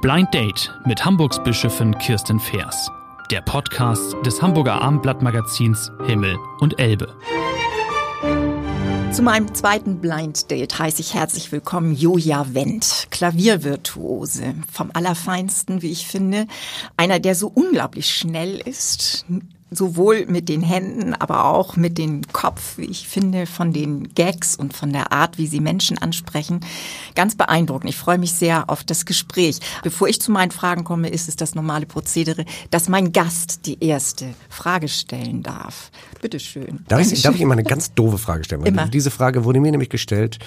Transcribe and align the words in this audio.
Blind 0.00 0.32
Date 0.32 0.72
mit 0.84 1.04
Hamburgs 1.04 1.42
Bischöfin 1.42 1.98
Kirsten 1.98 2.38
Feers. 2.38 2.88
Der 3.32 3.40
Podcast 3.40 4.14
des 4.24 4.40
Hamburger 4.40 4.80
Abendblattmagazins 4.80 5.90
Himmel 6.06 6.36
und 6.60 6.78
Elbe. 6.78 7.16
Zu 9.12 9.22
meinem 9.22 9.52
zweiten 9.54 10.00
Blind 10.00 10.52
Date 10.52 10.78
heiße 10.78 11.00
ich 11.00 11.14
herzlich 11.14 11.50
willkommen 11.50 11.96
Joja 11.96 12.46
Wendt, 12.54 13.08
Klaviervirtuose, 13.10 14.54
vom 14.70 14.90
Allerfeinsten, 14.92 15.82
wie 15.82 15.90
ich 15.90 16.06
finde. 16.06 16.46
Einer, 16.96 17.18
der 17.18 17.34
so 17.34 17.48
unglaublich 17.48 18.14
schnell 18.14 18.58
ist, 18.58 19.26
sowohl 19.70 20.26
mit 20.26 20.48
den 20.48 20.62
Händen, 20.62 21.14
aber 21.14 21.46
auch 21.46 21.76
mit 21.76 21.98
dem 21.98 22.22
Kopf, 22.32 22.78
wie 22.78 22.84
ich 22.84 23.08
finde, 23.08 23.46
von 23.46 23.72
den 23.72 24.14
Gags 24.14 24.56
und 24.56 24.74
von 24.74 24.92
der 24.92 25.12
Art, 25.12 25.38
wie 25.38 25.46
sie 25.46 25.60
Menschen 25.60 25.98
ansprechen. 25.98 26.60
Ganz 27.14 27.34
beeindruckend. 27.34 27.90
Ich 27.90 27.96
freue 27.96 28.18
mich 28.18 28.32
sehr 28.32 28.70
auf 28.70 28.84
das 28.84 29.04
Gespräch. 29.04 29.58
Bevor 29.82 30.08
ich 30.08 30.20
zu 30.20 30.30
meinen 30.30 30.50
Fragen 30.50 30.84
komme, 30.84 31.08
ist 31.08 31.28
es 31.28 31.36
das 31.36 31.54
normale 31.54 31.86
Prozedere, 31.86 32.44
dass 32.70 32.88
mein 32.88 33.12
Gast 33.12 33.66
die 33.66 33.82
erste 33.82 34.34
Frage 34.48 34.88
stellen 34.88 35.42
darf. 35.42 35.90
Bitte 36.20 36.38
schön. 36.40 36.84
Darf 36.88 37.00
ich, 37.00 37.22
darf 37.22 37.34
ich 37.34 37.40
immer 37.40 37.54
eine 37.54 37.64
ganz 37.64 37.92
doofe 37.94 38.18
Frage 38.18 38.44
stellen? 38.44 38.64
Immer. 38.64 38.86
Diese 38.88 39.10
Frage 39.10 39.44
wurde 39.44 39.60
mir 39.60 39.70
nämlich 39.70 39.90
gestellt. 39.90 40.38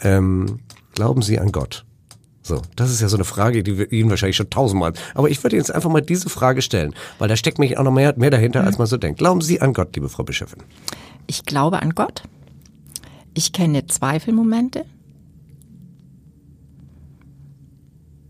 Ähm, 0.00 0.60
glauben 0.94 1.22
Sie 1.22 1.38
an 1.38 1.52
Gott? 1.52 1.84
So, 2.48 2.62
das 2.76 2.90
ist 2.90 3.02
ja 3.02 3.08
so 3.08 3.18
eine 3.18 3.24
Frage, 3.24 3.62
die 3.62 3.76
wir 3.76 3.92
Ihnen 3.92 4.08
wahrscheinlich 4.08 4.38
schon 4.38 4.48
tausendmal. 4.48 4.94
Aber 5.14 5.28
ich 5.28 5.42
würde 5.44 5.56
jetzt 5.56 5.70
einfach 5.70 5.90
mal 5.90 6.00
diese 6.00 6.30
Frage 6.30 6.62
stellen, 6.62 6.94
weil 7.18 7.28
da 7.28 7.36
steckt 7.36 7.58
mich 7.58 7.76
auch 7.76 7.82
noch 7.82 7.92
mehr, 7.92 8.14
mehr 8.16 8.30
dahinter, 8.30 8.64
als 8.64 8.78
man 8.78 8.86
so 8.86 8.96
denkt. 8.96 9.18
Glauben 9.18 9.42
Sie 9.42 9.60
an 9.60 9.74
Gott, 9.74 9.94
liebe 9.94 10.08
Frau 10.08 10.24
Bischöfin? 10.24 10.62
Ich 11.26 11.44
glaube 11.44 11.82
an 11.82 11.94
Gott. 11.94 12.22
Ich 13.34 13.52
kenne 13.52 13.86
Zweifelmomente. 13.86 14.86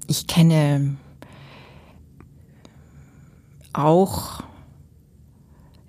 Ich 0.08 0.26
kenne 0.26 0.96
auch 3.72 4.40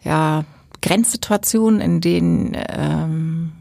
ja, 0.04 0.46
Grenzsituationen, 0.84 1.82
in 1.82 2.00
denen 2.00 2.56
ähm, 2.56 3.54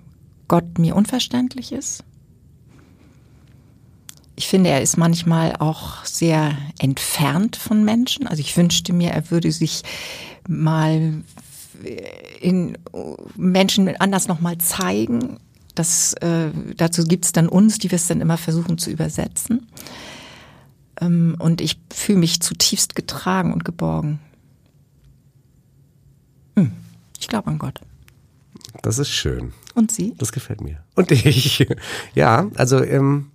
Gott 0.47 0.79
mir 0.79 0.95
unverständlich 0.95 1.73
ist. 1.73 2.05
Ich 4.39 4.47
finde, 4.47 4.71
er 4.71 4.81
ist 4.81 4.97
manchmal 4.97 5.57
auch 5.57 6.05
sehr 6.05 6.57
entfernt 6.79 7.57
von 7.57 7.85
Menschen. 7.85 8.29
Also 8.29 8.39
ich 8.39 8.57
wünschte 8.57 8.93
mir, 8.93 9.11
er 9.11 9.33
würde 9.33 9.51
sich 9.51 9.83
mal 10.47 11.25
in 12.41 12.79
Menschen 13.35 13.89
anders 13.97 14.29
nochmal 14.29 14.57
zeigen. 14.59 15.41
Das, 15.75 16.13
äh, 16.21 16.53
dazu 16.77 17.03
gibt's 17.03 17.33
dann 17.33 17.49
uns, 17.49 17.79
die 17.79 17.91
wir 17.91 17.97
es 17.97 18.07
dann 18.07 18.21
immer 18.21 18.37
versuchen 18.37 18.79
zu 18.79 18.91
übersetzen. 18.93 19.67
Ähm, 21.01 21.35
und 21.41 21.61
ich 21.61 21.81
fühle 21.93 22.21
mich 22.21 22.41
zutiefst 22.41 22.95
getragen 22.95 23.53
und 23.53 23.65
geborgen. 23.65 24.21
Hm. 26.55 26.71
Ich 27.19 27.27
glaube 27.27 27.49
an 27.49 27.59
Gott. 27.59 27.81
Das 28.83 29.01
ist 29.01 29.11
schön. 29.11 29.53
Und 29.75 29.91
Sie? 29.91 30.15
Das 30.17 30.31
gefällt 30.31 30.61
mir. 30.61 30.85
Und 30.95 31.11
ich. 31.11 31.67
Ja, 32.15 32.49
also 32.55 32.85
ähm, 32.85 33.33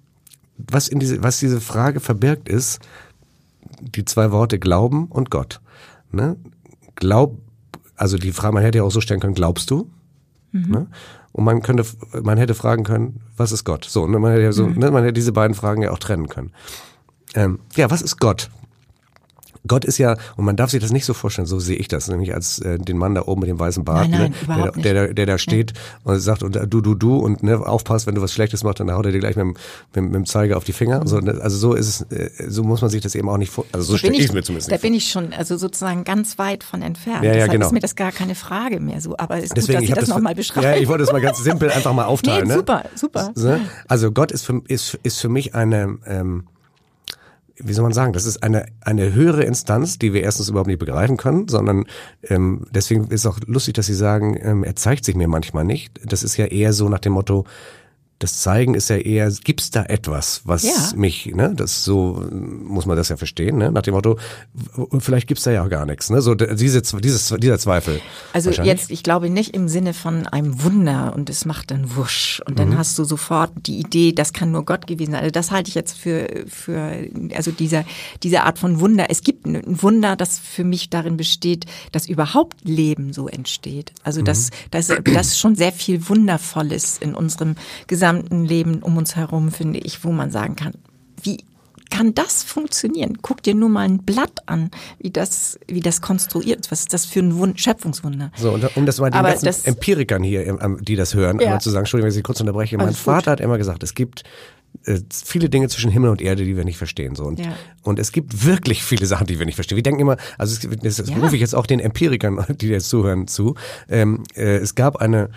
was 0.71 0.87
in 0.87 0.99
diese, 0.99 1.23
was 1.23 1.39
diese 1.39 1.61
Frage 1.61 1.99
verbirgt 1.99 2.49
ist, 2.49 2.79
die 3.81 4.05
zwei 4.05 4.31
Worte 4.31 4.59
Glauben 4.59 5.07
und 5.07 5.29
Gott. 5.29 5.61
Ne? 6.11 6.37
Glaub, 6.95 7.37
also 7.95 8.17
die 8.17 8.31
Frage, 8.31 8.53
man 8.53 8.63
hätte 8.63 8.79
ja 8.79 8.83
auch 8.83 8.91
so 8.91 9.01
stellen 9.01 9.19
können, 9.19 9.33
glaubst 9.33 9.69
du? 9.71 9.89
Mhm. 10.51 10.71
Ne? 10.71 10.87
Und 11.31 11.43
man 11.43 11.61
könnte, 11.61 11.85
man 12.21 12.37
hätte 12.37 12.53
fragen 12.53 12.83
können, 12.83 13.21
was 13.35 13.51
ist 13.51 13.63
Gott? 13.63 13.85
So, 13.85 14.07
ne? 14.07 14.19
man 14.19 14.31
hätte 14.31 14.43
ja 14.43 14.51
so, 14.51 14.67
mhm. 14.67 14.77
ne? 14.77 14.91
man 14.91 15.03
hätte 15.03 15.13
diese 15.13 15.31
beiden 15.31 15.55
Fragen 15.55 15.81
ja 15.81 15.91
auch 15.91 15.99
trennen 15.99 16.27
können. 16.27 16.51
Ähm, 17.35 17.59
ja, 17.75 17.89
was 17.89 18.01
ist 18.01 18.19
Gott? 18.19 18.49
Gott 19.67 19.85
ist 19.85 19.97
ja, 19.97 20.17
und 20.35 20.45
man 20.45 20.55
darf 20.55 20.71
sich 20.71 20.81
das 20.81 20.91
nicht 20.91 21.05
so 21.05 21.13
vorstellen, 21.13 21.45
so 21.45 21.59
sehe 21.59 21.77
ich 21.77 21.87
das, 21.87 22.07
nämlich 22.09 22.33
als 22.33 22.59
äh, 22.59 22.77
den 22.77 22.97
Mann 22.97 23.15
da 23.15 23.23
oben 23.23 23.41
mit 23.41 23.49
dem 23.49 23.59
weißen 23.59 23.85
Bart, 23.85 24.09
nein, 24.09 24.33
nein, 24.47 24.59
ne, 24.59 24.71
der, 24.75 24.93
der, 24.93 25.13
der, 25.13 25.25
da 25.25 25.37
steht 25.37 25.71
ja. 25.71 26.11
und 26.11 26.19
sagt, 26.19 26.43
und 26.43 26.55
du, 26.55 26.81
du, 26.81 26.95
du, 26.95 27.17
und 27.17 27.43
ne, 27.43 27.59
aufpasst, 27.59 28.05
wenn 28.05 28.15
du 28.15 28.21
was 28.21 28.33
Schlechtes 28.33 28.63
machst, 28.63 28.79
dann 28.81 28.91
haut 28.91 29.05
er 29.05 29.11
dir 29.11 29.19
gleich 29.19 29.35
mit, 29.35 29.45
dem, 29.45 29.55
mit, 29.95 30.03
mit 30.05 30.15
dem 30.15 30.25
Zeiger 30.25 30.57
auf 30.57 30.65
die 30.65 30.73
Finger. 30.73 31.01
Mhm. 31.01 31.07
So, 31.07 31.19
ne, 31.19 31.39
also 31.41 31.57
so 31.57 31.73
ist 31.73 31.87
es, 31.87 32.01
äh, 32.11 32.29
so 32.49 32.63
muss 32.63 32.81
man 32.81 32.89
sich 32.89 33.01
das 33.01 33.15
eben 33.15 33.29
auch 33.29 33.37
nicht 33.37 33.51
vor, 33.51 33.65
also 33.71 33.93
so 33.93 33.97
stelle 33.97 34.15
ich 34.15 34.25
es 34.25 34.33
mir 34.33 34.43
zumindest 34.43 34.71
Da 34.71 34.77
bin 34.77 34.93
ich 34.93 35.09
schon, 35.09 35.31
also 35.33 35.55
sozusagen 35.55 36.03
ganz 36.03 36.37
weit 36.37 36.63
von 36.63 36.81
entfernt. 36.81 37.23
Ja, 37.23 37.29
ja, 37.29 37.33
Deshalb 37.33 37.51
genau. 37.53 37.65
ist 37.67 37.71
mir 37.71 37.79
das 37.79 37.95
gar 37.95 38.11
keine 38.11 38.35
Frage 38.35 38.81
mehr 38.81 38.99
so, 38.99 39.15
aber 39.17 39.37
es 39.37 39.45
ist 39.45 39.57
Deswegen, 39.57 39.79
gut, 39.79 39.83
dass 39.83 39.89
ich 39.89 39.95
das, 39.95 40.05
das 40.05 40.09
nochmal 40.09 40.35
beschreiben. 40.35 40.67
Ja, 40.67 40.75
ich 40.75 40.87
wollte 40.87 41.03
das 41.03 41.13
mal 41.13 41.21
ganz 41.21 41.41
simpel 41.41 41.71
einfach 41.71 41.93
mal 41.93 42.05
aufteilen. 42.13 42.47
nee, 42.47 42.53
ne? 42.53 42.55
super, 42.59 42.83
super. 42.95 43.31
So, 43.35 43.57
also 43.87 44.11
Gott 44.11 44.31
ist 44.33 44.45
für, 44.45 44.61
ist, 44.67 44.99
ist 45.03 45.21
für 45.21 45.29
mich 45.29 45.55
eine, 45.55 45.97
ähm, 46.05 46.47
wie 47.57 47.73
soll 47.73 47.83
man 47.83 47.93
sagen, 47.93 48.13
das 48.13 48.25
ist 48.25 48.41
eine, 48.41 48.65
eine 48.81 49.13
höhere 49.13 49.43
Instanz, 49.43 49.99
die 49.99 50.13
wir 50.13 50.23
erstens 50.23 50.49
überhaupt 50.49 50.67
nicht 50.67 50.79
begreifen 50.79 51.17
können, 51.17 51.47
sondern 51.47 51.85
ähm, 52.23 52.65
deswegen 52.71 53.07
ist 53.09 53.25
auch 53.25 53.39
lustig, 53.45 53.75
dass 53.75 53.85
Sie 53.85 53.93
sagen, 53.93 54.39
ähm, 54.41 54.63
er 54.63 54.75
zeigt 54.75 55.05
sich 55.05 55.15
mir 55.15 55.27
manchmal 55.27 55.63
nicht. 55.63 55.99
Das 56.03 56.23
ist 56.23 56.37
ja 56.37 56.45
eher 56.45 56.73
so 56.73 56.89
nach 56.89 56.99
dem 56.99 57.13
Motto, 57.13 57.45
das 58.23 58.39
Zeigen 58.41 58.73
ist 58.73 58.89
ja 58.89 58.95
eher, 58.95 59.29
gibt's 59.43 59.69
da 59.69 59.83
etwas, 59.83 60.41
was 60.45 60.63
Ja. 60.63 60.71
mich, 60.95 61.25
ne, 61.27 61.53
das 61.55 61.83
so 61.83 62.23
muss 62.31 62.85
man 62.85 62.95
das 62.95 63.09
ja 63.09 63.17
verstehen, 63.17 63.57
ne, 63.57 63.71
nach 63.71 63.81
dem 63.81 63.93
Motto, 63.93 64.17
vielleicht 64.99 65.27
gibt's 65.27 65.43
da 65.43 65.51
ja 65.51 65.63
auch 65.63 65.69
gar 65.69 65.85
nichts, 65.85 66.09
ne, 66.09 66.21
so 66.21 66.33
diese, 66.35 66.81
dieses, 66.81 67.35
dieser 67.37 67.59
Zweifel. 67.59 67.99
Also 68.31 68.49
jetzt, 68.51 68.89
ich 68.91 69.03
glaube 69.03 69.29
nicht 69.29 69.53
im 69.53 69.67
Sinne 69.67 69.93
von 69.93 70.25
einem 70.27 70.63
Wunder 70.63 71.13
und 71.15 71.29
es 71.29 71.43
macht 71.45 71.71
dann 71.71 71.95
wusch 71.97 72.41
und 72.45 72.53
Mhm. 72.53 72.57
dann 72.57 72.77
hast 72.77 72.97
du 72.97 73.03
sofort 73.03 73.51
die 73.67 73.79
Idee, 73.79 74.13
das 74.13 74.31
kann 74.31 74.51
nur 74.51 74.63
Gott 74.63 74.87
gewesen 74.87 75.11
sein. 75.11 75.19
Also 75.21 75.31
das 75.31 75.51
halte 75.51 75.67
ich 75.69 75.75
jetzt 75.75 75.97
für, 75.97 76.45
für 76.47 77.09
also 77.35 77.51
dieser, 77.51 77.83
diese 78.23 78.43
Art 78.43 78.57
von 78.57 78.79
Wunder. 78.79 79.07
Es 79.09 79.21
gibt 79.23 79.45
ein 79.45 79.61
Wunder, 79.81 80.15
das 80.15 80.39
für 80.39 80.63
mich 80.63 80.89
darin 80.89 81.17
besteht, 81.17 81.65
dass 81.91 82.07
überhaupt 82.07 82.55
Leben 82.63 83.11
so 83.11 83.27
entsteht. 83.27 83.91
Also 84.03 84.21
Mhm. 84.21 84.25
dass, 84.25 84.49
dass, 84.71 84.87
dass 85.03 85.37
schon 85.37 85.55
sehr 85.55 85.73
viel 85.73 86.07
Wundervolles 86.07 86.97
in 86.99 87.15
unserem 87.15 87.55
gesamten 87.87 88.12
Leben 88.21 88.81
um 88.83 88.97
uns 88.97 89.15
herum, 89.15 89.51
finde 89.51 89.79
ich, 89.79 90.03
wo 90.03 90.11
man 90.11 90.31
sagen 90.31 90.55
kann, 90.55 90.73
wie 91.21 91.43
kann 91.89 92.15
das 92.15 92.41
funktionieren? 92.43 93.19
Guck 93.21 93.43
dir 93.43 93.53
nur 93.53 93.69
mal 93.69 93.81
ein 93.81 93.99
Blatt 93.99 94.39
an, 94.47 94.71
wie 94.99 95.11
das, 95.11 95.59
wie 95.67 95.79
das 95.79 96.01
konstruiert 96.01 96.61
ist. 96.61 96.71
Was 96.71 96.79
ist 96.81 96.93
das 96.93 97.05
für 97.05 97.19
ein 97.19 97.35
Wund 97.37 97.59
Schöpfungswunder? 97.61 98.31
So, 98.35 98.51
und 98.51 98.75
um 98.75 98.85
das 98.87 98.99
mal 98.99 99.11
den 99.11 99.19
Aber 99.19 99.29
ganzen 99.29 99.45
das- 99.45 99.65
Empirikern 99.65 100.23
hier, 100.23 100.47
ähm, 100.47 100.79
die 100.81 100.95
das 100.95 101.13
hören, 101.13 101.39
Ja. 101.39 101.45
einmal 101.47 101.61
zu 101.61 101.69
sagen, 101.69 101.81
Entschuldigung, 101.83 102.05
wenn 102.05 102.09
ich 102.11 102.15
Sie 102.15 102.23
kurz 102.23 102.39
unterbreche. 102.39 102.77
Mein 102.77 102.87
Alles 102.87 102.97
gut. 102.97 103.05
Vater 103.05 103.31
hat 103.31 103.39
immer 103.41 103.57
gesagt, 103.59 103.83
es 103.83 103.93
gibt 103.93 104.23
äh, 104.85 104.99
viele 105.23 105.49
Dinge 105.49 105.69
zwischen 105.69 105.91
Himmel 105.91 106.09
und 106.09 106.19
Erde, 106.19 106.43
die 106.45 106.57
wir 106.57 106.65
nicht 106.65 106.79
verstehen. 106.79 107.13
So. 107.13 107.25
Und, 107.25 107.39
Ja. 107.39 107.53
und 107.83 107.99
es 107.99 108.11
gibt 108.11 108.43
wirklich 108.43 108.83
viele 108.83 109.05
Sachen, 109.05 109.27
die 109.27 109.37
wir 109.37 109.45
nicht 109.45 109.53
verstehen. 109.53 109.75
Wir 109.75 109.83
denken 109.83 109.99
immer, 110.01 110.17
also 110.39 110.55
es, 110.67 110.77
das, 110.81 110.95
das 110.95 111.09
Ja. 111.11 111.17
rufe 111.17 111.35
ich 111.35 111.41
jetzt 111.41 111.53
auch 111.53 111.67
den 111.67 111.79
Empirikern, 111.79 112.43
die 112.59 112.69
jetzt 112.69 112.89
zuhören, 112.89 113.27
zu. 113.27 113.53
Ähm, 113.87 114.23
äh, 114.35 114.55
es 114.57 114.73
gab 114.73 114.95
eine, 114.95 115.29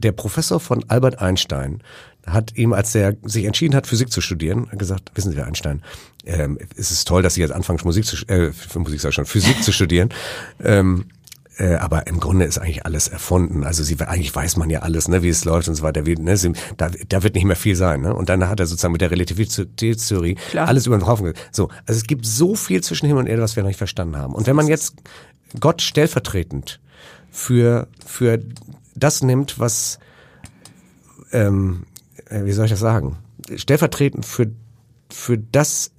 der 0.00 0.12
Professor 0.12 0.60
von 0.60 0.84
Albert 0.88 1.18
Einstein 1.18 1.80
hat 2.26 2.56
ihm, 2.56 2.72
als 2.72 2.94
er 2.94 3.14
sich 3.24 3.44
entschieden 3.44 3.74
hat, 3.74 3.86
Physik 3.86 4.10
zu 4.10 4.20
studieren, 4.20 4.68
gesagt, 4.72 5.10
wissen 5.14 5.30
Sie, 5.32 5.36
Herr 5.38 5.46
Einstein, 5.46 5.82
ähm, 6.24 6.58
es 6.76 6.90
ist 6.90 7.06
toll, 7.06 7.22
dass 7.22 7.34
Sie 7.34 7.40
jetzt 7.40 7.52
anfangen, 7.52 7.78
Musik 7.84 8.04
zu, 8.06 8.16
äh, 8.28 8.50
Musik 8.76 9.00
sag 9.00 9.10
ich 9.10 9.14
schon, 9.14 9.26
Physik 9.26 9.62
zu 9.62 9.72
studieren. 9.72 10.08
Ähm, 10.64 11.06
äh, 11.56 11.74
aber 11.76 12.08
im 12.08 12.18
Grunde 12.18 12.46
ist 12.46 12.58
eigentlich 12.58 12.84
alles 12.84 13.06
erfunden. 13.06 13.62
Also 13.62 13.84
sie, 13.84 13.96
eigentlich 14.00 14.34
weiß 14.34 14.56
man 14.56 14.70
ja 14.70 14.80
alles, 14.80 15.06
ne, 15.06 15.22
wie 15.22 15.28
es 15.28 15.44
läuft 15.44 15.68
und 15.68 15.76
so 15.76 15.84
weiter. 15.84 16.04
Wie, 16.04 16.16
ne, 16.16 16.36
sie, 16.36 16.52
da, 16.78 16.90
da 17.08 17.22
wird 17.22 17.36
nicht 17.36 17.44
mehr 17.44 17.54
viel 17.54 17.76
sein. 17.76 18.00
Ne? 18.00 18.12
Und 18.12 18.28
dann 18.28 18.48
hat 18.48 18.58
er 18.58 18.66
sozusagen 18.66 18.90
mit 18.90 19.02
der 19.02 19.12
Relativitätstheorie 19.12 20.34
Klar. 20.50 20.66
alles 20.66 20.86
über 20.88 20.98
den 20.98 21.06
Haufen. 21.06 21.26
ge- 21.26 21.34
So, 21.52 21.68
also 21.86 21.96
es 21.98 22.08
gibt 22.08 22.26
so 22.26 22.56
viel 22.56 22.82
zwischen 22.82 23.06
Himmel 23.06 23.22
und 23.22 23.28
Erde, 23.28 23.40
was 23.42 23.54
wir 23.54 23.62
noch 23.62 23.68
nicht 23.68 23.78
verstanden 23.78 24.16
haben. 24.16 24.34
Und 24.34 24.48
wenn 24.48 24.56
man 24.56 24.66
jetzt 24.66 24.96
Gott 25.60 25.80
stellvertretend 25.80 26.80
für 27.30 27.86
für 28.04 28.40
das 28.96 29.22
nimmt, 29.22 29.60
was 29.60 30.00
ähm, 31.32 31.84
äh, 31.92 31.93
wie 32.30 32.52
soll 32.52 32.66
ich 32.66 32.70
das 32.70 32.80
sagen? 32.80 33.18
Stellvertretend 33.56 34.24
für 34.24 34.50
für 35.10 35.38
das 35.38 35.92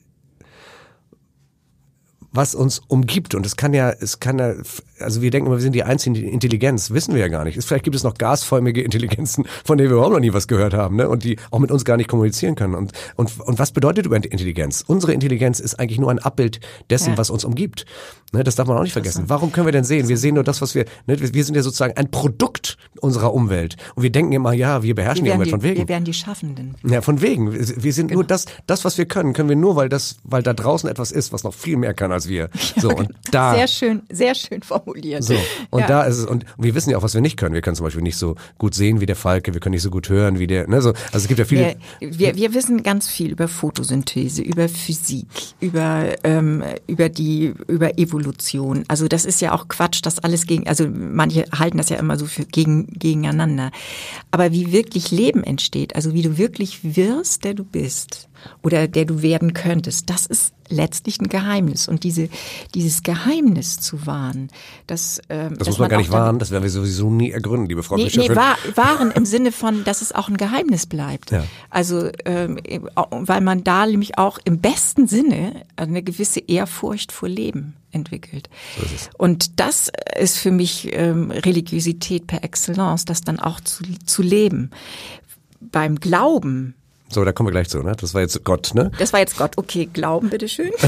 was 2.36 2.54
uns 2.54 2.80
umgibt. 2.80 3.34
Und 3.34 3.46
es 3.46 3.56
kann 3.56 3.74
ja, 3.74 3.90
es 3.90 4.20
kann 4.20 4.40
ja, 4.40 4.54
also 5.00 5.22
wir 5.22 5.32
denken 5.32 5.48
immer, 5.48 5.58
wir 5.58 5.62
sind 5.62 5.74
die 5.74 5.84
einzige 5.84 6.20
Intelligenz. 6.22 6.92
Wissen 6.92 7.14
wir 7.14 7.22
ja 7.22 7.28
gar 7.28 7.44
nicht. 7.44 7.62
Vielleicht 7.64 7.84
gibt 7.84 7.96
es 7.96 8.04
noch 8.04 8.14
gasförmige 8.16 8.82
Intelligenzen, 8.84 9.46
von 9.64 9.78
denen 9.78 9.90
wir 9.90 9.96
überhaupt 9.98 10.14
noch 10.14 10.20
nie 10.20 10.34
was 10.34 10.48
gehört 10.48 10.74
haben, 10.74 10.96
ne? 10.96 11.10
Und 11.10 11.24
die 11.24 11.38
auch 11.52 11.60
mit 11.60 11.72
uns 11.72 11.86
gar 11.86 11.98
nicht 11.98 12.10
kommunizieren 12.10 12.56
können. 12.56 12.76
Und, 12.76 12.92
und, 13.16 13.40
und 13.42 13.60
was 13.60 13.72
bedeutet 13.72 14.06
über 14.06 14.16
Intelligenz? 14.16 14.84
Unsere 14.88 15.14
Intelligenz 15.14 15.60
ist 15.60 15.80
eigentlich 15.80 16.00
nur 16.00 16.12
ein 16.12 16.20
Abbild 16.20 16.60
dessen, 16.90 17.12
Ja. 17.12 17.18
was 17.18 17.30
uns 17.30 17.44
umgibt. 17.44 17.86
Ne? 18.34 18.44
Das 18.44 18.56
darf 18.56 18.68
man 18.68 18.78
auch 18.78 18.84
nicht 18.84 18.94
vergessen. 18.94 19.26
Warum 19.28 19.52
können 19.52 19.68
wir 19.68 19.72
denn 19.72 19.84
sehen? 19.84 20.08
Wir 20.08 20.18
sehen 20.18 20.36
nur 20.36 20.44
das, 20.44 20.62
was 20.62 20.76
wir, 20.76 20.86
ne? 21.08 21.18
wir 21.34 21.44
sind 21.44 21.56
ja 21.56 21.62
sozusagen 21.62 21.96
ein 21.98 22.10
Produkt 22.12 22.78
unserer 23.02 23.34
Umwelt. 23.34 23.76
Und 23.96 24.04
wir 24.04 24.12
denken 24.12 24.32
immer, 24.34 24.54
ja, 24.54 24.82
wir 24.84 24.96
beherrschen 24.96 25.24
die 25.26 25.30
Wir 25.30 25.36
Umwelt 25.36 25.52
wären 25.52 25.60
von 25.60 25.60
die, 25.62 25.76
wegen. 25.76 25.80
wir 25.80 25.88
wären 25.90 26.04
die 26.06 26.14
Schaffenden. 26.14 26.76
Ja, 26.84 27.02
von 27.02 27.22
wegen. 27.22 27.52
Wir 27.54 27.94
sind 27.94 28.08
Genau. 28.08 28.20
nur 28.20 28.24
das, 28.28 28.46
das, 28.68 28.86
was 28.86 28.98
wir 28.98 29.06
können, 29.06 29.34
können 29.34 29.50
wir 29.50 29.56
nur, 29.56 29.76
weil 29.76 29.90
das, 29.90 30.18
weil 30.24 30.44
da 30.44 30.54
draußen 30.54 30.90
etwas 30.90 31.12
ist, 31.12 31.34
was 31.34 31.44
noch 31.44 31.54
viel 31.54 31.78
mehr 31.78 31.94
kann 31.94 32.12
als 32.12 32.28
wir. 32.28 32.50
So, 32.78 32.90
und 32.90 33.10
da, 33.32 33.56
Sehr 33.56 33.68
schön, 33.68 34.02
sehr 34.12 34.36
schön 34.36 34.62
formuliert. 34.62 34.85
Formuliert. 34.86 35.24
So, 35.24 35.36
und 35.70 35.82
ja. 35.82 35.88
da 35.88 36.04
ist 36.04 36.18
es, 36.18 36.26
und 36.26 36.46
wir 36.58 36.76
wissen 36.76 36.90
ja 36.90 36.98
auch, 36.98 37.04
was 37.04 37.14
wir 37.14 37.22
nicht 37.22 37.38
können. 37.38 37.54
Wir 37.54 37.62
können 37.62 37.76
zum 37.76 37.86
Beispiel 37.86 38.04
nicht 38.04 38.18
so 38.18 38.36
gut 38.58 38.74
sehen 38.74 39.02
wie 39.02 39.06
der 39.06 39.16
Falke, 39.16 39.54
wir 39.54 39.60
können 39.60 39.74
nicht 39.74 39.82
so 39.82 39.90
gut 39.90 40.10
hören 40.10 40.40
wie 40.40 40.48
der, 40.48 40.68
ne, 40.68 40.82
so, 40.82 40.90
also 40.90 41.18
es 41.18 41.28
gibt 41.28 41.40
ja 41.40 41.46
viele. 41.46 41.76
Wir, 42.00 42.20
wir, 42.20 42.36
wir 42.36 42.54
wissen 42.54 42.84
ganz 42.84 43.08
viel 43.08 43.32
über 43.32 43.48
Photosynthese, 43.48 44.42
über 44.42 44.70
Physik, 44.70 45.28
über, 45.60 46.16
ähm, 46.24 46.64
über 46.88 47.10
die, 47.10 47.54
über 47.68 47.98
Evolution. 47.98 48.86
Also 48.88 49.08
das 49.08 49.26
ist 49.26 49.42
ja 49.42 49.54
auch 49.54 49.68
Quatsch, 49.68 50.02
das 50.04 50.20
alles 50.20 50.46
gegen, 50.46 50.68
also 50.68 50.88
manche 50.88 51.46
halten 51.58 51.78
das 51.78 51.90
ja 51.90 51.98
immer 51.98 52.18
so 52.18 52.26
für 52.26 52.46
gegen, 52.46 52.88
gegeneinander. 52.88 53.72
Aber 54.32 54.52
wie 54.52 54.72
wirklich 54.72 55.12
Leben 55.12 55.44
entsteht, 55.44 55.96
also 55.96 56.14
wie 56.14 56.22
du 56.22 56.38
wirklich 56.38 56.96
wirst, 56.96 57.44
der 57.44 57.54
du 57.54 57.64
bist 57.64 58.30
oder 58.64 58.88
der 58.88 59.06
du 59.06 59.22
werden 59.22 59.54
könntest, 59.54 60.10
das 60.10 60.26
ist 60.26 60.54
letztlich 60.70 61.20
ein 61.20 61.30
Geheimnis. 61.30 61.88
Und 61.88 62.04
diese, 62.04 62.30
dieses 62.74 63.04
Geheimnis 63.04 63.80
zu 63.80 64.06
wahren, 64.06 64.50
das, 64.88 65.22
ähm, 65.30 65.58
Das 65.58 65.68
muss 65.68 65.80
man 65.80 65.90
gar 65.90 65.98
nicht 65.98 66.12
wahren, 66.12 66.40
das 66.40 66.52
werden 66.52 66.64
wir 66.64 66.70
sowieso 66.70 67.10
nie 67.10 67.32
ergründen, 67.32 67.68
liebe 67.68 67.84
Frau 67.84 67.96
Nee, 67.98 68.06
Bischöfin. 68.06 68.32
nee, 68.32 68.36
wahr, 68.36 68.58
wahren 68.76 69.12
im 69.12 69.26
Sinne 69.26 69.52
von, 69.52 69.84
dass 69.84 70.02
es 70.02 70.12
auch 70.14 70.28
ein 70.28 70.38
Geheimnis 70.38 70.86
bleibt. 70.86 71.32
Ja. 71.32 71.44
Also, 71.70 72.10
ähm, 72.26 72.60
weil 72.96 73.42
man 73.42 73.64
da 73.64 73.86
nämlich 73.86 74.18
auch 74.18 74.40
im 74.44 74.60
besten 74.60 75.08
Sinne 75.08 75.64
eine 75.76 76.02
gewisse 76.04 76.40
Ehrfurcht 76.40 77.12
vor 77.12 77.30
Leben 77.30 77.76
entwickelt. 77.92 78.50
So. 78.78 79.10
Und 79.18 79.60
das 79.60 79.92
ist 80.20 80.38
für 80.38 80.52
mich 80.52 80.90
ähm, 80.94 81.32
Religiosität 81.32 82.28
per 82.28 82.44
Excellence, 82.44 83.06
das 83.06 83.22
dann 83.22 83.40
auch 83.40 83.62
zu, 83.62 83.84
zu 84.06 84.22
leben. 84.22 84.72
Beim 85.62 86.00
Glauben 86.00 86.76
So, 87.16 87.24
da 87.24 87.32
kommen 87.32 87.48
wir 87.48 87.52
gleich 87.52 87.70
zu, 87.70 87.82
ne? 87.82 87.96
Das 87.98 88.14
war 88.14 88.20
jetzt 88.20 88.44
Gott, 88.44 88.72
ne? 88.74 88.92
das 89.00 89.14
war 89.14 89.22
jetzt 89.22 89.38
Gott. 89.38 89.58
Okay, 89.58 89.86
Glauben, 89.86 90.30
bitteschön. 90.30 90.70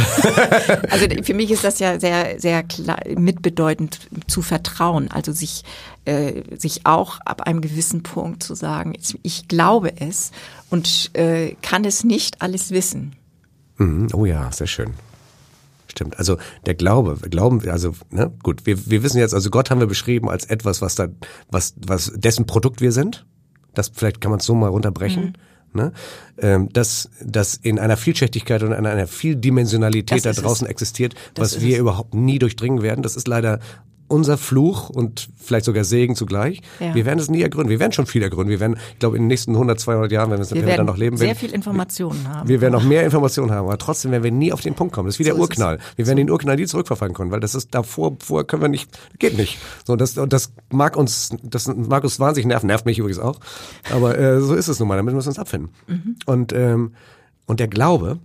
also 0.90 1.06
für 1.24 1.34
mich 1.34 1.52
ist 1.52 1.64
das 1.64 1.80
ja 1.80 2.02
sehr, 2.02 2.38
sehr 2.38 2.64
klar, 2.64 3.00
mitbedeutend 3.16 4.02
zu 4.28 4.42
vertrauen. 4.42 5.10
Also 5.10 5.32
sich, 5.32 5.64
äh, 6.04 6.44
sich 6.58 6.86
auch 6.86 7.22
ab 7.22 7.44
einem 7.44 7.62
gewissen 7.62 8.04
Punkt 8.04 8.44
zu 8.44 8.56
sagen, 8.56 8.94
ich 9.24 9.48
glaube 9.48 10.02
es 10.02 10.32
und 10.70 11.12
äh, 11.14 11.56
kann 11.62 11.86
es 11.86 12.04
nicht 12.04 12.42
alles 12.42 12.72
wissen. 12.72 13.16
Mhm. 13.78 14.10
Oh 14.12 14.26
ja, 14.26 14.52
sehr 14.52 14.68
schön. 14.68 14.96
Stimmt. 15.88 16.20
Also 16.20 16.36
der 16.66 16.76
Glaube, 16.76 17.22
wir 17.22 17.30
glauben, 17.30 17.70
also 17.70 17.94
ne, 18.10 18.34
gut, 18.44 18.66
wir, 18.66 18.90
wir 18.90 19.02
wissen 19.02 19.20
jetzt, 19.20 19.34
also 19.34 19.50
Gott 19.50 19.72
haben 19.72 19.80
wir 19.80 19.88
beschrieben 19.88 20.30
als 20.30 20.44
etwas, 20.44 20.82
was 20.82 20.96
da, 20.96 21.08
was, 21.50 21.74
was 21.78 22.12
dessen 22.18 22.46
Produkt 22.46 22.82
wir 22.82 22.92
sind. 22.92 23.26
Das 23.74 23.94
vielleicht 23.96 24.20
kann 24.20 24.32
man 24.32 24.42
es 24.42 24.46
so 24.46 24.56
mal 24.56 24.68
runterbrechen. 24.68 25.38
Ne? 25.78 25.94
Ähm, 26.40 26.68
dass, 26.74 27.10
dass 27.24 27.56
in 27.56 27.80
einer 27.80 27.96
Vielschichtigkeit 27.96 28.62
und 28.64 28.74
in 28.74 28.86
einer 28.86 29.08
Vieldimensionalität 29.08 30.18
Das 30.18 30.24
da 30.24 30.30
ist 30.32 30.38
es. 30.38 30.44
draußen 30.44 30.68
existiert, 30.68 31.14
Das 31.36 31.54
was 31.56 31.62
wir 31.62 31.76
es. 31.76 31.80
überhaupt 31.80 32.14
nie 32.14 32.38
durchdringen 32.40 32.82
werden. 32.82 33.02
Das 33.02 33.16
ist 33.16 33.28
leider 33.30 33.60
unser 34.08 34.38
Fluch 34.38 34.90
und 34.90 35.30
vielleicht 35.38 35.66
sogar 35.66 35.84
Segen 35.84 36.16
zugleich. 36.16 36.62
Ja. 36.80 36.96
Wir 36.96 37.06
werden 37.06 37.20
es 37.20 37.30
nie 37.30 37.42
ergründen. 37.42 37.70
Wir 37.70 37.80
werden 37.80 37.92
schon 37.92 38.06
viel 38.06 38.24
ergründen. 38.24 38.50
Wir 38.50 38.60
werden, 38.60 38.78
ich 38.94 39.00
glaube, 39.00 39.18
in 39.18 39.24
den 39.24 39.28
nächsten 39.28 39.52
100, 39.52 39.80
200 39.80 40.12
Jahren, 40.12 40.32
wenn 40.32 40.40
wir, 40.40 40.50
Wir 40.50 40.56
wir 40.56 40.66
werden 40.66 40.78
dann 40.78 40.86
noch 40.86 40.98
leben, 40.98 41.18
sehr 41.18 41.28
werden, 41.28 41.40
viel 41.40 41.54
Informationen 41.54 42.28
haben. 42.28 42.48
wir 42.48 42.62
werden 42.62 42.74
noch 42.74 42.84
mehr 42.84 43.04
Informationen 43.04 43.52
haben, 43.52 43.66
aber 43.66 43.78
trotzdem 43.78 44.12
werden 44.12 44.24
wir 44.24 44.32
nie 44.32 44.54
auf 44.54 44.62
den 44.62 44.76
Punkt 44.76 44.94
kommen. 44.94 45.08
Das 45.08 45.16
ist 45.16 45.20
wie 45.20 45.24
der 45.24 45.34
So 45.34 45.40
es. 45.40 45.50
Urknall. 45.50 45.80
Wir 45.96 46.08
werden 46.08 46.18
den 46.18 46.30
Urknall 46.30 46.56
nie 46.56 46.66
zurückverfolgen 46.66 47.16
können, 47.16 47.32
weil 47.32 47.40
das 47.40 47.56
ist 47.56 47.76
davor, 47.76 48.16
vorher 48.20 48.46
können 48.46 48.62
wir 48.62 48.70
nicht, 48.70 48.90
geht 49.20 49.38
nicht. 49.38 49.58
So, 49.86 49.94
und 49.94 50.02
das, 50.02 50.14
das 50.14 50.54
mag 50.72 50.96
uns, 50.96 51.32
das 51.44 51.68
mag 51.68 52.04
uns 52.04 52.20
wahnsinnig 52.20 52.48
nerven, 52.48 52.68
nervt 52.68 52.86
mich 52.86 53.00
übrigens 53.00 53.20
auch. 53.20 53.40
Aber 53.92 54.18
äh, 54.18 54.40
so 54.42 54.54
ist 54.54 54.68
es 54.68 54.80
nun 54.80 54.88
mal, 54.88 54.98
damit 54.98 55.14
müssen 55.14 55.28
wir 55.28 55.32
uns 55.32 55.40
abfinden. 55.40 55.70
Mhm. 55.88 56.16
Und, 56.26 56.54
ähm, 56.54 56.94
und 57.46 57.60
der 57.60 57.68
Glaube, 57.68 58.20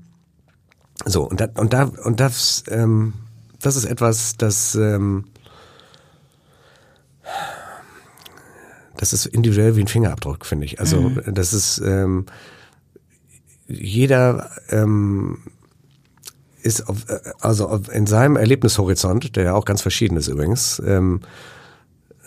so, 1.05 1.29
und 1.29 1.41
da, 1.41 1.49
und 1.57 1.73
da, 1.73 1.91
und 2.05 2.21
das, 2.21 2.65
ähm, 2.69 3.15
das 3.61 3.77
ist 3.77 3.85
etwas, 3.85 4.37
das, 4.37 4.75
ähm, 4.75 5.25
das 9.03 9.13
ist 9.13 9.27
individuell 9.27 9.75
wie 9.75 9.81
ein 9.81 9.89
Fingerabdruck, 9.89 10.47
finde 10.47 10.65
ich. 10.65 10.79
Also 10.79 11.01
Mhm. 11.01 11.35
das 11.35 11.53
ist 11.53 11.83
ähm, 11.85 12.27
jeder 13.67 14.49
ähm, 14.69 15.39
ist 16.63 16.89
auf, 16.89 17.09
äh, 17.09 17.19
also 17.41 17.69
auf, 17.69 17.93
in 17.93 18.07
seinem 18.07 18.37
Erlebnishorizont, 18.37 19.35
der 19.35 19.43
ja 19.43 19.55
auch 19.55 19.65
ganz 19.65 19.83
verschieden 19.83 20.17
ist 20.17 20.29
übrigens, 20.29 20.81
ähm, 20.87 21.21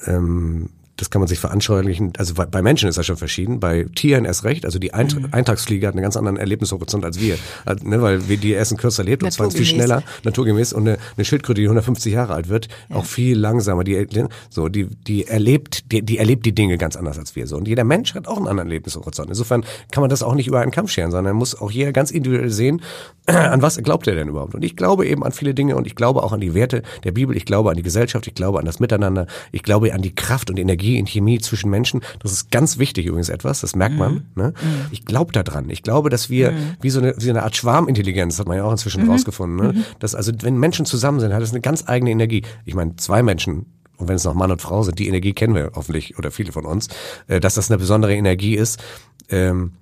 ähm, 0.05 0.69
das 0.97 1.09
kann 1.09 1.19
man 1.19 1.27
sich 1.27 1.39
veranschaulichen. 1.39 2.13
Also 2.17 2.33
bei 2.33 2.61
Menschen 2.61 2.87
ist 2.87 2.97
das 2.97 3.05
schon 3.05 3.17
verschieden, 3.17 3.59
bei 3.59 3.85
Tieren 3.95 4.25
erst 4.25 4.43
recht. 4.43 4.65
Also 4.65 4.79
die 4.79 4.93
Eint 4.93 5.15
Mhm. 5.15 5.27
Eintagsfliege 5.31 5.87
hat 5.87 5.93
einen 5.93 6.03
ganz 6.03 6.17
anderen 6.17 6.37
Erlebnishorizont 6.37 7.03
als 7.05 7.19
wir, 7.19 7.37
also, 7.65 7.87
ne, 7.87 8.01
weil 8.01 8.27
wir 8.29 8.37
die 8.37 8.53
essen 8.53 8.77
kürzer 8.77 9.03
lebt 9.03 9.23
und 9.23 9.31
zwar 9.31 9.51
viel 9.51 9.65
schneller, 9.65 10.03
naturgemäß. 10.23 10.73
Und 10.73 10.87
eine, 10.87 10.97
eine 11.15 11.25
Schildkröte, 11.25 11.61
die 11.61 11.67
150 11.67 12.13
Jahre 12.13 12.33
alt 12.33 12.49
wird, 12.49 12.67
auch 12.89 13.05
viel 13.05 13.37
langsamer. 13.37 13.83
Die, 13.83 14.07
so, 14.49 14.69
die, 14.69 14.85
die 14.85 15.27
erlebt, 15.27 15.91
die, 15.91 16.01
die 16.01 16.17
erlebt 16.17 16.45
die 16.45 16.53
Dinge 16.53 16.77
ganz 16.77 16.95
anders 16.95 17.17
als 17.19 17.35
wir. 17.35 17.47
So 17.47 17.57
und 17.57 17.67
jeder 17.67 17.83
Mensch 17.83 18.15
hat 18.15 18.27
auch 18.27 18.37
einen 18.37 18.47
anderen 18.47 18.69
Erlebnishorizont. 18.69 19.29
Insofern 19.29 19.65
kann 19.91 20.01
man 20.01 20.09
das 20.09 20.23
auch 20.23 20.35
nicht 20.35 20.47
über 20.47 20.61
einen 20.61 20.71
Kampf 20.71 20.91
scheren, 20.91 21.11
sondern 21.11 21.35
muss 21.35 21.59
auch 21.59 21.71
jeder 21.71 21.91
ganz 21.91 22.11
individuell 22.11 22.49
sehen, 22.49 22.81
an 23.51 23.61
was 23.61 23.77
glaubt 23.77 24.07
er 24.07 24.15
denn 24.15 24.27
überhaupt. 24.27 24.55
Und 24.55 24.63
ich 24.63 24.75
glaube 24.75 25.07
eben 25.07 25.23
an 25.23 25.31
viele 25.31 25.53
Dinge 25.53 25.75
und 25.75 25.87
ich 25.87 25.95
glaube 25.95 26.23
auch 26.23 26.31
an 26.31 26.39
die 26.39 26.53
Werte 26.53 26.83
der 27.03 27.11
Bibel. 27.11 27.35
Ich 27.35 27.45
glaube 27.45 27.71
an 27.71 27.77
die 27.77 27.83
Gesellschaft. 27.83 28.27
Ich 28.27 28.35
glaube 28.35 28.59
an 28.59 28.65
das 28.65 28.79
Miteinander. 28.79 29.27
Ich 29.51 29.63
glaube 29.63 29.93
an 29.93 30.01
die 30.01 30.13
Kraft 30.13 30.49
und 30.49 30.59
Energie 30.59 30.97
in 30.97 31.05
Chemie 31.07 31.39
zwischen 31.39 31.69
Menschen. 31.69 32.01
Das 32.19 32.31
ist 32.31 32.51
ganz 32.51 32.77
wichtig 32.77 33.05
übrigens 33.07 33.29
etwas. 33.29 33.61
Das 33.61 33.75
merkt 33.75 33.97
man. 33.97 34.25
Ne? 34.35 34.53
Ich 34.91 35.05
glaube 35.05 35.31
daran. 35.31 35.69
Ich 35.69 35.83
glaube, 35.83 36.09
dass 36.09 36.29
wir 36.29 36.53
wie 36.81 36.89
so 36.89 36.99
eine, 36.99 37.15
wie 37.17 37.29
eine 37.29 37.43
Art 37.43 37.55
Schwarmintelligenz, 37.55 38.39
hat 38.39 38.47
man 38.47 38.57
ja 38.57 38.63
auch 38.63 38.71
inzwischen 38.71 39.09
rausgefunden. 39.09 39.57
Ne? 39.57 39.85
Dass 39.99 40.15
also, 40.15 40.31
wenn 40.41 40.57
Menschen 40.57 40.85
zusammen 40.85 41.19
sind, 41.19 41.33
hat 41.33 41.41
es 41.41 41.51
eine 41.51 41.61
ganz 41.61 41.83
eigene 41.87 42.11
Energie. 42.11 42.43
Ich 42.65 42.75
meine, 42.75 42.95
zwei 42.97 43.23
Menschen 43.23 43.65
und 43.97 44.07
wenn 44.07 44.15
es 44.15 44.23
noch 44.23 44.33
Mann 44.33 44.51
und 44.51 44.61
Frau 44.61 44.83
sind, 44.83 44.99
die 44.99 45.07
Energie 45.07 45.33
kennen 45.33 45.55
wir 45.55 45.71
hoffentlich 45.75 46.17
oder 46.17 46.31
viele 46.31 46.51
von 46.51 46.65
uns, 46.65 46.89
äh, 47.27 47.39
dass 47.39 47.55
das 47.55 47.71
eine 47.71 47.77
besondere 47.77 48.13
Energie 48.13 48.55
ist, 48.55 48.83
ähm, 49.29 49.73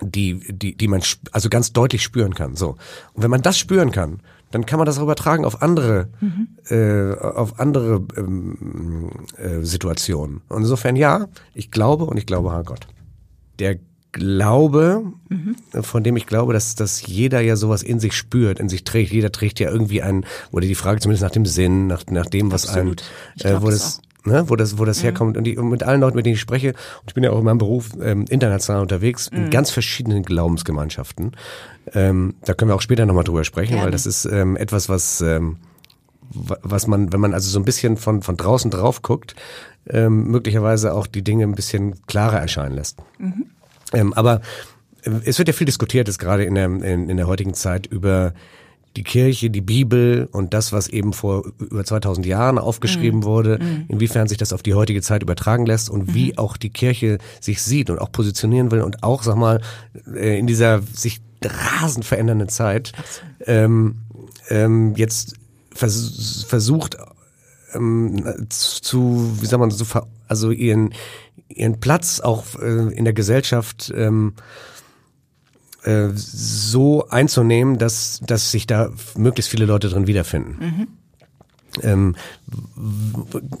die, 0.00 0.40
die, 0.52 0.76
die 0.76 0.88
man 0.88 1.02
also 1.32 1.48
ganz 1.48 1.72
deutlich 1.72 2.02
spüren 2.02 2.34
kann. 2.34 2.56
So. 2.56 2.76
Und 3.12 3.22
wenn 3.22 3.30
man 3.30 3.42
das 3.42 3.58
spüren 3.58 3.90
kann, 3.90 4.20
dann 4.50 4.66
kann 4.66 4.78
man 4.78 4.86
das 4.86 4.98
auch 4.98 5.02
übertragen 5.02 5.44
auf 5.44 5.62
andere, 5.62 6.08
äh, 6.68 7.14
auf 7.18 7.58
andere 7.58 8.06
ähm, 8.16 9.10
äh, 9.36 9.62
Situationen. 9.62 10.42
Und 10.48 10.62
insofern 10.62 10.96
ja, 10.96 11.26
ich 11.54 11.70
glaube 11.70 12.04
und 12.04 12.16
ich 12.16 12.26
glaube 12.26 12.52
an 12.52 12.64
Gott. 12.64 12.86
Der 13.58 13.78
Glaube, 14.12 15.02
von 15.82 16.04
dem 16.04 16.16
ich 16.16 16.26
glaube, 16.26 16.52
dass, 16.52 16.76
dass 16.76 17.04
jeder 17.04 17.40
ja 17.40 17.56
sowas 17.56 17.82
in 17.82 17.98
sich 17.98 18.12
spürt, 18.12 18.60
in 18.60 18.68
sich 18.68 18.84
trägt. 18.84 19.10
Jeder 19.10 19.32
trägt 19.32 19.58
ja 19.58 19.68
irgendwie 19.68 20.02
einen, 20.02 20.24
oder 20.52 20.68
die 20.68 20.76
Frage 20.76 21.00
zumindest 21.00 21.24
nach 21.24 21.32
dem 21.32 21.46
Sinn, 21.46 21.88
nach, 21.88 22.06
nach 22.06 22.26
dem, 22.26 22.52
was 22.52 22.68
Absolut. 22.68 23.02
Ich 23.34 23.44
einen, 23.44 23.54
äh, 23.54 23.58
glaub 23.58 23.66
wo 23.66 23.70
das 23.70 23.80
das, 23.80 24.00
ne, 24.24 24.48
wo 24.48 24.56
das, 24.56 24.78
wo 24.78 24.84
das 24.84 25.02
herkommt. 25.02 25.36
Und, 25.36 25.44
die, 25.44 25.56
und 25.56 25.68
mit 25.68 25.82
allen 25.82 26.00
Leuten, 26.00 26.16
mit 26.16 26.26
denen 26.26 26.34
ich 26.34 26.40
spreche, 26.40 26.70
und 26.70 27.08
ich 27.08 27.14
bin 27.14 27.22
ja 27.24 27.30
auch 27.30 27.38
in 27.38 27.44
meinem 27.44 27.58
Beruf 27.58 27.90
ähm, 28.02 28.24
international 28.28 28.82
unterwegs, 28.82 29.28
in 29.28 29.50
ganz 29.50 29.70
verschiedenen 29.70 30.22
Glaubensgemeinschaften. 30.22 31.32
Ähm, 31.92 32.34
da 32.44 32.54
können 32.54 32.70
wir 32.70 32.74
auch 32.74 32.80
später 32.80 33.06
nochmal 33.06 33.24
drüber 33.24 33.44
sprechen, 33.44 33.72
Gerne. 33.74 33.84
weil 33.84 33.90
das 33.92 34.06
ist 34.06 34.24
ähm, 34.24 34.56
etwas, 34.56 34.88
was, 34.88 35.20
ähm, 35.20 35.56
wa- 36.30 36.58
was 36.62 36.86
man, 36.86 37.12
wenn 37.12 37.20
man 37.20 37.34
also 37.34 37.50
so 37.50 37.58
ein 37.58 37.64
bisschen 37.64 37.96
von, 37.96 38.22
von 38.22 38.36
draußen 38.36 38.70
drauf 38.70 39.02
guckt, 39.02 39.34
ähm, 39.88 40.28
möglicherweise 40.28 40.94
auch 40.94 41.06
die 41.06 41.22
Dinge 41.22 41.44
ein 41.44 41.54
bisschen 41.54 42.06
klarer 42.06 42.38
erscheinen 42.40 42.74
lässt. 42.74 42.98
Ähm, 43.92 44.14
aber 44.14 44.40
äh, 45.02 45.10
es 45.26 45.36
wird 45.38 45.48
ja 45.48 45.52
viel 45.54 45.66
diskutiert, 45.66 46.08
jetzt 46.08 46.18
gerade 46.18 46.44
in 46.44 46.54
der, 46.54 46.64
in, 46.66 47.10
in 47.10 47.16
der 47.18 47.26
heutigen 47.26 47.52
Zeit 47.52 47.86
über 47.86 48.32
die 48.96 49.02
Kirche, 49.02 49.50
die 49.50 49.60
Bibel 49.60 50.28
und 50.30 50.54
das, 50.54 50.72
was 50.72 50.88
eben 50.88 51.12
vor 51.12 51.44
über 51.58 51.84
2000 51.84 52.26
Jahren 52.26 52.58
aufgeschrieben 52.58 53.24
wurde, 53.24 53.58
inwiefern 53.88 54.28
sich 54.28 54.38
das 54.38 54.52
auf 54.52 54.62
die 54.62 54.74
heutige 54.74 55.02
Zeit 55.02 55.22
übertragen 55.22 55.66
lässt 55.66 55.90
und 55.90 56.14
wie 56.14 56.38
auch 56.38 56.56
die 56.56 56.70
Kirche 56.70 57.18
sich 57.40 57.62
sieht 57.62 57.90
und 57.90 57.98
auch 57.98 58.12
positionieren 58.12 58.70
will 58.70 58.82
und 58.82 59.02
auch, 59.02 59.22
sag 59.22 59.36
mal, 59.36 59.60
äh, 60.14 60.38
in 60.38 60.46
dieser 60.46 60.82
sich 60.92 61.20
rasend 61.44 62.04
verändernden 62.04 62.48
Zeit 62.48 62.92
ähm, 63.46 63.96
ähm, 64.48 64.94
jetzt 64.96 65.34
vers 65.74 66.46
versucht 66.48 66.96
ähm, 67.74 68.46
zu, 68.48 69.36
wie 69.40 69.46
sagt 69.46 69.60
man, 69.60 69.70
so, 69.70 69.84
also 70.28 70.50
ihren 70.50 70.94
ihren 71.48 71.80
Platz 71.80 72.20
auch 72.20 72.44
äh, 72.60 72.92
in 72.94 73.04
der 73.04 73.12
Gesellschaft 73.12 73.92
ähm, 73.94 74.34
äh, 75.84 76.08
so 76.14 77.08
einzunehmen, 77.08 77.78
dass 77.78 78.20
dass 78.26 78.50
sich 78.50 78.66
da 78.66 78.90
möglichst 79.16 79.50
viele 79.50 79.66
Leute 79.66 79.88
drin 79.88 80.06
wiederfinden. 80.06 80.88
Ähm, 81.82 82.14
w- 82.43 82.43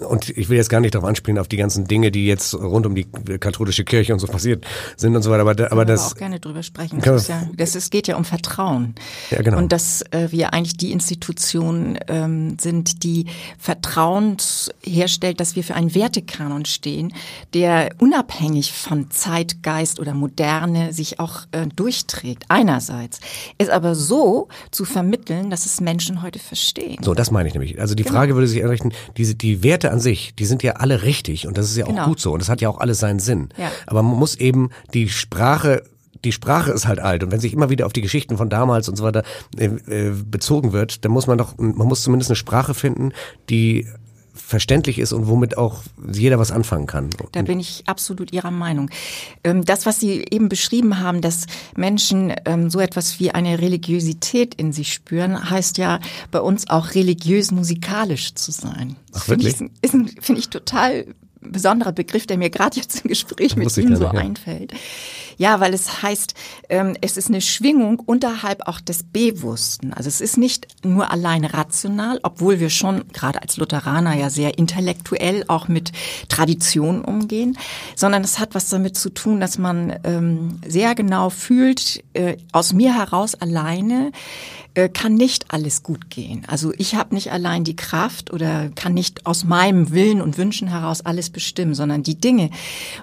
und 0.08 0.30
ich 0.30 0.48
will 0.48 0.56
jetzt 0.56 0.68
gar 0.68 0.80
nicht 0.80 0.94
darauf 0.94 1.08
anspielen, 1.08 1.38
auf 1.38 1.48
die 1.48 1.56
ganzen 1.56 1.86
Dinge, 1.86 2.10
die 2.10 2.26
jetzt 2.26 2.54
rund 2.54 2.86
um 2.86 2.94
die 2.94 3.04
katholische 3.04 3.84
Kirche 3.84 4.12
und 4.12 4.18
so 4.18 4.26
passiert 4.26 4.64
sind 4.96 5.14
und 5.16 5.22
so 5.22 5.30
weiter, 5.30 5.42
aber, 5.42 5.54
da- 5.54 5.70
aber 5.70 5.84
das, 5.84 6.12
auch 6.12 6.16
gerne 6.16 6.40
drüber 6.40 6.62
sprechen. 6.62 6.98
Das, 7.00 7.06
wir- 7.06 7.14
ist 7.16 7.28
ja, 7.28 7.48
das 7.56 7.74
ist, 7.74 7.90
geht 7.90 8.06
ja 8.08 8.16
um 8.16 8.24
Vertrauen. 8.24 8.94
Ja, 9.30 9.42
genau. 9.42 9.58
Und 9.58 9.72
dass 9.72 10.02
äh, 10.12 10.28
wir 10.30 10.52
eigentlich 10.54 10.76
die 10.76 10.92
Institution 10.92 11.98
ähm, 12.08 12.56
sind, 12.60 13.02
die 13.02 13.26
Vertrauen 13.58 14.36
herstellt, 14.82 15.40
dass 15.40 15.56
wir 15.56 15.64
für 15.64 15.74
einen 15.74 15.94
Wertekanon 15.94 16.64
stehen, 16.64 17.12
der 17.54 17.90
unabhängig 17.98 18.72
von 18.72 19.10
Zeitgeist 19.10 20.00
oder 20.00 20.14
Moderne 20.14 20.92
sich 20.92 21.20
auch 21.20 21.42
äh, 21.52 21.66
durchträgt. 21.74 22.44
Einerseits. 22.48 23.20
Es 23.58 23.68
aber 23.68 23.94
so 23.94 24.48
zu 24.70 24.84
vermitteln, 24.84 25.50
dass 25.50 25.66
es 25.66 25.80
Menschen 25.80 26.22
heute 26.22 26.38
verstehen. 26.38 27.02
So, 27.02 27.14
das 27.14 27.30
meine 27.30 27.48
ich 27.48 27.54
nämlich. 27.54 27.80
Also 27.80 27.94
die 27.94 28.02
Genau. 28.04 28.16
Frage 28.16 28.34
würde 28.34 28.46
sich 28.46 28.62
eigentlich 28.62 28.83
Geschichten, 28.90 29.12
diese, 29.16 29.34
die 29.34 29.62
Werte 29.62 29.90
an 29.90 30.00
sich, 30.00 30.34
die 30.34 30.44
sind 30.44 30.62
ja 30.62 30.72
alle 30.74 31.02
richtig 31.02 31.46
und 31.46 31.58
das 31.58 31.70
ist 31.70 31.76
ja 31.76 31.84
auch 31.84 31.88
Genau. 31.88 32.06
gut 32.06 32.20
so 32.20 32.32
und 32.32 32.40
das 32.40 32.48
hat 32.48 32.60
ja 32.60 32.68
auch 32.68 32.78
alles 32.78 32.98
seinen 32.98 33.18
Sinn. 33.18 33.48
Ja. 33.56 33.70
Aber 33.86 34.02
man 34.02 34.16
muss 34.18 34.34
eben 34.36 34.70
die 34.92 35.08
Sprache 35.08 35.82
die 36.24 36.32
Sprache 36.32 36.70
ist 36.70 36.88
halt 36.88 37.00
alt 37.00 37.22
und 37.22 37.32
wenn 37.32 37.40
sich 37.40 37.52
immer 37.52 37.68
wieder 37.68 37.84
auf 37.84 37.92
die 37.92 38.00
Geschichten 38.00 38.38
von 38.38 38.48
damals 38.48 38.88
und 38.88 38.96
so 38.96 39.04
weiter 39.04 39.24
äh, 39.58 39.66
äh, 39.66 40.12
bezogen 40.24 40.72
wird, 40.72 41.04
dann 41.04 41.12
muss 41.12 41.26
man 41.26 41.36
doch, 41.36 41.58
man 41.58 41.86
muss 41.86 42.02
zumindest 42.02 42.30
eine 42.30 42.36
Sprache 42.36 42.72
finden, 42.72 43.12
die 43.50 43.86
verständlich 44.34 44.98
ist 44.98 45.12
und 45.12 45.28
womit 45.28 45.56
auch 45.56 45.82
jeder 46.12 46.38
was 46.38 46.50
anfangen 46.50 46.86
kann. 46.86 47.10
Da 47.32 47.42
bin 47.42 47.60
ich 47.60 47.84
absolut 47.86 48.32
Ihrer 48.32 48.50
Meinung. 48.50 48.90
Ähm, 49.44 49.64
Das, 49.64 49.86
was 49.86 50.00
Sie 50.00 50.24
eben 50.30 50.48
beschrieben 50.48 50.98
haben, 50.98 51.20
dass 51.20 51.46
Menschen 51.76 52.34
ähm, 52.44 52.68
so 52.68 52.80
etwas 52.80 53.20
wie 53.20 53.30
eine 53.30 53.60
Religiosität 53.60 54.54
in 54.54 54.72
sich 54.72 54.92
spüren, 54.92 55.50
heißt 55.50 55.78
ja 55.78 56.00
bei 56.30 56.40
uns 56.40 56.68
auch 56.68 56.94
religiös-musikalisch 56.94 58.34
zu 58.34 58.50
sein. 58.50 58.96
Ach, 59.12 59.24
finde 59.24 59.48
ich, 59.48 59.60
wirklich? 59.60 59.80
ist 59.82 60.24
finde 60.24 60.40
ich 60.40 60.48
total 60.48 61.06
besonderer 61.44 61.92
Begriff, 61.92 62.26
der 62.26 62.38
mir 62.38 62.50
gerade 62.50 62.76
jetzt 62.76 63.04
im 63.04 63.08
Gespräch 63.08 63.56
mit 63.56 63.76
Ihnen 63.76 63.96
so 63.96 64.04
ja. 64.04 64.10
einfällt. 64.10 64.72
Ja, 65.36 65.60
weil 65.60 65.74
es 65.74 66.02
heißt, 66.02 66.34
ähm, 66.68 66.96
es 67.00 67.16
ist 67.16 67.28
eine 67.28 67.40
Schwingung 67.40 67.98
unterhalb 67.98 68.68
auch 68.68 68.80
des 68.80 69.02
Bewussten. 69.02 69.92
Also 69.92 70.08
es 70.08 70.20
ist 70.20 70.36
nicht 70.36 70.68
nur 70.84 71.10
allein 71.10 71.44
rational, 71.44 72.20
obwohl 72.22 72.60
wir 72.60 72.70
schon 72.70 73.08
gerade 73.12 73.42
als 73.42 73.56
Lutheraner 73.56 74.14
ja 74.14 74.30
sehr 74.30 74.58
intellektuell 74.58 75.44
auch 75.48 75.68
mit 75.68 75.92
Tradition 76.28 77.04
umgehen, 77.04 77.58
sondern 77.96 78.22
es 78.22 78.38
hat 78.38 78.54
was 78.54 78.68
damit 78.68 78.96
zu 78.96 79.10
tun, 79.10 79.40
dass 79.40 79.58
man 79.58 79.98
ähm, 80.04 80.60
sehr 80.66 80.94
genau 80.94 81.30
fühlt, 81.30 82.04
äh, 82.12 82.36
aus 82.52 82.72
mir 82.72 82.94
heraus 82.94 83.34
alleine 83.34 84.12
kann 84.92 85.14
nicht 85.14 85.52
alles 85.52 85.82
gut 85.82 86.10
gehen. 86.10 86.42
Also 86.48 86.72
ich 86.76 86.96
habe 86.96 87.14
nicht 87.14 87.30
allein 87.30 87.62
die 87.62 87.76
Kraft 87.76 88.32
oder 88.32 88.70
kann 88.74 88.92
nicht 88.92 89.24
aus 89.24 89.44
meinem 89.44 89.92
Willen 89.92 90.20
und 90.20 90.36
Wünschen 90.36 90.68
heraus 90.68 91.02
alles 91.02 91.30
bestimmen, 91.30 91.74
sondern 91.74 92.02
die 92.02 92.16
Dinge, 92.16 92.50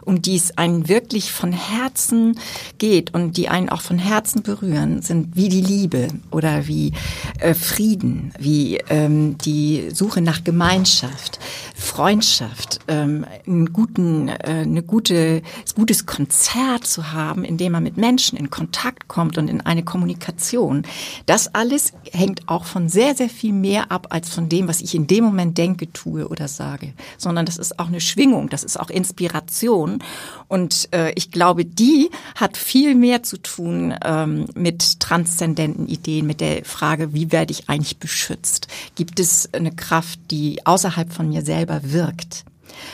um 0.01 0.21
die 0.21 0.35
es 0.35 0.57
einen 0.57 0.89
wirklich 0.89 1.31
von 1.31 1.53
Herzen 1.53 2.37
geht 2.77 3.13
und 3.13 3.37
die 3.37 3.47
einen 3.49 3.69
auch 3.69 3.81
von 3.81 3.99
Herzen 3.99 4.43
berühren, 4.43 5.01
sind 5.01 5.35
wie 5.35 5.49
die 5.49 5.61
Liebe 5.61 6.09
oder 6.29 6.67
wie 6.67 6.93
äh, 7.39 7.53
Frieden, 7.53 8.33
wie 8.37 8.77
ähm, 8.89 9.37
die 9.37 9.89
Suche 9.93 10.21
nach 10.21 10.43
Gemeinschaft, 10.43 11.39
Freundschaft, 11.75 12.79
ähm, 12.87 13.25
einen 13.47 13.73
guten, 13.73 14.27
äh, 14.27 14.35
eine 14.43 14.83
gute, 14.83 15.41
ein 15.41 15.75
gutes 15.75 16.05
Konzert 16.05 16.85
zu 16.85 17.11
haben, 17.13 17.43
in 17.43 17.57
dem 17.57 17.71
man 17.71 17.83
mit 17.83 17.97
Menschen 17.97 18.37
in 18.37 18.49
Kontakt 18.49 19.07
kommt 19.07 19.37
und 19.37 19.47
in 19.47 19.61
eine 19.61 19.83
Kommunikation. 19.83 20.83
Das 21.25 21.53
alles 21.61 21.93
hängt 22.11 22.49
auch 22.49 22.65
von 22.65 22.89
sehr, 22.89 23.13
sehr 23.13 23.29
viel 23.29 23.53
mehr 23.53 23.91
ab 23.91 24.07
als 24.09 24.33
von 24.33 24.49
dem, 24.49 24.67
was 24.67 24.81
ich 24.81 24.95
in 24.95 25.05
dem 25.05 25.23
Moment 25.23 25.59
denke, 25.59 25.93
tue 25.93 26.27
oder 26.27 26.47
sage, 26.47 26.93
sondern 27.19 27.45
das 27.45 27.57
ist 27.57 27.77
auch 27.77 27.85
eine 27.85 28.01
Schwingung, 28.01 28.49
das 28.49 28.63
ist 28.63 28.79
auch 28.79 28.89
Inspiration 28.89 29.99
und 30.47 30.89
äh, 30.91 31.11
ich 31.11 31.29
glaube, 31.29 31.63
die 31.63 32.09
hat 32.33 32.57
viel 32.57 32.95
mehr 32.95 33.21
zu 33.21 33.37
tun 33.37 33.93
ähm, 34.03 34.47
mit 34.55 34.99
transzendenten 34.99 35.87
Ideen, 35.87 36.25
mit 36.25 36.41
der 36.41 36.65
Frage, 36.65 37.13
wie 37.13 37.31
werde 37.31 37.51
ich 37.51 37.69
eigentlich 37.69 37.97
beschützt? 37.99 38.67
Gibt 38.95 39.19
es 39.19 39.53
eine 39.53 39.71
Kraft, 39.71 40.19
die 40.31 40.65
außerhalb 40.65 41.13
von 41.13 41.29
mir 41.29 41.43
selber 41.43 41.81
wirkt? 41.83 42.43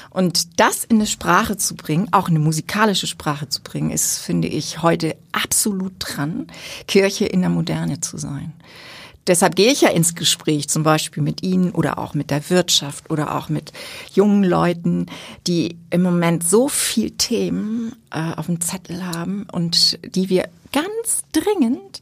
Und 0.09 0.59
das 0.59 0.83
in 0.83 0.97
eine 0.97 1.07
Sprache 1.07 1.57
zu 1.57 1.75
bringen, 1.75 2.09
auch 2.11 2.29
eine 2.29 2.39
musikalische 2.39 3.07
Sprache 3.07 3.49
zu 3.49 3.61
bringen, 3.61 3.91
ist, 3.91 4.19
finde 4.19 4.47
ich, 4.47 4.81
heute 4.81 5.15
absolut 5.31 5.93
dran, 5.99 6.47
Kirche 6.87 7.25
in 7.25 7.41
der 7.41 7.49
Moderne 7.49 7.99
zu 7.99 8.17
sein. 8.17 8.53
Deshalb 9.27 9.57
gehe 9.57 9.71
ich 9.71 9.81
ja 9.81 9.89
ins 9.89 10.15
Gespräch, 10.15 10.69
zum 10.69 10.83
Beispiel 10.83 11.21
mit 11.21 11.43
Ihnen 11.43 11.71
oder 11.71 11.97
auch 11.97 12.13
mit 12.13 12.31
der 12.31 12.49
Wirtschaft 12.49 13.11
oder 13.11 13.35
auch 13.35 13.49
mit 13.49 13.73
jungen 14.13 14.43
Leuten, 14.43 15.07
die 15.45 15.77
im 15.89 16.01
Moment 16.01 16.47
so 16.47 16.69
viel 16.69 17.11
Themen 17.11 17.93
äh, 18.09 18.33
auf 18.35 18.45
dem 18.45 18.61
Zettel 18.61 19.05
haben 19.05 19.45
und 19.51 19.99
die 20.15 20.29
wir 20.29 20.47
ganz 20.71 21.23
dringend 21.33 22.01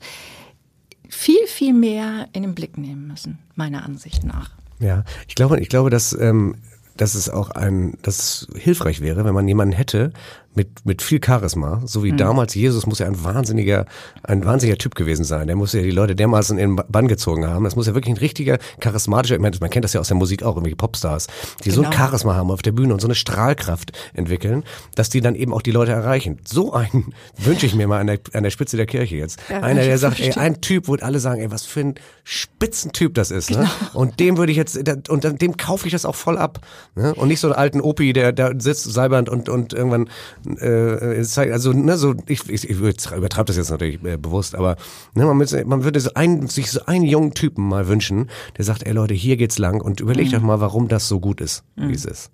viel, 1.10 1.48
viel 1.48 1.74
mehr 1.74 2.28
in 2.34 2.44
den 2.44 2.54
Blick 2.54 2.78
nehmen 2.78 3.08
müssen, 3.08 3.40
meiner 3.56 3.84
Ansicht 3.84 4.24
nach. 4.24 4.52
Ja, 4.80 5.04
ich 5.28 5.36
glaube, 5.36 5.60
ich 5.60 5.70
glaube, 5.70 5.90
dass, 5.90 6.14
ähm, 6.14 6.58
dass 6.98 7.16
es 7.16 7.30
auch 7.30 7.52
ein, 7.52 7.98
dass 8.02 8.18
es 8.20 8.48
hilfreich 8.58 9.02
wäre, 9.02 9.26
wenn 9.26 9.34
man 9.34 9.48
jemanden 9.48 9.74
hätte 9.74 10.12
mit, 10.56 10.86
mit 10.86 11.02
viel 11.02 11.20
Charisma, 11.24 11.82
so 11.86 12.04
wie 12.04 12.12
damals 12.14 12.56
Jesus 12.56 12.86
muss 12.86 13.00
ja 13.00 13.08
ein 13.08 13.24
wahnsinniger, 13.24 13.86
ein 14.24 14.46
wahnsinniger 14.46 14.78
Typ 14.78 14.96
gewesen 14.96 15.24
sein. 15.26 15.48
Der 15.48 15.56
muss 15.56 15.74
ja 15.74 15.82
die 15.82 15.92
Leute 15.92 16.16
dermaßen 16.16 16.58
in 16.58 16.76
den 16.76 16.86
Bann 16.90 17.08
gezogen 17.08 17.46
haben. 17.48 17.64
Das 17.64 17.76
muss 17.76 17.88
ja 17.88 17.94
wirklich 17.96 18.16
ein 18.16 18.20
richtiger 18.20 18.58
charismatischer, 18.80 19.36
ich 19.36 19.42
meine, 19.42 19.56
man 19.60 19.70
kennt 19.70 19.84
das 19.86 19.94
ja 19.94 20.00
aus 20.00 20.08
der 20.08 20.18
Musik 20.18 20.44
auch, 20.44 20.56
irgendwelche 20.56 20.76
Popstars, 20.78 21.28
die 21.64 21.72
so 21.72 21.82
ein 21.82 21.90
Genau. 21.92 21.98
Charisma 21.98 22.36
haben 22.36 22.52
auf 22.52 22.62
der 22.62 22.72
Bühne 22.72 22.94
und 22.94 23.00
so 23.02 23.08
eine 23.08 23.16
Strahlkraft 23.16 23.92
entwickeln, 24.14 24.64
dass 24.96 25.10
die 25.10 25.22
dann 25.22 25.36
eben 25.36 25.54
auch 25.54 25.62
die 25.62 25.72
Leute 25.72 25.92
erreichen. 25.92 26.40
So 26.46 26.74
einen 26.74 27.14
wünsche 27.38 27.66
ich 27.66 27.76
mir 27.76 27.88
mal 27.88 28.00
an 28.00 28.08
der, 28.08 28.20
an 28.34 28.44
der 28.44 28.50
Spitze 28.50 28.78
der 28.78 28.86
Kirche 28.86 29.16
jetzt. 29.18 29.40
Ja, 29.50 29.62
Einer, 29.62 29.84
der 29.84 29.98
sagt, 30.00 30.20
ey, 30.20 30.34
ein 30.34 30.62
Typ, 30.62 30.88
wo 30.88 30.96
alle 30.96 31.20
sagen, 31.20 31.42
ey, 31.42 31.52
was 31.52 31.66
für 31.66 31.82
ein 31.82 31.96
Spitzentyp 32.24 33.14
das 33.14 33.32
ist. 33.32 33.52
Ne? 33.52 33.70
Und 33.94 34.20
dem 34.20 34.38
würde 34.38 34.52
ich 34.52 34.58
jetzt, 34.58 34.78
und 35.10 35.42
dem 35.42 35.58
kaufe 35.58 35.86
ich 35.88 35.92
das 35.92 36.06
auch 36.06 36.16
voll 36.16 36.38
ab. 36.38 36.60
Ne? 36.96 37.14
Und 37.16 37.28
nicht 37.28 37.40
so 37.40 37.48
einen 37.48 37.56
alten 37.56 37.82
Opi, 37.82 38.14
der 38.14 38.32
da 38.32 38.52
sitzt, 38.58 38.92
salbernd 38.92 39.30
und, 39.30 39.50
und 39.50 39.74
irgendwann, 39.74 40.10
äh, 40.46 41.16
es 41.16 41.32
zeigt- 41.32 41.52
also, 41.52 41.74
ne, 41.74 41.98
so, 41.98 42.16
ich, 42.28 42.48
ich, 42.50 42.70
ich 42.70 42.78
übertreibe 42.78 43.46
das 43.46 43.58
jetzt 43.58 43.70
natürlich 43.72 44.04
äh, 44.04 44.18
bewusst, 44.18 44.56
aber 44.56 44.76
ne, 45.14 45.26
man, 45.26 45.38
man 45.66 45.84
würde 45.84 46.00
so 46.00 46.12
einen, 46.14 46.48
sich 46.48 46.72
so 46.72 46.86
einen 46.86 47.06
jungen 47.06 47.34
Typen 47.34 47.68
mal 47.68 47.88
wünschen, 47.88 48.30
der 48.58 48.66
sagt, 48.66 48.84
ey 48.86 48.94
Leute, 48.94 49.14
hier 49.14 49.38
geht's 49.38 49.58
lang 49.58 49.82
und 49.82 50.00
überlegt 50.00 50.32
euch 50.38 50.44
mal, 50.44 50.60
warum 50.62 50.88
das 50.88 51.08
so 51.08 51.20
gut 51.20 51.42
ist, 51.42 51.64
wie 51.76 51.94
es 51.94 52.06
ist. 52.06 52.32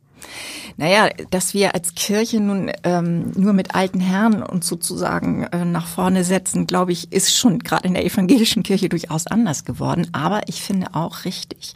Naja, 0.77 1.09
dass 1.29 1.53
wir 1.53 1.75
als 1.75 1.95
Kirche 1.95 2.39
nun 2.39 2.71
ähm, 2.83 3.31
nur 3.35 3.53
mit 3.53 3.75
alten 3.75 3.99
Herren 3.99 4.43
uns 4.43 4.67
sozusagen 4.67 5.43
äh, 5.43 5.65
nach 5.65 5.87
vorne 5.87 6.23
setzen, 6.23 6.67
glaube 6.67 6.91
ich, 6.91 7.11
ist 7.11 7.35
schon 7.35 7.59
gerade 7.59 7.87
in 7.87 7.93
der 7.93 8.05
evangelischen 8.05 8.63
Kirche 8.63 8.89
durchaus 8.89 9.27
anders 9.27 9.65
geworden. 9.65 10.07
Aber 10.11 10.41
ich 10.47 10.61
finde 10.61 10.87
auch 10.93 11.25
richtig, 11.25 11.73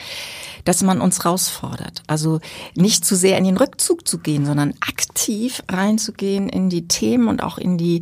dass 0.63 0.81
man 0.81 1.01
uns 1.01 1.23
herausfordert. 1.23 2.03
Also 2.07 2.39
nicht 2.75 3.05
zu 3.05 3.15
sehr 3.15 3.37
in 3.37 3.43
den 3.43 3.57
Rückzug 3.57 4.07
zu 4.07 4.19
gehen, 4.19 4.45
sondern 4.45 4.73
aktiv 4.81 5.61
reinzugehen 5.69 6.49
in 6.49 6.69
die 6.69 6.87
Themen 6.87 7.27
und 7.27 7.43
auch 7.43 7.57
in 7.57 7.77
die, 7.77 8.01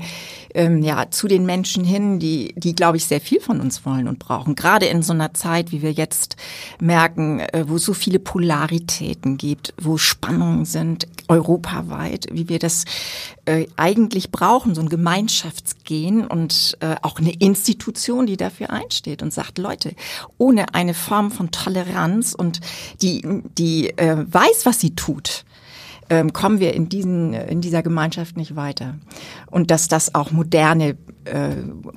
ähm, 0.53 0.83
ja, 0.83 1.09
zu 1.09 1.27
den 1.27 1.45
Menschen 1.45 1.83
hin, 1.83 2.19
die, 2.19 2.53
die, 2.55 2.75
glaube 2.75 2.97
ich, 2.97 3.05
sehr 3.05 3.21
viel 3.21 3.41
von 3.41 3.59
uns 3.59 3.85
wollen 3.85 4.07
und 4.07 4.19
brauchen. 4.19 4.55
Gerade 4.55 4.85
in 4.85 5.01
so 5.01 5.13
einer 5.13 5.33
Zeit, 5.33 5.71
wie 5.71 5.81
wir 5.81 5.91
jetzt 5.91 6.37
merken, 6.79 7.39
äh, 7.39 7.65
wo 7.67 7.75
es 7.75 7.83
so 7.83 7.93
viele 7.93 8.19
Polaritäten 8.19 9.37
gibt, 9.37 9.73
wo 9.81 9.97
Spannungen 9.97 10.32
sind, 10.65 11.07
europaweit, 11.27 12.27
wie 12.31 12.49
wir 12.49 12.59
das 12.59 12.85
äh, 13.45 13.67
eigentlich 13.77 14.31
brauchen, 14.31 14.75
so 14.75 14.81
ein 14.81 14.89
Gemeinschaftsgehen 14.89 16.27
und 16.27 16.77
äh, 16.81 16.95
auch 17.01 17.19
eine 17.19 17.33
Institution, 17.33 18.25
die 18.25 18.37
dafür 18.37 18.69
einsteht 18.69 19.21
und 19.21 19.33
sagt, 19.33 19.57
Leute, 19.57 19.95
ohne 20.37 20.73
eine 20.73 20.93
Form 20.93 21.31
von 21.31 21.51
Toleranz 21.51 22.33
und 22.33 22.59
die, 23.01 23.41
die 23.57 23.89
äh, 23.97 24.25
weiß, 24.27 24.65
was 24.65 24.79
sie 24.79 24.95
tut, 24.95 25.45
ähm, 26.09 26.33
kommen 26.33 26.59
wir 26.59 26.73
in, 26.73 26.89
diesen, 26.89 27.33
in 27.33 27.61
dieser 27.61 27.81
Gemeinschaft 27.83 28.37
nicht 28.37 28.55
weiter. 28.55 28.95
Und 29.49 29.71
dass 29.71 29.87
das 29.87 30.13
auch 30.15 30.31
moderne, 30.31 30.97
äh, 31.25 31.49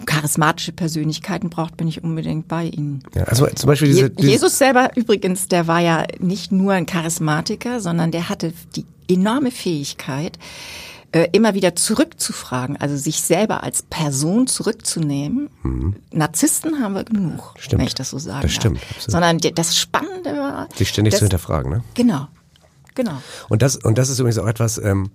charismatische 0.07 0.73
Persönlichkeiten 0.73 1.51
braucht, 1.51 1.77
bin 1.77 1.89
ich 1.89 2.03
unbedingt 2.05 2.49
bei 2.49 2.65
Ihnen. 2.67 3.03
Ja, 3.15 3.25
also 3.25 3.47
zum 3.47 3.67
Beispiel 3.69 3.89
diese, 3.89 4.13
Je 4.19 4.29
Jesus 4.31 4.59
selber 4.59 4.91
übrigens, 4.97 5.49
der 5.49 5.67
war 5.67 5.81
ja 5.81 6.05
nicht 6.21 6.53
nur 6.53 6.73
ein 6.73 6.87
Charismatiker, 6.87 7.81
sondern 7.81 8.11
der 8.13 8.29
hatte 8.29 8.53
die 8.77 8.87
enorme 9.11 9.51
Fähigkeit, 9.51 10.39
äh, 11.13 11.29
immer 11.33 11.55
wieder 11.55 11.77
zurückzufragen, 11.77 12.77
also 12.77 12.97
sich 12.97 13.21
selber 13.23 13.63
als 13.63 13.83
Person 13.83 14.47
zurückzunehmen. 14.49 15.49
Narzissten 16.13 16.81
haben 16.83 16.95
wir 16.95 17.05
genug, 17.05 17.55
Mhm. 17.55 17.61
Stimmt. 17.61 17.81
wenn 17.81 17.87
ich 17.87 17.95
das 17.95 18.11
so 18.11 18.19
sagen 18.19 18.43
Das 18.43 18.53
darf. 18.53 18.61
stimmt, 18.61 18.81
absolut. 18.91 19.11
Sondern 19.11 19.39
das 19.55 19.77
Spannende 19.79 20.31
war, 20.37 20.69
sich 20.75 20.89
ständig 20.89 21.13
dass- 21.13 21.19
zu 21.21 21.25
hinterfragen, 21.27 21.71
ne? 21.71 21.85
Genau, 21.95 22.27
genau. 22.97 23.23
Und 23.49 23.63
das, 23.63 23.77
und 23.77 23.97
das 23.99 24.09
ist 24.09 24.19
übrigens 24.19 24.39
auch 24.39 24.49
etwas, 24.49 24.79
ähm, 24.79 25.11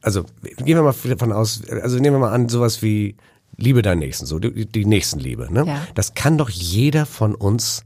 also 0.00 0.24
gehen 0.56 0.76
wir 0.76 0.82
mal 0.82 0.94
davon 1.04 1.32
aus, 1.32 1.62
also 1.68 1.98
nehmen 1.98 2.16
wir 2.16 2.20
mal 2.20 2.32
an, 2.32 2.48
sowas 2.48 2.80
wie 2.80 3.16
Liebe 3.56 3.82
deinen 3.82 3.98
Nächsten, 3.98 4.24
so 4.26 4.38
die, 4.38 4.66
die 4.66 4.86
Nächstenliebe. 4.86 5.52
Ne? 5.52 5.64
Ja. 5.66 5.86
Das 5.94 6.14
kann 6.14 6.38
doch 6.38 6.48
jeder 6.48 7.04
von 7.04 7.34
uns 7.34 7.84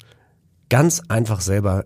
ganz 0.69 1.03
einfach 1.09 1.41
selber 1.41 1.85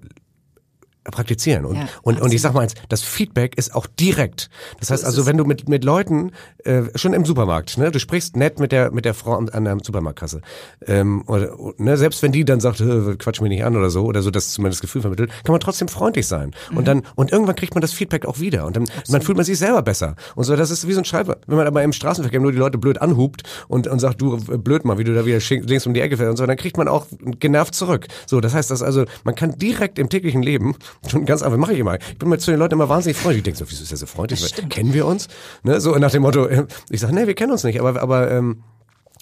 praktizieren. 1.04 1.64
Und, 1.64 1.76
Ja, 1.76 1.88
und, 2.02 2.20
und 2.20 2.32
ich 2.32 2.36
absolut. 2.36 2.40
sag 2.40 2.54
mal 2.54 2.60
eins, 2.60 2.74
das 2.88 3.02
Feedback 3.02 3.56
ist 3.56 3.74
auch 3.74 3.86
direkt. 3.86 4.50
Das 4.78 4.90
heißt 4.90 5.04
also, 5.04 5.26
wenn 5.26 5.36
du 5.36 5.44
mit, 5.44 5.68
mit 5.68 5.84
Leuten, 5.84 6.32
äh, 6.64 6.82
schon 6.94 7.12
im 7.12 7.24
Supermarkt, 7.24 7.76
ne, 7.78 7.90
du 7.90 7.98
sprichst 7.98 8.36
nett 8.36 8.60
mit 8.60 8.72
der, 8.72 8.92
mit 8.92 9.04
der 9.04 9.14
Frau 9.14 9.36
an, 9.36 9.48
an 9.48 9.64
der 9.64 9.78
Supermarktkasse, 9.82 10.40
ähm, 10.86 11.24
oder, 11.26 11.56
ne, 11.78 11.96
selbst 11.96 12.22
wenn 12.22 12.32
die 12.32 12.44
dann 12.44 12.60
sagt, 12.60 12.80
"Äh, 12.80 13.16
quatsch 13.16 13.40
mich 13.40 13.50
nicht 13.50 13.64
an 13.64 13.76
oder 13.76 13.90
so, 13.90 14.04
oder 14.04 14.22
so, 14.22 14.30
das 14.30 14.52
zumindest 14.52 14.78
das 14.78 14.88
Gefühl 14.88 15.00
vermittelt, 15.02 15.30
kann 15.44 15.52
man 15.52 15.60
trotzdem 15.60 15.88
freundlich 15.88 16.26
sein. 16.26 16.52
Mhm. 16.70 16.76
Und 16.76 16.88
dann, 16.88 17.02
und 17.16 17.32
irgendwann 17.32 17.56
kriegt 17.56 17.74
man 17.74 17.80
das 17.82 17.92
Feedback 17.92 18.26
auch 18.26 18.38
wieder. 18.38 18.66
Und 18.66 18.76
dann, 18.76 18.84
man 19.08 19.22
fühlt 19.22 19.36
man 19.36 19.44
sich 19.44 19.58
selber 19.58 19.82
besser. 19.82 20.14
Und 20.36 20.44
so, 20.44 20.54
das 20.56 20.70
ist 20.70 20.86
wie 20.86 20.92
so 20.92 21.00
ein 21.00 21.04
Schreiber. 21.04 21.38
Wenn 21.46 21.56
man 21.56 21.66
aber 21.66 21.82
im 21.82 21.92
Straßenverkehr 21.92 22.40
nur 22.40 22.52
die 22.52 22.58
Leute 22.58 22.78
blöd 22.78 23.00
anhupt 23.00 23.42
und, 23.68 23.86
und 23.88 23.98
sagt, 23.98 24.20
du, 24.20 24.36
äh, 24.36 24.58
blöd 24.58 24.84
mal, 24.84 24.98
wie 24.98 25.04
du 25.04 25.14
da 25.14 25.26
wieder 25.26 25.38
links 25.50 25.86
um 25.86 25.94
die 25.94 26.00
Ecke 26.00 26.16
fährst 26.16 26.30
und 26.30 26.36
so, 26.36 26.46
dann 26.46 26.56
kriegt 26.56 26.76
man 26.76 26.88
auch 26.88 27.06
genervt 27.40 27.74
zurück. 27.74 28.06
So, 28.26 28.40
das 28.40 28.54
heißt, 28.54 28.70
dass 28.70 28.82
also, 28.82 29.04
man 29.24 29.34
kann 29.34 29.58
direkt 29.58 29.98
im 29.98 30.08
täglichen 30.08 30.42
Leben 30.42 30.76
Schon 31.08 31.24
ganz 31.26 31.42
einfach, 31.42 31.58
mache 31.58 31.72
ich 31.72 31.78
immer. 31.78 31.94
Ich 31.94 32.18
bin 32.18 32.28
mal 32.28 32.38
zu 32.38 32.50
den 32.50 32.58
Leuten 32.58 32.74
immer 32.74 32.88
wahnsinnig 32.88 33.16
freundlich. 33.16 33.38
Ich 33.38 33.44
denke 33.44 33.58
so, 33.58 33.70
wieso 33.70 33.82
ist 33.82 33.90
der 33.90 33.98
so 33.98 34.06
freundlich? 34.06 34.54
Kennen 34.68 34.94
wir 34.94 35.06
uns? 35.06 35.28
Ne, 35.62 35.80
so 35.80 35.94
nach 35.96 36.10
dem 36.10 36.22
Motto, 36.22 36.46
äh, 36.46 36.66
ich 36.90 37.00
sage, 37.00 37.14
nee, 37.14 37.26
wir 37.26 37.34
kennen 37.34 37.52
uns 37.52 37.64
nicht, 37.64 37.80
aber, 37.80 38.00
aber 38.00 38.30
ähm, 38.30 38.62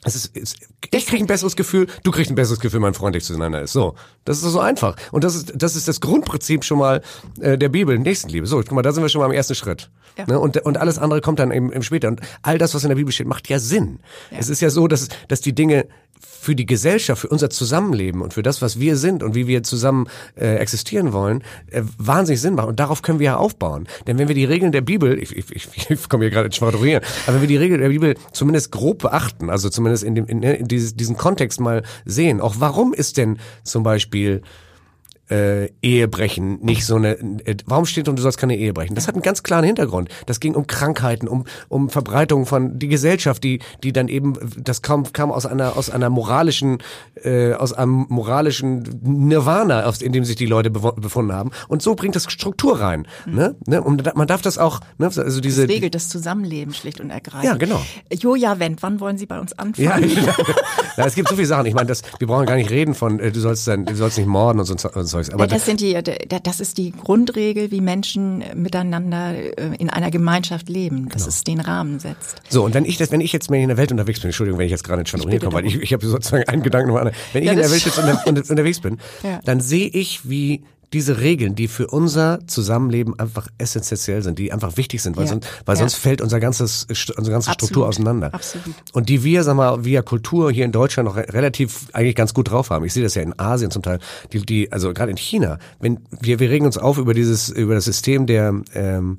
es 0.03 0.15
ist, 0.15 0.37
es, 0.37 0.55
ich 0.93 1.07
krieg 1.07 1.21
ein 1.21 1.27
besseres 1.27 1.57
Gefühl, 1.57 1.87
du 2.05 2.11
kriegst 2.11 2.31
ein 2.31 2.35
besseres 2.35 2.61
Gefühl, 2.61 2.81
mein 2.81 2.95
freundlich 2.95 3.23
zueinander 3.25 3.61
ist. 3.61 3.73
So, 3.73 3.97
das 4.25 4.43
ist 4.43 4.51
so 4.51 4.59
einfach. 4.59 4.97
Und 5.13 5.25
das 5.25 5.35
ist 5.35 5.53
das 5.55 5.77
ist 5.77 5.89
das 5.89 6.01
Grundprinzip 6.01 6.65
schon 6.65 6.79
mal 6.79 7.03
äh, 7.41 7.59
der 7.59 7.69
Bibel, 7.69 7.99
Nächstenliebe. 7.99 8.47
So, 8.47 8.57
guck 8.57 8.73
mal, 8.73 8.83
da 8.83 8.93
sind 8.93 9.03
wir 9.03 9.11
schon 9.11 9.21
mal 9.21 9.27
am 9.27 9.33
ersten 9.33 9.55
Schritt. 9.55 9.91
Ja. 10.17 10.25
Ne? 10.27 10.41
Und 10.41 10.57
und 10.59 10.79
alles 10.79 10.99
andere 10.99 11.21
kommt 11.21 11.39
dann 11.39 11.51
eben, 11.51 11.71
eben 11.71 11.83
später. 11.83 12.09
Und 12.09 12.23
all 12.41 12.57
das, 12.57 12.75
was 12.75 12.83
in 12.83 12.89
der 12.89 12.97
Bibel 12.97 13.13
steht, 13.13 13.27
macht 13.27 13.51
ja 13.51 13.59
Sinn. 13.59 13.99
Ja. 14.31 14.39
Es 14.39 14.49
ist 14.49 14.63
ja 14.63 14.71
so, 14.71 14.89
dass 14.89 15.09
dass 15.29 15.43
die 15.43 15.55
Dinge 15.55 15.87
für 16.21 16.55
die 16.55 16.67
Gesellschaft, 16.67 17.23
für 17.23 17.29
unser 17.29 17.51
Zusammenleben 17.51 18.23
und 18.23 18.35
für 18.35 18.43
das, 18.43 18.63
was 18.63 18.79
wir 18.79 18.97
sind 18.97 19.23
und 19.23 19.35
wie 19.35 19.47
wir 19.47 19.63
zusammen 19.63 20.09
äh, 20.37 20.57
existieren 20.57 21.13
wollen, 21.13 21.43
äh, 21.71 21.83
wahnsinnig 21.99 22.41
Sinn 22.41 22.55
machen. 22.55 22.69
Und 22.69 22.81
darauf 22.81 23.03
können 23.03 23.19
wir 23.19 23.27
ja 23.27 23.37
aufbauen. 23.37 23.89
Denn 24.07 24.19
wenn 24.19 24.29
wir 24.29 24.35
die 24.35 24.45
Regeln 24.45 24.73
der 24.73 24.81
Bibel, 24.81 25.19
ich, 25.19 25.37
ich, 25.37 25.51
ich, 25.51 25.69
ich 25.91 26.09
komme 26.09 26.25
hier 26.25 26.31
gerade 26.31 26.47
ins 26.47 26.57
Schwadronieren, 26.57 27.03
aber 27.27 27.35
wenn 27.35 27.43
wir 27.43 27.49
die 27.49 27.57
Regeln 27.57 27.81
der 27.81 27.89
Bibel 27.89 28.15
zumindest 28.33 28.73
grob 28.73 29.01
beachten, 29.01 29.51
also 29.51 29.69
zumindest 29.69 30.05
in, 30.05 30.15
dem, 30.15 30.27
in, 30.27 30.43
in 30.43 30.69
dieses, 30.69 30.95
diesen 30.95 31.17
Kontext 31.17 31.61
mal 31.61 31.83
sehen, 32.05 32.41
auch 32.41 32.57
warum 32.59 32.93
ist 32.93 33.17
denn 33.17 33.39
zum 33.65 33.83
Beispiel 33.83 34.43
äh, 35.31 35.69
Ehebrechen 35.83 36.61
nicht 36.61 36.85
so 36.85 36.97
eine. 36.97 37.19
Äh, 37.45 37.57
warum 37.67 37.87
steht 37.87 38.09
und 38.09 38.17
du 38.17 38.23
sollst 38.23 38.39
keine 38.39 38.57
Ehe 38.57 38.73
brechen? 38.73 38.95
Das 38.95 39.07
hat 39.07 39.15
einen 39.15 39.23
ganz 39.23 39.43
klaren 39.43 39.65
Hintergrund. 39.65 40.09
Das 40.27 40.41
ging 40.41 40.55
um 40.55 40.67
Krankheiten, 40.67 41.29
um 41.29 41.45
um 41.69 41.89
Verbreitung 41.89 42.47
von 42.47 42.79
die 42.79 42.89
Gesellschaft, 42.89 43.45
die 43.45 43.61
die 43.83 43.93
dann 43.93 44.09
eben 44.09 44.35
das 44.57 44.83
kam 44.83 45.13
kam 45.13 45.31
aus 45.31 45.47
einer 45.47 45.77
aus 45.77 45.91
einer 45.91 46.11
moralischen 46.11 46.79
äh, 47.23 47.53
aus 47.53 47.73
einem 47.73 48.07
moralischen 48.09 48.83
Nirvana, 49.03 49.85
aus, 49.85 50.03
in 50.03 50.13
dem 50.13 50.25
sich 50.25 50.37
die 50.37 50.47
Leute 50.47 50.71
befunden 50.71 51.33
haben. 51.33 51.51
Und 51.69 51.83
so 51.83 51.95
bringt 51.95 52.17
das 52.17 52.31
Struktur 52.31 52.81
rein. 52.81 53.07
Mhm. 53.27 53.35
Ne? 53.35 53.57
Ne? 53.67 53.83
Und 53.83 54.15
man 54.17 54.27
darf 54.27 54.43
das 54.43 54.59
auch. 54.59 54.81
Ne? 54.99 55.07
Also 55.07 55.41
diese 55.41 55.67
das 55.67 55.71
regelt 55.71 55.95
das 55.95 56.09
Zusammenleben 56.09 56.75
schlicht 56.75 57.01
und 57.01 57.11
ergreifend. 57.11 57.45
Ja, 57.45 57.55
genau. 57.55 57.81
Joja 58.13 58.59
Wendt, 58.59 58.83
wann 58.83 59.01
wollen 59.01 59.19
Sie 59.19 59.27
bei 59.27 59.39
uns 59.39 59.53
anfangen? 59.59 59.87
Ja, 59.87 59.99
ja, 60.97 61.07
es 61.07 61.15
gibt 61.15 61.29
so 61.29 61.37
viele 61.37 61.47
Sachen. 61.47 61.67
Ich 61.67 61.75
meine, 61.75 61.87
das 61.87 62.03
wir 62.19 62.27
brauchen 62.27 62.47
gar 62.47 62.57
nicht 62.57 62.71
reden 62.71 62.95
von 62.95 63.21
äh, 63.21 63.31
du 63.31 63.41
sollst 63.41 63.69
dann 63.69 63.87
du 63.87 63.95
sollst 63.95 64.19
nicht 64.19 64.27
morden 64.27 64.59
und 64.59 64.67
so, 64.67 64.73
und 64.89 65.07
so 65.07 65.20
Zeugs. 65.27 65.35
Aber 65.35 65.47
das 65.47 65.65
sind 65.65 65.81
die, 65.81 65.99
das 66.43 66.61
ist 66.61 66.79
die 66.79 66.93
Grundregel, 66.93 67.71
wie 67.71 67.81
Menschen 67.81 68.45
miteinander 68.55 69.35
äh, 69.35 69.77
in 69.79 69.91
einer 69.91 70.11
Gemeinschaft 70.11 70.69
leben, 70.69 71.09
dass 71.09 71.23
genau. 71.23 71.29
es 71.29 71.45
den 71.45 71.61
Rahmen 71.61 72.01
setzt. 72.01 72.43
So 72.49 72.65
und 72.65 72.75
wenn 72.75 72.85
ich 72.85 72.97
das, 72.97 73.11
wenn 73.13 73.21
ich 73.21 73.33
jetzt 73.33 73.51
mehr 73.51 73.61
in 73.61 73.69
der 73.69 73.77
Welt 73.77 73.93
unterwegs 73.93 74.21
bin, 74.21 74.29
Entschuldigung, 74.29 74.59
wenn 74.59 74.67
ich 74.67 74.73
jetzt 74.73 74.85
gerade 74.85 75.01
in 75.01 75.07
Schwadronier 75.07 75.41
komme, 75.41 75.53
weil 75.53 75.67
ich, 75.67 75.77
ich 75.77 75.93
habe 75.93 76.05
sozusagen 76.07 76.49
einen 76.49 76.63
Gedanken 76.63 76.91
noch 76.91 76.97
anderen. 76.97 77.17
Wenn 77.33 77.43
ich 77.43 77.47
ja, 77.47 77.53
in 77.53 77.59
der 77.59 77.71
Welt 77.71 77.85
jetzt 77.85 77.99
unter, 78.27 78.51
unterwegs 78.51 78.81
bin, 78.81 78.99
ja. 79.23 79.41
dann 79.45 79.61
sehe 79.61 79.89
ich, 79.89 80.29
wie 80.29 80.63
diese 80.93 81.21
Regeln, 81.21 81.55
die 81.55 81.69
für 81.69 81.87
unser 81.87 82.41
Zusammenleben 82.47 83.19
einfach 83.19 83.49
essentiell 83.59 84.23
sind, 84.23 84.39
die 84.39 84.53
einfach 84.53 84.77
wichtig 84.77 85.03
sind, 85.03 85.17
weil, 85.17 85.25
ja. 85.25 85.31
sonst, 85.31 85.49
weil 85.65 85.77
ja. 85.77 85.81
sonst 85.81 85.95
fällt 85.95 86.21
unser 86.21 86.41
ganzes, 86.41 86.87
unsere 86.89 87.31
ganze 87.31 87.51
Absolut. 87.51 87.55
Struktur 87.55 87.89
auseinander. 87.89 88.35
Absolut. 88.35 88.75
Und 88.93 89.09
die 89.09 89.23
wir, 89.23 89.45
sag 89.45 89.55
mal, 89.55 89.85
via 89.85 90.03
Kultur 90.03 90.51
hier 90.51 90.65
in 90.65 90.73
Deutschland 90.73 91.09
noch 91.09 91.17
relativ 91.17 91.87
eigentlich 91.93 92.17
ganz 92.17 92.35
gut 92.35 92.51
drauf 92.51 92.71
haben. 92.71 92.85
Ich 92.85 92.93
sehe 92.93 93.03
das 93.05 93.15
ja 93.15 93.23
in 93.23 93.39
Asien 93.39 93.71
zum 93.71 93.83
Teil, 93.83 94.01
die, 94.33 94.45
die 94.45 94.73
also 94.73 94.93
gerade 94.93 95.11
in 95.11 95.17
China, 95.17 95.59
wenn 95.81 96.01
wir, 96.21 96.41
wir 96.41 96.51
regen 96.51 96.67
uns 96.67 96.77
auf 96.77 96.99
über 96.99 97.15
dieses, 97.15 97.49
über 97.49 97.75
das 97.75 97.85
System 97.85 98.27
der, 98.27 98.55
ähm, 98.75 99.19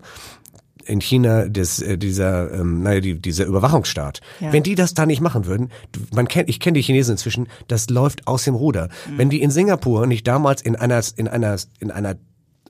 in 0.92 1.00
China 1.00 1.48
des, 1.48 1.82
äh, 1.82 1.98
dieser, 1.98 2.54
ähm, 2.54 2.84
naja, 2.84 3.00
die, 3.00 3.20
dieser 3.20 3.46
Überwachungsstaat. 3.46 4.20
Ja. 4.42 4.52
Wenn 4.52 4.64
die 4.64 4.76
das 4.76 4.94
da 4.94 5.06
nicht 5.06 5.22
machen 5.22 5.46
würden, 5.46 5.70
man 6.14 6.28
kennt, 6.28 6.50
ich 6.50 6.60
kenne 6.60 6.76
die 6.76 6.82
Chinesen 6.82 7.14
inzwischen, 7.14 7.48
das 7.68 7.90
läuft 7.90 8.28
aus 8.28 8.44
dem 8.44 8.56
Ruder. 8.56 8.90
Mhm. 9.10 9.18
Wenn 9.18 9.30
die 9.30 9.42
in 9.42 9.52
Singapur 9.52 10.06
nicht 10.06 10.28
damals 10.28 10.62
in 10.62 10.76
einer, 10.76 11.02
in 11.16 11.30
einer, 11.30 11.56
in 11.80 11.92
einer 11.92 12.16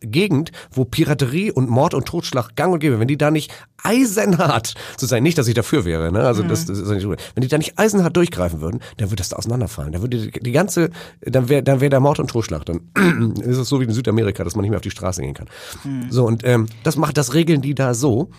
Gegend, 0.02 0.52
wo 0.72 0.86
Piraterie 0.86 1.52
und 1.52 1.70
Mord 1.70 1.94
und 1.94 2.06
Totschlag 2.06 2.56
gang 2.56 2.74
und 2.74 2.80
gäbe, 2.80 3.00
wenn 3.00 3.08
die 3.08 3.18
da 3.18 3.32
nicht 3.32 3.52
eisenhart, 3.84 4.74
zu 4.98 5.06
sein, 5.06 5.24
nicht, 5.24 5.38
dass 5.38 5.48
ich 5.48 5.54
dafür 5.54 5.86
wäre, 5.86 6.12
ne? 6.12 6.22
Also 6.22 6.44
mhm. 6.44 6.50
das, 6.50 6.66
das 6.66 6.80
ist 6.80 6.90
nicht 6.90 7.04
so. 7.04 7.10
Wenn 7.10 7.42
die 7.42 7.48
da 7.48 7.58
nicht 7.58 7.78
eisenhart 7.78 8.16
durchgreifen 8.16 8.62
würden, 8.62 8.80
dann 8.98 9.10
würde 9.10 9.18
das 9.18 9.30
da 9.30 9.38
auseinanderfallen. 9.38 9.92
Dann 9.92 10.02
würde 10.02 10.18
die, 10.18 10.32
die 10.32 10.52
ganze, 10.52 10.90
dann 11.22 11.50
wäre 11.50 11.64
dann 11.64 11.82
wäre 11.82 11.90
der 11.90 12.00
Mord 12.00 12.20
und 12.20 12.30
Totschlag. 12.30 12.66
Dann 12.66 12.82
ist 13.42 13.58
es 13.58 13.70
so 13.70 13.80
wie 13.80 13.86
in 13.86 13.92
Südamerika, 13.92 14.44
dass 14.44 14.56
man 14.56 14.64
nicht 14.64 14.72
mehr 14.72 14.78
auf 14.78 14.84
die 14.84 14.92
Straße 14.92 15.22
gehen 15.22 15.34
kann. 15.34 15.48
Mhm. 15.84 16.12
So 16.12 16.26
und 16.26 16.44
ähm, 16.46 16.68
das 16.84 16.96
macht, 16.96 17.18
das 17.18 17.34
regeln 17.34 17.62
die 17.62 17.76
da 17.76 17.94
so, 17.94 18.30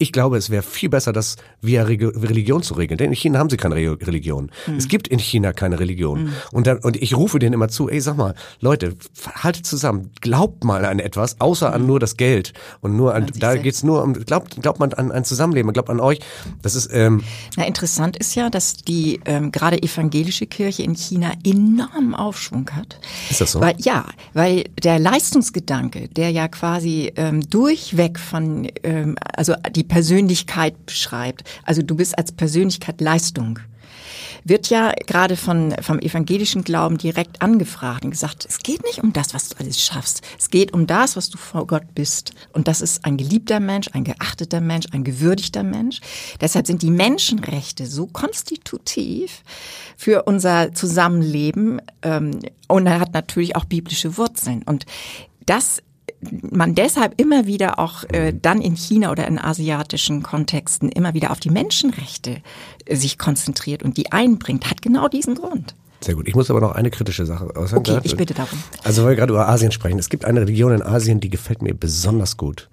ich 0.00 0.12
glaube, 0.12 0.38
es 0.38 0.48
wäre 0.48 0.62
viel 0.62 0.88
besser, 0.88 1.12
das 1.12 1.36
via 1.60 1.82
Religion 1.82 2.62
zu 2.62 2.72
regeln. 2.72 2.96
Denn 2.96 3.10
in 3.10 3.14
China 3.14 3.38
haben 3.38 3.50
sie 3.50 3.58
keine 3.58 3.74
Re 3.74 3.98
Religion. 4.00 4.50
Hm. 4.64 4.76
Es 4.76 4.88
gibt 4.88 5.08
in 5.08 5.18
China 5.18 5.52
keine 5.52 5.78
Religion. 5.78 6.20
Hm. 6.20 6.32
Und, 6.52 6.66
dann, 6.66 6.78
und 6.78 6.96
ich 6.96 7.14
rufe 7.14 7.38
denen 7.38 7.52
immer 7.52 7.68
zu, 7.68 7.90
ey, 7.90 8.00
sag 8.00 8.16
mal, 8.16 8.34
Leute, 8.60 8.96
haltet 9.34 9.66
zusammen, 9.66 10.10
glaubt 10.22 10.64
mal 10.64 10.86
an 10.86 11.00
etwas, 11.00 11.38
außer 11.38 11.68
hm. 11.68 11.74
an 11.74 11.86
nur 11.86 12.00
das 12.00 12.16
Geld. 12.16 12.54
Und 12.80 12.96
nur 12.96 13.14
an, 13.14 13.26
da 13.38 13.56
geht's 13.56 13.82
nur 13.82 14.02
um, 14.02 14.14
glaubt, 14.14 14.62
glaubt 14.62 14.80
man 14.80 14.94
an 14.94 15.12
ein 15.12 15.24
Zusammenleben, 15.24 15.70
glaubt 15.74 15.90
an 15.90 16.00
euch. 16.00 16.20
Das 16.62 16.74
ist, 16.74 16.88
ähm, 16.94 17.22
Na, 17.58 17.66
interessant 17.66 18.16
ist 18.16 18.34
ja, 18.34 18.48
dass 18.48 18.76
die 18.76 19.20
ähm, 19.26 19.52
gerade 19.52 19.82
evangelische 19.82 20.46
Kirche 20.46 20.82
in 20.82 20.94
China 20.94 21.32
enormen 21.44 22.14
Aufschwung 22.14 22.70
hat. 22.74 22.98
Ist 23.28 23.42
das 23.42 23.52
so? 23.52 23.60
Weil, 23.60 23.74
ja, 23.78 24.06
weil 24.32 24.64
der 24.82 24.98
Leistungsgedanke, 24.98 26.08
der 26.08 26.30
ja 26.30 26.48
quasi 26.48 27.12
ähm, 27.16 27.42
durchweg 27.50 28.18
von, 28.18 28.66
ähm, 28.82 29.16
also 29.36 29.54
die 29.70 29.89
Persönlichkeit 29.90 30.86
beschreibt. 30.86 31.44
Also 31.64 31.82
du 31.82 31.96
bist 31.96 32.16
als 32.16 32.32
Persönlichkeit 32.32 33.00
Leistung 33.00 33.58
wird 34.44 34.70
ja 34.70 34.92
gerade 35.06 35.36
von, 35.36 35.74
vom 35.82 35.98
evangelischen 35.98 36.64
Glauben 36.64 36.98
direkt 36.98 37.42
angefragt 37.42 38.04
und 38.04 38.10
gesagt, 38.10 38.46
es 38.48 38.58
geht 38.58 38.82
nicht 38.84 39.02
um 39.02 39.12
das, 39.12 39.34
was 39.34 39.50
du 39.50 39.58
alles 39.58 39.82
schaffst. 39.82 40.22
Es 40.38 40.50
geht 40.50 40.72
um 40.72 40.86
das, 40.86 41.16
was 41.16 41.30
du 41.30 41.38
vor 41.38 41.66
Gott 41.66 41.94
bist. 41.94 42.32
Und 42.52 42.68
das 42.68 42.80
ist 42.80 43.04
ein 43.04 43.16
geliebter 43.16 43.60
Mensch, 43.60 43.88
ein 43.92 44.04
geachteter 44.04 44.60
Mensch, 44.60 44.86
ein 44.92 45.04
gewürdigter 45.04 45.62
Mensch. 45.62 46.00
Deshalb 46.40 46.66
sind 46.66 46.82
die 46.82 46.90
Menschenrechte 46.90 47.86
so 47.86 48.06
konstitutiv 48.06 49.42
für 49.96 50.22
unser 50.22 50.72
Zusammenleben 50.72 51.82
ähm, 52.02 52.40
und 52.68 52.86
er 52.86 53.00
hat 53.00 53.12
natürlich 53.12 53.56
auch 53.56 53.64
biblische 53.64 54.16
Wurzeln. 54.16 54.62
Und 54.62 54.86
das 55.44 55.82
man 56.42 56.74
deshalb 56.74 57.20
immer 57.20 57.46
wieder 57.46 57.78
auch 57.78 58.04
äh, 58.08 58.32
dann 58.32 58.60
in 58.60 58.74
China 58.74 59.10
oder 59.10 59.26
in 59.26 59.38
asiatischen 59.38 60.22
Kontexten 60.22 60.90
immer 60.90 61.14
wieder 61.14 61.30
auf 61.30 61.40
die 61.40 61.50
Menschenrechte 61.50 62.42
äh, 62.84 62.96
sich 62.96 63.18
konzentriert 63.18 63.82
und 63.82 63.96
die 63.96 64.12
einbringt, 64.12 64.70
hat 64.70 64.82
genau 64.82 65.08
diesen 65.08 65.34
Grund. 65.34 65.74
Sehr 66.02 66.14
gut. 66.14 66.28
Ich 66.28 66.34
muss 66.34 66.50
aber 66.50 66.60
noch 66.60 66.72
eine 66.72 66.90
kritische 66.90 67.26
Sache 67.26 67.54
äußern. 67.54 67.78
Okay, 67.78 68.00
ich 68.04 68.16
bitte 68.16 68.34
darum. 68.34 68.58
Also 68.84 69.02
weil 69.02 69.10
wir 69.10 69.16
gerade 69.16 69.32
über 69.32 69.48
Asien 69.48 69.70
sprechen. 69.70 69.98
Es 69.98 70.08
gibt 70.08 70.24
eine 70.24 70.40
Religion 70.40 70.72
in 70.72 70.82
Asien, 70.82 71.20
die 71.20 71.28
gefällt 71.28 71.60
mir 71.60 71.74
besonders 71.74 72.36
gut. 72.36 72.70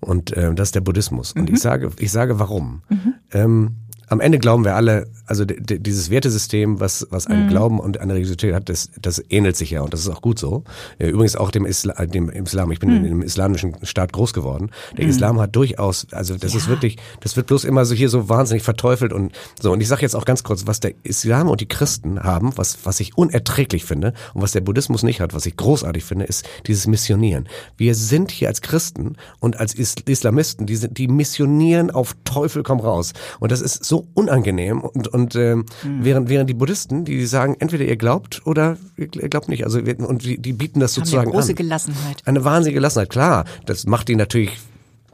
Und 0.00 0.36
äh, 0.36 0.54
das 0.54 0.68
ist 0.68 0.74
der 0.74 0.80
Buddhismus. 0.82 1.32
Und 1.32 1.48
mhm. 1.48 1.54
ich 1.54 1.60
sage, 1.60 1.90
ich 1.98 2.12
sage 2.12 2.38
warum. 2.38 2.82
Mhm. 2.88 3.14
Ähm, 3.32 3.76
am 4.08 4.20
Ende 4.20 4.38
glauben 4.38 4.64
wir 4.64 4.74
alle, 4.74 5.06
also 5.26 5.44
dieses 5.44 6.10
Wertesystem, 6.10 6.80
was, 6.80 7.06
was 7.10 7.26
ein 7.26 7.44
mhm. 7.44 7.48
Glauben 7.48 7.80
und 7.80 8.00
eine 8.00 8.14
Religiosität 8.14 8.54
hat, 8.54 8.68
das, 8.68 8.90
das 9.00 9.22
ähnelt 9.28 9.56
sich 9.56 9.70
ja 9.70 9.82
und 9.82 9.92
das 9.92 10.00
ist 10.00 10.08
auch 10.08 10.22
gut 10.22 10.38
so. 10.38 10.64
Äh, 10.98 11.08
übrigens 11.08 11.36
auch 11.36 11.50
dem, 11.50 11.66
Isla, 11.66 12.06
dem 12.06 12.30
Islam. 12.30 12.72
Ich 12.72 12.80
bin 12.80 12.90
mhm. 12.90 12.96
in 12.96 13.04
einem 13.04 13.22
islamischen 13.22 13.76
Staat 13.82 14.12
groß 14.12 14.32
geworden. 14.32 14.70
Der 14.96 15.04
mhm. 15.04 15.10
Islam 15.10 15.40
hat 15.40 15.54
durchaus, 15.54 16.06
also 16.12 16.36
das 16.36 16.52
ja. 16.52 16.58
ist 16.58 16.68
wirklich, 16.68 16.96
das 17.20 17.36
wird 17.36 17.48
bloß 17.48 17.64
immer 17.64 17.84
so 17.84 17.94
hier 17.94 18.08
so 18.08 18.28
wahnsinnig 18.28 18.62
verteufelt 18.62 19.12
und 19.12 19.32
so. 19.60 19.72
Und 19.72 19.80
ich 19.80 19.88
sage 19.88 20.02
jetzt 20.02 20.16
auch 20.16 20.24
ganz 20.24 20.42
kurz, 20.42 20.66
was 20.66 20.80
der 20.80 20.94
Islam 21.02 21.48
und 21.48 21.60
die 21.60 21.68
Christen 21.68 22.22
haben, 22.22 22.52
was, 22.56 22.78
was 22.84 23.00
ich 23.00 23.18
unerträglich 23.18 23.84
finde 23.84 24.14
und 24.32 24.42
was 24.42 24.52
der 24.52 24.62
Buddhismus 24.62 25.02
nicht 25.02 25.20
hat, 25.20 25.34
was 25.34 25.44
ich 25.44 25.56
großartig 25.56 26.04
finde, 26.04 26.24
ist 26.24 26.48
dieses 26.66 26.86
Missionieren. 26.86 27.48
Wir 27.76 27.94
sind 27.94 28.30
hier 28.30 28.48
als 28.48 28.62
Christen 28.62 29.16
und 29.40 29.60
als 29.60 29.74
Islamisten, 29.74 30.66
die, 30.66 30.76
sind, 30.76 30.96
die 30.96 31.08
missionieren 31.08 31.90
auf 31.90 32.16
Teufel 32.24 32.62
komm 32.62 32.80
raus. 32.80 33.12
Und 33.40 33.52
das 33.52 33.60
ist 33.60 33.84
so 33.84 33.97
unangenehm 34.14 34.80
und, 34.80 35.08
und 35.08 35.34
äh, 35.34 35.56
mhm. 35.56 35.64
während, 35.82 36.28
während 36.28 36.50
die 36.50 36.54
Buddhisten, 36.54 37.04
die 37.04 37.26
sagen, 37.26 37.56
entweder 37.58 37.84
ihr 37.84 37.96
glaubt 37.96 38.46
oder 38.46 38.76
ihr 38.96 39.06
glaubt 39.06 39.48
nicht. 39.48 39.64
Also 39.64 39.78
und 39.78 40.24
die, 40.24 40.38
die 40.38 40.52
bieten 40.52 40.80
das 40.80 40.94
sozusagen 40.94 41.26
Haben 41.26 41.28
eine 41.28 41.40
große 41.40 41.52
an. 41.52 41.56
Gelassenheit. 41.56 42.22
Eine 42.24 42.44
wahnsinnige 42.44 42.78
Gelassenheit, 42.78 43.10
klar. 43.10 43.44
Das 43.66 43.86
macht 43.86 44.08
die 44.08 44.16
natürlich 44.16 44.58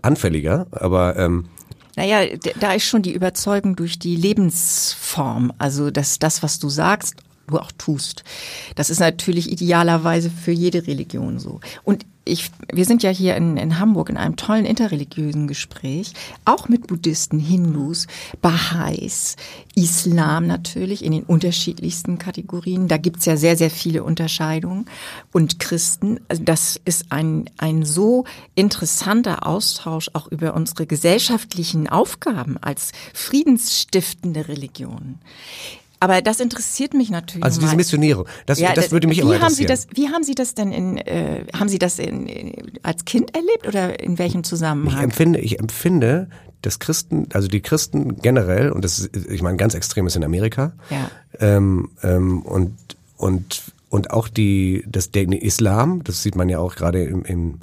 anfälliger, 0.03 0.66
aber 0.70 1.16
ähm, 1.16 1.47
naja, 1.97 2.27
da 2.59 2.73
ist 2.73 2.85
schon 2.85 3.03
die 3.03 3.12
Überzeugung 3.12 3.77
durch 3.77 3.99
die 3.99 4.16
Lebensform, 4.16 5.53
also 5.59 5.90
dass 5.90 6.18
das, 6.18 6.42
was 6.42 6.59
du 6.59 6.68
sagst, 6.68 7.14
du 7.47 7.59
auch 7.59 7.70
tust. 7.73 8.25
Das 8.75 8.90
ist 8.90 9.01
natürlich 9.01 9.51
idealerweise 9.51 10.31
für 10.31 10.51
jede 10.51 10.87
Religion 10.87 11.38
so. 11.38 11.61
Und 11.85 12.07
ich, 12.25 12.51
wir 12.73 12.85
sind 12.85 13.03
ja 13.03 13.11
hier 13.11 13.37
in, 13.37 13.57
in 13.57 13.79
Hamburg 13.79 14.09
in 14.09 14.17
einem 14.17 14.37
tollen 14.37 14.65
interreligiösen 14.65 15.47
Gespräch, 15.47 16.13
auch 16.45 16.69
mit 16.69 16.87
Buddhisten, 16.87 17.39
Hindus, 17.39 18.07
Baha'is, 18.41 19.37
Islam 19.75 20.47
natürlich 20.47 21.05
in 21.05 21.13
den 21.13 21.25
unterschiedlichsten 21.25 22.19
Kategorien. 22.19 22.89
Da 22.89 22.97
gibt's 22.97 23.27
ja 23.27 23.37
sehr, 23.37 23.57
sehr 23.57 23.71
viele 23.71 24.05
Unterscheidungen. 24.05 24.87
Und 25.33 25.59
Christen, 25.61 26.21
also 26.29 26.43
das 26.43 26.81
ist 26.85 27.07
ein, 27.11 27.51
ein 27.59 27.85
so 27.85 28.25
interessanter 28.55 29.47
Austausch 29.47 30.11
auch 30.15 30.29
über 30.29 30.55
unsere 30.55 30.87
gesellschaftlichen 30.87 31.89
Aufgaben 31.89 32.57
als 32.59 32.93
friedensstiftende 33.13 34.49
Religion. 34.49 35.19
Aber 36.05 36.23
das 36.23 36.40
interessiert 36.40 36.95
mich 36.95 37.11
natürlich. 37.11 37.43
Also 37.45 37.61
diese 37.61 37.73
mal. 37.73 37.77
Missionierung, 37.79 38.27
das, 38.47 38.59
Ja, 38.61 38.73
das 38.75 38.93
würde 38.93 39.07
mich 39.09 39.19
wie 39.19 39.23
immer 39.23 39.40
haben 39.40 39.53
Sie 39.55 39.62
interessieren. 39.62 39.88
das, 39.90 39.97
wie 39.97 40.09
haben 40.09 40.23
Sie 40.25 40.35
das 40.35 40.55
denn 40.55 40.73
in, 40.73 40.99
äh, 40.99 41.45
haben 41.59 41.69
Sie 41.69 41.79
das 41.79 41.99
in, 41.99 42.27
in, 42.27 42.53
als 42.83 43.05
Kind 43.05 43.35
erlebt 43.35 43.67
oder 43.67 43.99
in 44.01 44.19
welchem 44.19 44.40
Ich 44.43 44.47
Zusammenhang? 44.47 45.03
empfinde, 45.05 45.40
ich 45.40 45.59
empfinde, 45.59 46.29
dass 46.62 46.79
Christen, 46.79 47.27
also 47.33 47.49
die 47.49 47.61
Christen 47.61 48.17
generell, 48.23 48.71
und 48.71 48.85
das 48.85 48.99
ist, 48.99 49.31
ich 49.31 49.43
meine, 49.43 49.57
ganz 49.57 49.75
extrem 49.75 50.07
ist 50.07 50.17
in 50.17 50.25
Amerika, 50.25 50.73
Ja. 50.90 51.11
ähm, 51.40 51.90
ähm, 52.03 52.43
und, 52.43 52.75
und, 53.17 53.62
und 53.90 54.11
auch 54.11 54.29
die, 54.29 54.85
das, 54.88 55.11
der 55.11 55.25
Islam, 55.43 56.03
das 56.05 56.23
sieht 56.23 56.37
man 56.37 56.49
ja 56.49 56.59
auch 56.59 56.75
gerade 56.75 57.03
im, 57.05 57.25
im, 57.25 57.59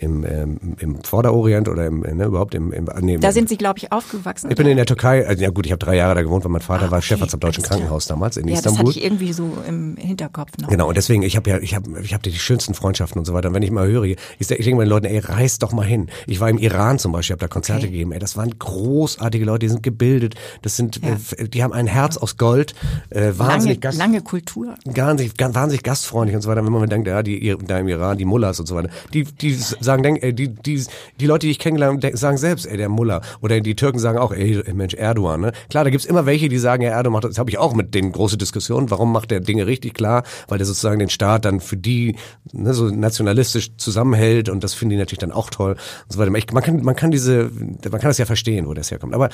im, 0.00 0.24
ähm, 0.24 0.58
im 0.78 1.02
Vorderorient 1.02 1.68
oder 1.68 1.86
im, 1.86 2.00
ne, 2.00 2.24
überhaupt 2.24 2.54
im, 2.54 2.72
im 2.72 2.88
nee, 3.00 3.18
da 3.18 3.32
sind 3.32 3.48
Sie, 3.48 3.56
glaube 3.56 3.78
ich, 3.78 3.92
aufgewachsen. 3.92 4.50
ich 4.50 4.56
bin 4.56 4.66
in 4.66 4.76
der 4.76 4.86
Türkei, 4.86 5.26
also 5.26 5.42
ja 5.42 5.50
gut, 5.50 5.66
ich 5.66 5.72
habe 5.72 5.78
drei 5.84 5.96
Jahre 5.96 6.14
da 6.14 6.22
gewohnt, 6.22 6.44
weil 6.44 6.52
mein 6.52 6.60
Vater 6.62 6.86
Ah, 6.86 6.90
war 6.90 6.98
okay, 6.98 7.06
Chefarzt 7.08 7.34
am 7.34 7.40
Deutschen. 7.40 7.64
Krankenhaus 7.64 8.06
damals 8.06 8.36
in 8.36 8.46
ja, 8.48 8.54
das 8.56 8.66
Istanbul. 8.66 8.90
hatte 8.90 8.98
ich 8.98 9.04
irgendwie 9.04 9.32
so 9.32 9.56
im 9.66 9.96
Hinterkopf 9.96 10.50
noch. 10.60 10.68
Genau, 10.68 10.88
und 10.88 10.96
deswegen, 10.96 11.22
ich 11.22 11.36
habe 11.36 11.50
ja, 11.50 11.58
ich 11.58 11.74
habe 11.74 12.00
ich 12.00 12.14
hab 12.14 12.22
die 12.22 12.32
schönsten 12.32 12.74
Freundschaften 12.74 13.18
und 13.18 13.24
so 13.24 13.32
weiter. 13.34 13.48
Und 13.48 13.54
wenn 13.54 13.62
ich 13.62 13.70
mal 13.70 13.86
höre, 13.86 14.04
ich, 14.04 14.16
ich 14.38 14.46
denke 14.48 14.74
mal 14.76 14.84
den 14.84 14.90
Leuten, 14.90 15.06
ey, 15.06 15.18
reist 15.18 15.62
doch 15.62 15.72
mal 15.72 15.86
hin. 15.86 16.08
Ich 16.26 16.40
war 16.40 16.48
im 16.50 16.58
Iran 16.58 16.98
zum 16.98 17.12
Beispiel, 17.12 17.34
habe 17.34 17.40
da 17.40 17.48
Konzerte 17.48 17.82
Okay. 17.86 17.90
gegeben. 17.92 18.12
Ey, 18.12 18.18
das 18.18 18.36
waren 18.36 18.58
großartige 18.58 19.44
Leute, 19.44 19.60
die 19.66 19.68
sind 19.70 19.82
gebildet, 19.82 20.34
das 20.62 20.76
sind, 20.76 21.00
Ja. 21.02 21.16
äh, 21.36 21.48
die 21.48 21.62
haben 21.62 21.72
ein 21.72 21.86
Herz 21.86 22.16
aus 22.16 22.36
Gold, 22.36 22.74
äh, 23.10 23.32
wahnsinnig 23.36 23.76
Lange, 23.76 23.78
Gast, 23.80 23.98
lange 23.98 24.20
Kultur. 24.22 24.74
wahnsinnig, 24.84 25.32
wahnsinnig 25.38 25.82
gastfreundlich 25.82 26.36
und 26.36 26.42
so 26.42 26.48
weiter. 26.50 26.64
Wenn 26.64 26.72
man 26.72 26.88
denkt, 26.88 27.08
ja, 27.08 27.22
die 27.22 27.56
da 27.66 27.78
im 27.78 27.88
Iran, 27.88 28.18
die 28.18 28.24
Mullahs 28.24 28.60
und 28.60 28.66
so 28.66 28.74
weiter, 28.76 28.90
die, 29.12 29.24
die 29.24 29.56
sagen, 29.86 30.02
denk, 30.02 30.22
ey, 30.22 30.34
die, 30.34 30.48
die, 30.48 30.84
die 31.18 31.26
Leute, 31.26 31.46
die 31.46 31.52
ich 31.52 31.58
kennengelernt 31.58 32.04
habe, 32.04 32.16
sagen 32.16 32.36
selbst, 32.36 32.66
ey, 32.66 32.76
der 32.76 32.90
Mullah. 32.90 33.22
Oder 33.40 33.60
die 33.60 33.74
Türken 33.74 33.98
sagen 33.98 34.18
auch, 34.18 34.32
ey, 34.32 34.62
Mensch, 34.74 34.92
Erdogan. 34.94 35.40
Ne? 35.40 35.52
Klar, 35.70 35.84
da 35.84 35.90
gibt's 35.90 36.04
immer 36.04 36.26
welche, 36.26 36.48
die 36.50 36.58
sagen, 36.58 36.82
ja, 36.82 36.90
Erdogan 36.90 37.14
macht 37.14 37.24
das. 37.24 37.30
Das 37.30 37.38
habe 37.38 37.50
ich 37.50 37.58
auch 37.58 37.74
mit 37.74 37.94
denen 37.94 38.12
große 38.12 38.36
Diskussionen. 38.36 38.90
Warum 38.90 39.12
macht 39.12 39.30
der 39.30 39.40
Dinge 39.40 39.66
richtig 39.66 39.94
klar? 39.94 40.24
Weil 40.48 40.58
der 40.58 40.66
sozusagen 40.66 40.98
den 40.98 41.08
Staat 41.08 41.44
dann 41.44 41.60
für 41.60 41.76
die 41.76 42.16
ne, 42.52 42.74
so 42.74 42.90
nationalistisch 42.90 43.76
zusammenhält 43.76 44.48
und 44.48 44.62
das 44.62 44.74
finden 44.74 44.90
die 44.90 44.96
natürlich 44.98 45.20
dann 45.20 45.32
auch 45.32 45.50
toll 45.50 45.72
und 45.72 46.12
so 46.12 46.18
weiter. 46.18 46.34
Ich, 46.34 46.52
man 46.52 46.62
kann, 46.62 46.82
man 46.82 46.96
kann 46.96 47.10
diese, 47.10 47.50
man 47.90 48.00
kann 48.00 48.10
das 48.10 48.18
ja 48.18 48.26
verstehen, 48.26 48.66
wo 48.66 48.74
das 48.74 48.90
herkommt. 48.90 49.14
Aber 49.14 49.30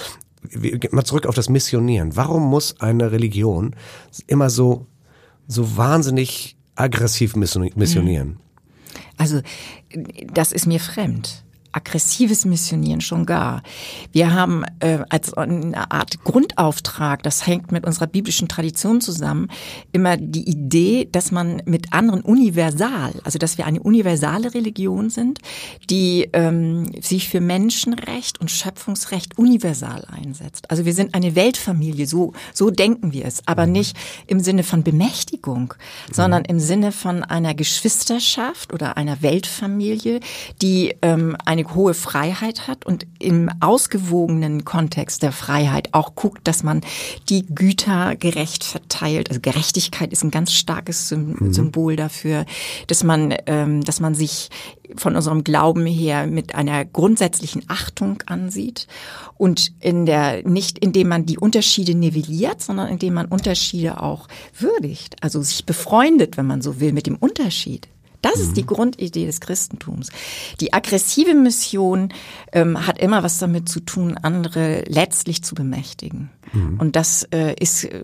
mal 0.91 1.05
zurück 1.05 1.27
auf 1.27 1.35
das 1.35 1.49
Missionieren. 1.49 2.17
Warum 2.17 2.43
muss 2.43 2.81
eine 2.81 3.13
Religion 3.13 3.75
immer 4.27 4.51
so, 4.51 4.87
so 5.47 5.77
wahnsinnig 5.77 6.57
aggressiv 6.75 7.35
missioni- 7.35 7.73
missionieren? 7.77 8.39
Also 9.17 9.41
das 10.33 10.53
ist 10.53 10.67
mir 10.67 10.81
fremd. 10.81 11.45
Aggressives 11.73 12.45
Missionieren 12.45 13.01
schon 13.01 13.27
gar. 13.27 13.63
Wir 14.13 14.33
haben 14.33 14.65
äh, 14.81 15.01
als 15.09 15.35
eine 15.35 15.91
Art 15.91 16.23
Grundauftrag, 16.25 17.23
das 17.23 17.47
hängt 17.47 17.73
mit 17.73 17.87
unserer 17.87 18.07
biblischen 18.07 18.49
Tradition 18.49 19.01
zusammen, 19.01 19.49
immer 19.93 20.17
die 20.17 20.49
Idee, 20.49 21.09
dass 21.11 21.33
man 21.33 21.63
mit 21.65 21.93
anderen 21.93 22.21
universal, 22.21 23.13
also 23.25 23.39
dass 23.39 23.59
wir 23.59 23.67
eine 23.67 23.83
universale 23.83 24.55
Religion 24.55 25.11
sind, 25.11 25.41
die 25.91 26.29
ähm, 26.33 26.93
sich 27.01 27.29
für 27.29 27.41
Menschenrecht 27.41 28.41
und 28.41 28.51
Schöpfungsrecht 28.51 29.39
universal 29.39 30.07
einsetzt. 30.11 30.71
Also 30.71 30.85
wir 30.85 30.95
sind 30.95 31.15
eine 31.15 31.35
Weltfamilie, 31.35 32.07
so, 32.07 32.33
so 32.53 32.71
denken 32.71 33.13
wir 33.13 33.25
es, 33.25 33.43
aber 33.47 33.67
nicht 33.67 33.97
im 34.27 34.41
Sinne 34.41 34.63
von 34.63 34.83
Bemächtigung, 34.83 35.75
sondern 36.13 36.45
im 36.45 36.61
Sinne 36.61 36.93
von 36.93 37.23
einer 37.23 37.55
Geschwisterschaft 37.55 38.73
oder 38.73 38.97
einer 38.97 39.23
Weltfamilie, 39.23 40.21
die 40.61 40.95
ähm, 41.03 41.37
eine 41.45 41.62
hohe 41.65 41.95
Freiheit 41.95 42.69
hat 42.69 42.85
und 42.87 43.07
im 43.19 43.51
ausgewogenen 43.61 44.65
Kontext 44.65 45.23
der 45.23 45.33
Freiheit 45.33 45.91
auch 45.93 46.15
guckt, 46.15 46.47
dass 46.47 46.63
man 46.63 46.83
die 47.29 47.47
Güter 47.47 48.17
gerecht 48.17 48.65
verteilt. 48.65 49.29
Also 49.29 49.41
Gerechtigkeit 49.41 50.13
ist 50.13 50.23
ein 50.25 50.31
ganz 50.31 50.53
starkes 50.53 51.09
Sym 51.09 51.53
Symbol 51.53 51.97
dafür, 51.97 52.45
dass 52.87 53.05
man, 53.05 53.35
ähm, 53.47 53.83
dass 53.83 54.01
man 54.01 54.15
sich 54.15 54.51
von 54.97 55.17
unserem 55.17 55.45
Glauben 55.45 55.87
her 55.87 56.27
mit 56.27 56.55
einer 56.55 56.85
grundsätzlichen 56.85 57.65
Achtung 57.69 58.23
ansieht 58.27 58.87
und 59.39 59.73
in 59.81 60.07
der 60.07 60.47
nicht 60.47 60.79
indem 60.79 61.09
man 61.09 61.27
die 61.27 61.39
Unterschiede 61.39 61.95
nivelliert, 61.95 62.61
sondern 62.61 62.89
indem 62.89 63.15
man 63.15 63.27
Unterschiede 63.27 64.01
auch 64.01 64.29
würdigt, 64.59 65.17
also 65.23 65.43
sich 65.43 65.65
befreundet, 65.65 66.37
wenn 66.37 66.47
man 66.47 66.63
so 66.63 66.81
will, 66.81 66.93
mit 66.93 67.07
dem 67.07 67.17
Unterschied. 67.17 67.89
Das 68.23 68.41
ist 68.41 68.57
die 68.57 68.65
Grundidee 68.65 69.27
des 69.27 69.41
Christentums. 69.41 70.09
Die 70.61 70.73
aggressive 70.73 71.35
Mission 71.35 72.13
ähm, 72.53 72.87
hat 72.87 72.99
immer 72.99 73.23
was 73.23 73.39
damit 73.39 73.69
zu 73.69 73.81
tun, 73.81 74.17
andere 74.21 74.85
letztlich 74.89 75.43
zu 75.45 75.55
bemächtigen. 75.55 76.31
Und 76.79 76.97
das 76.97 77.23
äh, 77.33 77.55
ist 77.59 77.85
äh, 77.85 78.03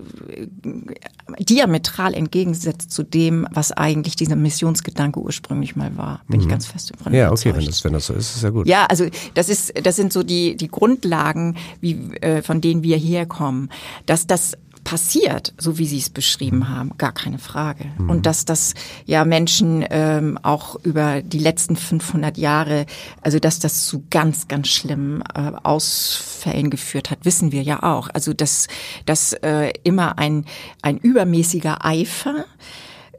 diametral 1.38 2.14
entgegengesetzt 2.14 2.90
zu 2.90 3.02
dem, 3.02 3.46
was 3.50 3.72
eigentlich 3.72 4.16
dieser 4.16 4.37
Missionsgedanke 4.37 5.20
ursprünglich 5.20 5.76
mal 5.76 5.96
war. 5.98 6.22
Bin 6.28 6.40
ich 6.40 6.48
ganz 6.48 6.66
fest 6.66 6.92
davon 6.92 7.12
Ja, 7.12 7.31
okay, 7.31 7.54
wenn 7.54 7.66
das, 7.66 7.85
wenn 7.85 7.92
das 7.92 8.07
so 8.07 8.14
ist, 8.14 8.37
ist 8.37 8.42
ja 8.42 8.50
gut. 8.50 8.66
Ja, 8.66 8.87
also 8.87 9.07
das 9.35 9.50
ist, 9.50 9.74
das 9.85 9.96
sind 9.96 10.14
so 10.14 10.22
die 10.22 10.57
die 10.57 10.68
Grundlagen, 10.68 11.57
wie 11.81 12.14
äh, 12.20 12.40
von 12.40 12.62
denen 12.62 12.83
wir 12.83 12.96
herkommen, 12.96 13.68
dass 14.07 14.26
das 14.26 14.57
passiert, 14.88 15.53
so 15.59 15.77
wie 15.77 15.85
Sie 15.85 15.98
es 15.98 16.09
beschrieben 16.09 16.70
haben, 16.70 16.96
gar 16.96 17.12
keine 17.12 17.38
Frage. 17.38 17.85
Und 18.09 18.24
dass 18.24 18.46
das 18.46 18.72
ja 19.05 19.27
Menschen 19.27 19.85
ähm, 19.90 20.38
auch 20.42 20.77
über 20.83 21.20
die 21.20 21.40
letzten 21.40 21.77
500 21.77 22.38
Jahre, 22.38 22.87
also 23.20 23.38
dass 23.38 23.59
das 23.59 23.87
zu 23.87 24.05
ganz, 24.09 24.48
ganz 24.48 24.68
schlimmen 24.68 25.22
äh, 25.35 25.53
Ausfällen 25.62 26.70
geführt 26.70 27.11
hat, 27.11 27.27
wissen 27.27 27.53
wir 27.53 27.62
ja 27.62 27.83
auch. 27.83 28.09
Also 28.14 28.33
dass, 28.33 28.66
dass 29.05 29.35
äh, 29.35 29.74
immer 29.83 30.18
ein, 30.18 30.46
ein 30.81 30.96
übermäßiger 30.96 31.85
Eifer 31.85 32.46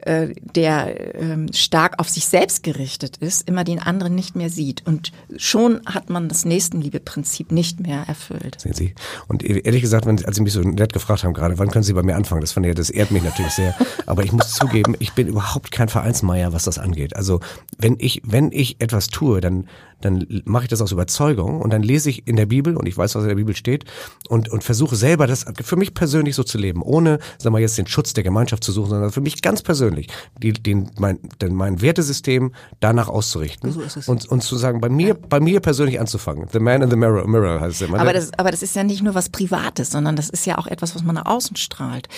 der 0.06 1.14
ähm, 1.20 1.52
stark 1.52 1.98
auf 1.98 2.08
sich 2.08 2.26
selbst 2.26 2.62
gerichtet 2.62 3.16
ist, 3.18 3.48
immer 3.48 3.64
den 3.64 3.78
anderen 3.80 4.14
nicht 4.14 4.36
mehr 4.36 4.50
sieht. 4.50 4.86
Und 4.86 5.12
schon 5.36 5.80
hat 5.86 6.10
man 6.10 6.28
das 6.28 6.44
Nächstenliebe-Prinzip 6.44 7.52
nicht 7.52 7.80
mehr 7.80 8.04
erfüllt. 8.06 8.60
Sehen 8.60 8.74
Sie. 8.74 8.94
Und 9.28 9.42
ehrlich 9.42 9.82
gesagt, 9.82 10.06
wenn, 10.06 10.24
als 10.24 10.36
Sie 10.36 10.42
mich 10.42 10.52
so 10.52 10.60
nett 10.60 10.92
gefragt 10.92 11.24
haben 11.24 11.34
gerade, 11.34 11.58
wann 11.58 11.70
können 11.70 11.84
Sie 11.84 11.92
bei 11.92 12.02
mir 12.02 12.16
anfangen? 12.16 12.40
Das 12.40 12.52
fand 12.52 12.66
ich, 12.66 12.74
das 12.74 12.90
ehrt 12.90 13.10
mich 13.10 13.22
natürlich 13.22 13.52
sehr. 13.52 13.74
Aber 14.06 14.24
ich 14.24 14.32
muss 14.32 14.52
zugeben, 14.52 14.96
ich 14.98 15.12
bin 15.12 15.26
überhaupt 15.26 15.70
kein 15.70 15.88
Vereinsmeier, 15.88 16.52
was 16.52 16.64
das 16.64 16.78
angeht. 16.78 17.16
Also 17.16 17.40
wenn 17.78 17.96
ich, 17.98 18.22
wenn 18.24 18.52
ich 18.52 18.80
etwas 18.80 19.08
tue, 19.08 19.40
dann, 19.40 19.68
dann 20.00 20.42
mache 20.44 20.64
ich 20.64 20.68
das 20.68 20.80
aus 20.80 20.92
Überzeugung 20.92 21.60
und 21.60 21.72
dann 21.72 21.82
lese 21.82 22.10
ich 22.10 22.26
in 22.26 22.36
der 22.36 22.46
Bibel 22.46 22.76
und 22.76 22.86
ich 22.86 22.96
weiß, 22.96 23.14
was 23.14 23.22
in 23.22 23.28
der 23.28 23.36
Bibel 23.36 23.54
steht 23.54 23.84
und, 24.28 24.48
und 24.48 24.64
versuche 24.64 24.96
selber 24.96 25.26
das 25.26 25.44
für 25.62 25.76
mich 25.76 25.94
persönlich 25.94 26.34
so 26.34 26.42
zu 26.42 26.58
leben, 26.58 26.82
ohne, 26.82 27.18
sagen 27.38 27.54
wir 27.54 27.60
jetzt 27.60 27.78
den 27.78 27.86
Schutz 27.86 28.12
der 28.14 28.24
Gemeinschaft 28.24 28.64
zu 28.64 28.72
suchen, 28.72 28.90
sondern 28.90 29.10
für 29.10 29.20
mich 29.20 29.42
ganz 29.42 29.62
persönlich, 29.62 30.08
die, 30.42 30.52
den, 30.52 30.90
mein, 30.98 31.18
den, 31.40 31.54
mein 31.54 31.80
Wertesystem 31.80 32.52
danach 32.80 33.08
auszurichten 33.08 33.72
So 33.72 33.80
ist 33.80 33.96
es. 33.96 34.08
und, 34.08 34.26
und 34.26 34.42
zu 34.42 34.56
sagen, 34.56 34.80
bei 34.80 34.88
mir, 34.88 35.14
bei 35.14 35.40
mir 35.40 35.60
persönlich 35.60 36.00
anzufangen. 36.00 36.48
The 36.52 36.60
man 36.60 36.82
in 36.82 36.90
the 36.90 36.96
mirror, 36.96 37.26
mirror 37.26 37.60
heißt 37.60 37.80
es 37.80 37.88
immer. 37.88 37.98
Aber 37.98 38.12
ne? 38.12 38.14
das, 38.14 38.32
aber 38.38 38.50
das 38.50 38.62
ist 38.62 38.76
ja 38.76 38.84
nicht 38.84 39.02
nur 39.02 39.14
was 39.14 39.28
Privates, 39.28 39.90
sondern 39.90 40.16
das 40.16 40.30
ist 40.30 40.46
ja 40.46 40.58
auch 40.58 40.66
etwas, 40.66 40.94
was 40.94 41.02
man 41.02 41.16
nach 41.16 41.26
außen 41.26 41.56
strahlt. 41.56 42.08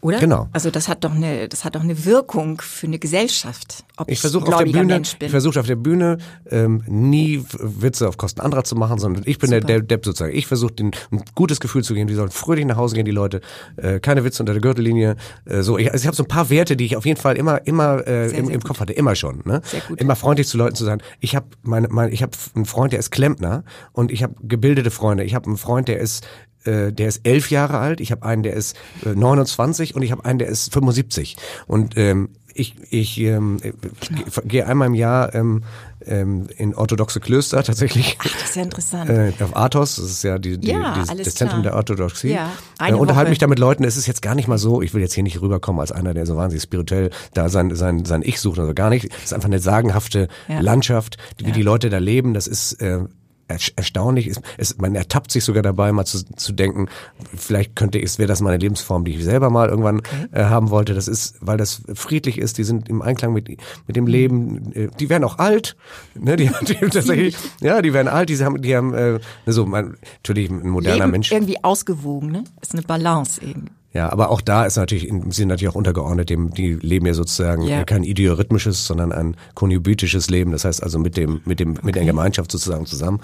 Oder? 0.00 0.18
Genau. 0.20 0.48
Also 0.52 0.70
das 0.70 0.86
hat 0.86 1.02
doch 1.02 1.12
eine, 1.12 1.48
das 1.48 1.64
hat 1.64 1.74
doch 1.74 1.82
eine 1.82 2.04
Wirkung 2.04 2.60
für 2.60 2.86
eine 2.86 3.00
Gesellschaft. 3.00 3.84
Ob 3.96 4.08
Ich 4.08 4.20
versuche 4.20 4.44
auf 4.44 4.48
der 4.48 4.58
gläubiger 4.58 4.80
Bühne, 4.80 4.94
Mensch 4.94 5.16
bin. 5.16 5.26
ich 5.26 5.30
versuche 5.32 5.58
auf 5.58 5.66
der 5.66 5.74
Bühne 5.76 6.18
ähm, 6.50 6.84
nie 6.86 7.44
Witze 7.58 8.08
auf 8.08 8.16
Kosten 8.16 8.40
anderer 8.40 8.62
zu 8.62 8.76
machen, 8.76 8.98
sondern 8.98 9.24
ich 9.26 9.38
bin 9.38 9.50
der, 9.50 9.60
der 9.60 9.80
Depp 9.80 10.04
sozusagen. 10.04 10.36
Ich 10.36 10.46
versuche 10.46 10.72
ein 10.80 10.92
gutes 11.34 11.58
Gefühl 11.58 11.82
zu 11.82 11.94
geben. 11.94 12.06
Die 12.06 12.14
sollen 12.14 12.30
fröhlich 12.30 12.64
nach 12.64 12.76
Hause 12.76 12.94
gehen, 12.94 13.06
die 13.06 13.10
Leute. 13.10 13.40
Äh, 13.76 13.98
keine 13.98 14.22
Witze 14.22 14.42
unter 14.42 14.52
der 14.52 14.62
Gürtellinie. 14.62 15.16
Äh, 15.46 15.62
so, 15.62 15.78
ich, 15.78 15.90
also 15.90 16.02
ich 16.02 16.06
habe 16.06 16.16
so 16.16 16.22
ein 16.22 16.28
paar 16.28 16.48
Werte, 16.48 16.76
die 16.76 16.84
ich 16.84 16.96
auf 16.96 17.04
jeden 17.04 17.20
Fall 17.20 17.36
immer, 17.36 17.66
immer 17.66 18.06
äh, 18.06 18.28
Sehr, 18.28 18.38
im, 18.38 18.46
sehr 18.46 18.54
im. 18.54 18.62
Kopf 18.62 18.78
hatte, 18.78 18.92
immer 18.92 19.16
schon. 19.16 19.42
Ne? 19.44 19.62
Sehr 19.64 19.80
gut. 19.80 20.00
Immer 20.00 20.14
freundlich 20.14 20.46
zu 20.46 20.58
Leuten 20.58 20.76
zu 20.76 20.84
sein. 20.84 21.02
Ich 21.18 21.34
habe 21.34 21.46
meine, 21.62 21.88
meine, 21.88 22.12
ich 22.12 22.22
habe 22.22 22.32
einen 22.54 22.66
Freund, 22.66 22.92
der 22.92 23.00
ist 23.00 23.10
Klempner 23.10 23.64
und 23.92 24.12
ich 24.12 24.22
habe 24.22 24.34
gebildete 24.42 24.92
Freunde. 24.92 25.24
Ich 25.24 25.34
habe 25.34 25.46
einen 25.46 25.56
Freund, 25.56 25.88
der 25.88 25.98
ist 25.98 26.24
äh, 26.68 26.92
der 26.92 27.08
ist 27.08 27.20
elf 27.26 27.50
Jahre 27.50 27.78
alt, 27.78 28.00
ich 28.00 28.12
habe 28.12 28.22
einen, 28.24 28.42
der 28.42 28.52
ist 28.54 28.76
äh, 29.04 29.14
29 29.14 29.94
und 29.94 30.02
ich 30.02 30.12
habe 30.12 30.24
einen, 30.24 30.38
der 30.38 30.48
ist 30.48 30.72
75. 30.72 31.36
Und 31.66 31.96
ähm, 31.96 32.28
ich, 32.54 32.74
ich 32.90 33.18
ähm, 33.20 33.58
äh, 33.62 33.70
ge- 33.70 34.24
gehe 34.44 34.66
einmal 34.66 34.88
im 34.88 34.94
Jahr 34.94 35.32
ähm, 35.34 35.62
ähm, 36.04 36.48
in 36.56 36.74
orthodoxe 36.74 37.20
Klöster 37.20 37.62
tatsächlich. 37.62 38.16
Ach, 38.20 38.24
das 38.24 38.42
ist 38.50 38.56
ja 38.56 38.62
interessant. 38.62 39.10
Äh, 39.10 39.32
auf 39.44 39.56
Athos, 39.56 39.96
das 39.96 40.06
ist 40.06 40.24
ja 40.24 40.38
die, 40.38 40.58
die, 40.58 40.70
Ja, 40.70 40.94
die, 41.04 41.22
das 41.22 41.34
Zentrum 41.36 41.60
klar. 41.60 41.72
der 41.72 41.74
Orthodoxie. 41.76 42.32
Ja, 42.32 42.50
äh, 42.80 42.92
unterhalte 42.94 43.30
mich 43.30 43.38
da 43.38 43.46
mit 43.46 43.60
Leuten, 43.60 43.84
es 43.84 43.96
ist 43.96 44.06
jetzt 44.08 44.22
gar 44.22 44.34
nicht 44.34 44.48
mal 44.48 44.58
so, 44.58 44.82
ich 44.82 44.92
will 44.92 45.00
jetzt 45.02 45.14
hier 45.14 45.22
nicht 45.22 45.40
rüberkommen 45.40 45.80
als 45.80 45.92
einer, 45.92 46.14
der 46.14 46.26
so 46.26 46.36
wahnsinnig 46.36 46.62
spirituell 46.64 47.10
da 47.32 47.48
sein, 47.48 47.74
sein, 47.76 48.04
sein 48.04 48.22
Ich 48.24 48.40
sucht, 48.40 48.58
also 48.58 48.74
gar 48.74 48.90
nicht. 48.90 49.04
Es 49.18 49.24
ist 49.26 49.34
einfach 49.34 49.48
eine 49.48 49.60
sagenhafte 49.60 50.26
Ja. 50.48 50.58
Landschaft, 50.60 51.16
wie 51.38 51.46
Ja. 51.46 51.50
die 51.52 51.62
Leute 51.62 51.90
da 51.90 51.98
leben, 51.98 52.34
das 52.34 52.48
ist 52.48 52.80
äh, 52.82 53.00
erstaunlich. 53.48 54.26
Es, 54.26 54.40
es, 54.56 54.78
man 54.78 54.94
ertappt 54.94 55.30
sich 55.30 55.44
sogar 55.44 55.62
dabei, 55.62 55.92
mal 55.92 56.04
zu, 56.04 56.24
zu 56.36 56.52
denken, 56.52 56.88
vielleicht 57.34 57.76
könnte 57.76 58.00
es, 58.00 58.18
wäre 58.18 58.28
das 58.28 58.40
mal 58.40 58.50
eine 58.50 58.58
Lebensform, 58.58 59.04
die 59.04 59.14
ich 59.14 59.24
selber 59.24 59.50
mal 59.50 59.68
irgendwann 59.68 60.02
äh, 60.32 60.44
haben 60.44 60.70
wollte. 60.70 60.94
Das 60.94 61.08
ist, 61.08 61.36
weil 61.40 61.56
das 61.56 61.82
friedlich 61.94 62.38
ist, 62.38 62.58
die 62.58 62.64
sind 62.64 62.88
im 62.88 63.02
Einklang 63.02 63.32
mit, 63.32 63.48
mit 63.86 63.96
dem 63.96 64.06
Leben, 64.06 64.72
äh, 64.72 64.88
die 64.98 65.08
werden 65.08 65.24
auch 65.24 65.38
alt, 65.38 65.76
ne, 66.14 66.36
die, 66.36 66.50
die 66.66 66.74
tatsächlich, 66.90 67.36
ja, 67.60 67.82
die 67.82 67.92
werden 67.92 68.08
alt, 68.08 68.28
die 68.28 68.38
haben, 68.38 68.60
die 68.60 68.76
haben, 68.76 68.94
äh, 68.94 69.18
so, 69.46 69.66
man, 69.66 69.96
natürlich 70.16 70.50
ein 70.50 70.68
moderner 70.68 71.04
Leben 71.04 71.10
Mensch. 71.10 71.32
irgendwie 71.32 71.62
ausgewogen, 71.64 72.30
ne? 72.30 72.44
Ist 72.60 72.74
eine 72.74 72.82
Balance 72.82 73.40
irgendwie. 73.42 73.77
Ja, 73.94 74.12
aber 74.12 74.28
auch 74.30 74.42
da 74.42 74.66
ist 74.66 74.76
natürlich, 74.76 75.10
sind 75.30 75.48
natürlich 75.48 75.68
auch 75.68 75.74
untergeordnet, 75.74 76.28
dem, 76.28 76.52
die 76.52 76.74
leben 76.74 77.06
ja 77.06 77.14
sozusagen 77.14 77.62
Ja. 77.62 77.84
kein 77.84 78.04
idiorhythmisches, 78.04 78.86
sondern 78.86 79.12
ein 79.12 79.34
konjubitisches 79.54 80.28
Leben. 80.28 80.52
Das 80.52 80.64
heißt 80.66 80.82
also 80.82 80.98
mit 80.98 81.16
dem, 81.16 81.40
mit 81.46 81.58
dem, 81.58 81.78
mit 81.82 81.94
der 81.94 82.04
Gemeinschaft 82.04 82.52
sozusagen 82.52 82.84
zusammen. 82.84 83.20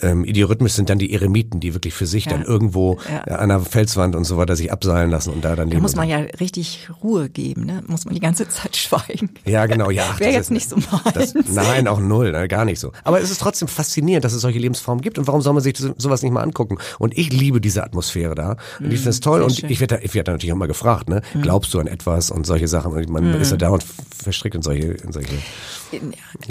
Ähm, 0.00 0.24
idiorhythmisch 0.24 0.72
sind 0.72 0.88
dann 0.88 0.98
die 0.98 1.12
Eremiten, 1.12 1.60
die 1.60 1.74
wirklich 1.74 1.92
für 1.92 2.06
sich 2.06 2.24
Ja. 2.24 2.32
dann 2.32 2.42
irgendwo 2.44 2.98
Ja. 3.10 3.36
an 3.36 3.50
der 3.50 3.60
Felswand 3.60 4.16
und 4.16 4.24
so 4.24 4.38
weiter 4.38 4.56
sich 4.56 4.72
abseilen 4.72 5.10
lassen 5.10 5.30
und 5.34 5.44
da 5.44 5.50
dann 5.54 5.68
Da 5.68 5.74
leben. 5.74 5.82
muss 5.82 5.92
und 5.92 5.98
man 5.98 6.08
ja 6.08 6.18
richtig 6.40 6.88
Ruhe 7.02 7.28
geben, 7.28 7.66
ne? 7.66 7.82
Muss 7.86 8.06
man 8.06 8.14
die 8.14 8.20
ganze 8.20 8.48
Zeit 8.48 8.74
schweigen. 8.74 9.30
Ja, 9.44 9.66
genau, 9.66 9.90
ja. 9.90 10.18
Wäre 10.18 10.32
jetzt 10.32 10.44
ist- 10.44 10.50
nicht 10.50 10.68
so 10.70 10.76
meins. 10.76 11.12
Das, 11.14 11.34
nein, 11.52 11.86
auch 11.88 12.00
null, 12.00 12.32
ne, 12.32 12.48
gar 12.48 12.64
nicht 12.64 12.80
so. 12.80 12.90
Aber 13.04 13.20
es 13.20 13.30
ist 13.30 13.40
trotzdem 13.42 13.68
faszinierend, 13.68 14.24
dass 14.24 14.32
es 14.32 14.40
solche 14.40 14.58
Lebensformen 14.58 15.02
gibt. 15.02 15.18
Und 15.18 15.26
warum 15.26 15.42
soll 15.42 15.52
man 15.52 15.62
sich 15.62 15.76
sowas 15.76 16.22
nicht 16.22 16.32
mal 16.32 16.42
angucken? 16.42 16.78
Und 16.98 17.16
ich 17.18 17.30
liebe 17.32 17.60
diese 17.60 17.84
Atmosphäre 17.84 18.34
da. 18.34 18.56
Und 18.80 18.86
ich 18.92 19.00
finde 19.00 19.10
es 19.10 19.20
toll. 19.20 19.40
sehr 19.40 19.46
Und 19.46 19.54
schön. 19.56 19.70
ich 19.70 19.80
werde 19.80 19.96
da, 19.96 20.02
ich 20.06 20.14
werde 20.14 20.24
da 20.24 20.32
natürlich 20.32 20.52
auch 20.52 20.58
mal 20.58 20.68
gefragt, 20.68 21.08
ne? 21.08 21.22
Glaubst 21.42 21.74
du 21.74 21.80
an 21.80 21.86
etwas 21.86 22.30
und 22.30 22.46
solche 22.46 22.68
Sachen? 22.68 22.92
Und 22.92 23.08
man 23.08 23.34
ist 23.34 23.50
ja 23.50 23.56
dauernd 23.56 23.84
verstrickt 24.16 24.54
in 24.54 24.62
solche, 24.62 24.92
in 24.92 25.12
solche 25.12 25.36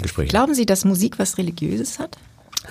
Gespräche. 0.00 0.28
Glauben 0.28 0.54
Sie, 0.54 0.66
dass 0.66 0.84
Musik 0.84 1.18
was 1.18 1.38
Religiöses 1.38 1.98
hat? 1.98 2.16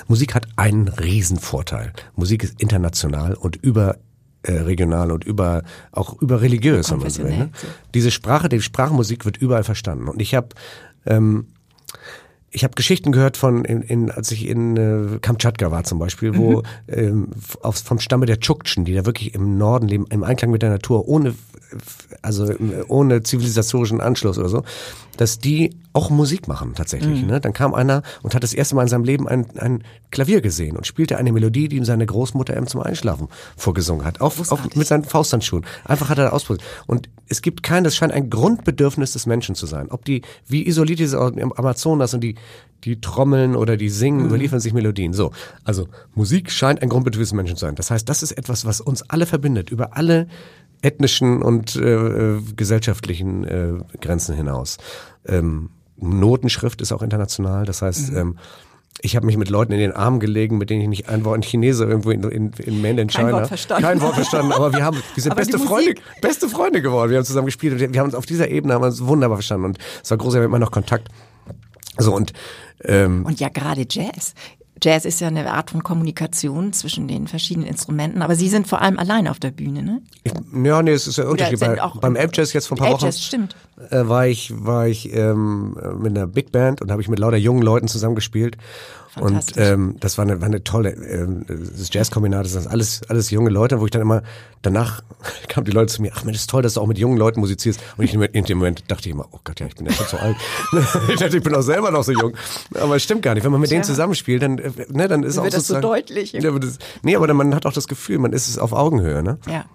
Musik 0.08 0.36
hat 0.36 0.48
einen 0.56 0.88
Riesenvorteil. 0.88 1.94
Musik 2.16 2.44
ist 2.44 2.62
international 2.62 3.34
und 3.34 3.56
über 3.56 3.98
äh, 4.44 4.54
regional 4.54 5.12
und 5.12 5.24
über 5.24 5.64
auch 5.92 6.22
über 6.22 6.42
religiös, 6.42 6.92
wenn 6.92 7.00
man 7.00 7.10
so 7.10 7.24
will. 7.24 7.38
Ne? 7.38 7.50
Diese 7.94 8.12
Sprache, 8.12 8.50
die 8.50 8.62
Sprachmusik 8.62 9.26
wird 9.26 9.38
überall 9.38 9.64
verstanden. 9.64 10.08
Und 10.08 10.22
ich 10.22 10.36
habe 10.36 10.50
ähm, 11.06 11.48
ich 12.56 12.64
habe 12.64 12.74
Geschichten 12.74 13.12
gehört 13.12 13.36
von, 13.36 13.66
in, 13.66 13.82
in, 13.82 14.10
als 14.10 14.32
ich 14.32 14.48
in 14.48 14.78
äh, 14.78 15.20
Kamtschatka 15.20 15.72
war 15.72 15.84
zum 15.84 16.00
Beispiel, 16.00 16.38
wo 16.38 16.64
ähm, 16.88 17.28
auf, 17.62 17.76
vom 17.76 18.00
Stamme 18.00 18.26
der 18.26 18.40
Tschuktschen, 18.40 18.86
die 18.86 18.94
da 18.94 19.06
wirklich 19.06 19.36
im 19.36 19.58
Norden 19.58 19.90
leben, 19.90 20.06
im 20.10 20.24
Einklang 20.24 20.52
mit 20.52 20.62
der 20.62 20.70
Natur, 20.70 21.06
ohne, 21.08 21.36
also 22.22 22.50
äh, 22.50 22.58
ohne 22.88 23.24
zivilisatorischen 23.24 24.00
Anschluss 24.00 24.38
oder 24.38 24.48
so, 24.48 24.64
dass 25.18 25.38
die 25.38 25.76
auch 25.96 26.10
Musik 26.10 26.48
machen 26.48 26.74
tatsächlich. 26.76 27.26
Ne? 27.26 27.40
Dann 27.40 27.54
kam 27.54 27.74
einer 27.74 28.04
und 28.22 28.36
hat 28.36 28.44
das 28.44 28.54
erste 28.54 28.76
Mal 28.76 28.84
in 28.84 28.88
seinem 28.90 29.06
Leben 29.06 29.28
ein, 29.28 29.46
ein 29.58 29.84
Klavier 30.12 30.42
gesehen 30.42 30.76
und 30.76 30.86
spielte 30.86 31.18
eine 31.18 31.32
Melodie, 31.32 31.70
die 31.70 31.78
ihm 31.78 31.86
seine 31.86 32.06
Großmutter 32.06 32.56
ihm 32.56 32.68
zum 32.68 32.82
Einschlafen 32.82 33.30
vorgesungen 33.56 34.06
hat. 34.06 34.20
Auf, 34.20 34.52
auf, 34.52 34.76
mit 34.76 34.88
seinen 34.88 35.06
Fausthandschuhen. 35.06 35.66
Einfach 35.86 36.10
hat 36.10 36.18
er 36.18 36.34
ausprobiert. 36.34 36.68
Und 36.86 37.10
es 37.28 37.42
gibt 37.42 37.64
kein, 37.64 37.86
das 37.86 37.96
scheint 37.96 38.12
ein 38.12 38.30
Grundbedürfnis 38.30 39.14
des 39.14 39.26
Menschen 39.26 39.56
zu 39.56 39.66
sein. 39.68 39.90
Ob 39.90 40.04
die, 40.04 40.22
wie 40.48 40.68
isoliert 40.68 41.00
diese 41.00 41.18
im 41.18 41.54
Amazonas 41.54 42.14
und 42.14 42.22
die, 42.22 42.36
die 42.84 43.00
trommeln 43.00 43.56
oder 43.56 43.78
die 43.78 43.90
singen, 43.90 44.26
überliefern 44.26 44.60
sich 44.60 44.74
Melodien. 44.74 45.14
So. 45.14 45.32
Also 45.64 45.88
Musik 46.14 46.52
scheint 46.52 46.82
ein 46.82 46.90
Grundbedürfnis 46.90 47.30
des 47.30 47.36
Menschen 47.36 47.56
zu 47.56 47.66
sein. 47.66 47.76
Das 47.76 47.90
heißt, 47.90 48.08
das 48.08 48.22
ist 48.22 48.34
etwas, 48.34 48.66
was 48.66 48.82
uns 48.82 49.10
alle 49.10 49.26
verbindet, 49.26 49.70
über 49.70 49.96
alle 49.96 50.28
ethnischen 50.82 51.42
und 51.42 51.78
äh, 51.78 52.36
äh, 52.36 52.42
gesellschaftlichen 52.56 53.44
äh, 53.46 53.74
Grenzen 54.02 54.36
hinaus. 54.36 54.78
Ähm, 55.26 55.70
Notenschrift 55.98 56.82
ist 56.82 56.92
auch 56.92 57.02
international. 57.02 57.66
Das 57.66 57.82
heißt, 57.82 58.12
ähm, 58.14 58.38
ich 59.02 59.16
habe 59.16 59.26
mich 59.26 59.38
mit 59.38 59.50
Leuten 59.50 59.74
in 59.74 59.80
den 59.80 59.92
Arm 59.92 60.20
gelegen, 60.20 60.58
mit 60.58 60.70
denen 60.70 60.82
ich 60.82 60.88
nicht 60.88 61.10
ein 61.10 61.26
Wort, 61.26 61.38
ein 61.38 61.42
Chinese 61.42 61.86
irgendwo 61.86 62.12
in, 62.12 62.24
in, 62.24 62.52
in 62.54 62.82
Mainland 62.82 63.14
Kein 63.14 63.26
China. 63.26 63.38
Wort 63.38 63.48
verstanden. 63.48 63.84
Kein 63.84 64.02
Wort 64.02 64.16
verstanden, 64.16 64.52
aber 64.54 64.74
wir 64.74 64.84
haben, 64.84 64.98
wir 65.14 65.24
sind 65.24 65.32
Aber 65.32 65.42
beste 65.42 65.60
Freunde, 65.60 65.96
beste 66.22 66.50
Freunde 66.50 66.82
geworden. 66.82 67.12
Wir 67.12 67.18
haben 67.18 67.26
zusammen 67.26 67.48
gespielt 67.48 67.74
und 67.74 67.94
wir 67.94 68.00
haben 68.00 68.08
uns 68.08 68.16
auf 68.16 68.26
dieser 68.26 68.50
Ebene 68.50 68.74
haben 68.74 68.84
uns 68.84 69.06
wunderbar 69.06 69.38
verstanden 69.38 69.66
und 69.66 69.78
es 70.02 70.10
war 70.10 70.18
groß, 70.18 70.34
wir 70.34 70.42
haben 70.42 70.46
immer 70.46 70.60
noch 70.60 70.72
Kontakt. 70.72 71.10
So 71.98 72.14
und 72.14 72.34
ähm, 72.84 73.26
Und 73.26 73.40
ja, 73.40 73.50
gerade 73.50 73.86
Jazz. 73.90 74.34
Jazz 74.86 75.04
ist 75.04 75.20
ja 75.20 75.28
eine 75.28 75.52
Art 75.52 75.72
von 75.72 75.82
Kommunikation 75.82 76.72
zwischen 76.72 77.08
den 77.08 77.28
verschiedenen 77.28 77.68
Instrumenten, 77.68 78.22
aber 78.22 78.36
Sie 78.36 78.50
sind 78.50 78.68
vor 78.68 78.82
allem 78.84 79.00
allein 79.00 79.28
auf 79.28 79.40
der 79.40 79.50
Bühne, 79.50 79.82
ne? 79.82 80.02
ich, 80.24 80.32
ja, 80.64 80.84
nee, 80.84 80.92
es 80.92 81.08
ist 81.08 81.18
ja 81.18 81.28
Unterschied. 81.28 81.60
Bei, 81.60 81.76
beim 82.00 82.16
Elbjazz 82.16 82.54
jetzt 82.54 82.68
vor 82.68 82.78
ein 82.78 82.84
paar 82.84 82.92
Wochen 82.92 83.12
stimmt. 83.12 83.56
äh, 83.90 84.08
war 84.08 84.28
ich 84.28 84.54
war 84.56 84.88
ich 84.88 85.12
ähm, 85.12 85.76
mit 85.98 86.16
einer 86.16 86.28
Big 86.28 86.52
Band 86.52 86.84
und 86.84 86.92
habe 86.92 87.02
ich 87.02 87.08
mit 87.08 87.18
lauter 87.18 87.38
jungen 87.38 87.64
Leuten 87.64 87.88
zusammen 87.88 88.14
gespielt. 88.14 88.58
Und 89.20 89.54
ähm, 89.58 89.96
das 90.00 90.18
war 90.18 90.26
eine, 90.26 90.42
war 90.42 90.48
eine 90.48 90.64
tolle, 90.64 90.92
ähm, 90.92 91.46
das 91.48 91.90
Jazzkombinat, 91.92 92.46
das 92.46 92.54
sind 92.54 92.68
alles, 92.68 93.02
alles 93.08 93.32
junge 93.32 93.50
Leute, 93.50 93.80
wo 93.80 93.86
ich 93.86 93.92
dann 93.92 94.02
immer, 94.02 94.24
danach 94.62 95.04
kamen 95.48 95.66
die 95.66 95.72
Leute 95.72 95.94
zu 95.94 96.02
mir, 96.02 96.12
ach 96.16 96.24
Mensch, 96.24 96.38
ist 96.38 96.50
toll, 96.50 96.62
dass 96.62 96.74
du 96.74 96.82
auch 96.82 96.88
mit 96.88 96.98
jungen 96.98 97.18
Leuten 97.18 97.40
musizierst. 97.40 97.80
Und 97.98 98.04
ich 98.04 98.14
in 98.14 98.46
dem 98.46 98.58
Moment 98.58 98.84
dachte 98.90 99.08
ich 99.08 99.14
immer, 99.14 99.28
oh 99.32 99.40
Gott, 99.44 99.60
ja, 99.60 99.68
ich 99.68 99.76
bin 99.76 99.86
ja 99.86 99.94
schon 99.94 100.08
zu 100.08 100.20
alt. 100.20 100.36
ich 101.10 101.20
dachte, 101.20 101.38
ich 101.38 101.44
bin 101.44 101.56
auch 101.56 101.62
selber 101.62 101.92
noch 101.92 102.04
so 102.04 102.12
jung. 102.12 102.34
Aber 102.74 102.96
es 102.96 103.04
stimmt 103.04 103.22
gar 103.22 103.36
nicht. 103.36 103.44
Wenn 103.44 103.52
man 103.52 103.62
mit 103.62 103.72
denen 103.72 103.84
zusammenspielt, 103.84 104.42
dann, 104.42 104.58
äh, 104.58 104.72
ne, 104.90 105.08
dann 105.08 105.24
ist 105.24 105.36
Dann 105.36 105.42
auch 105.42 105.44
wird 105.46 105.54
das 105.54 105.68
so 105.68 105.80
deutlich. 105.80 106.34
Ja, 106.34 106.50
aber 106.50 106.60
das, 106.60 106.78
nee, 107.04 107.16
aber 107.16 107.28
dann, 107.28 107.38
man 107.38 107.56
hat 107.56 107.66
auch 107.66 107.74
das 107.74 107.88
Gefühl, 107.88 108.20
man 108.20 108.34
ist 108.34 108.50
es 108.50 108.58
auf 108.58 108.74
Augenhöhe, 108.74 109.24
ne? 109.24 109.38
Ja. 109.48 109.66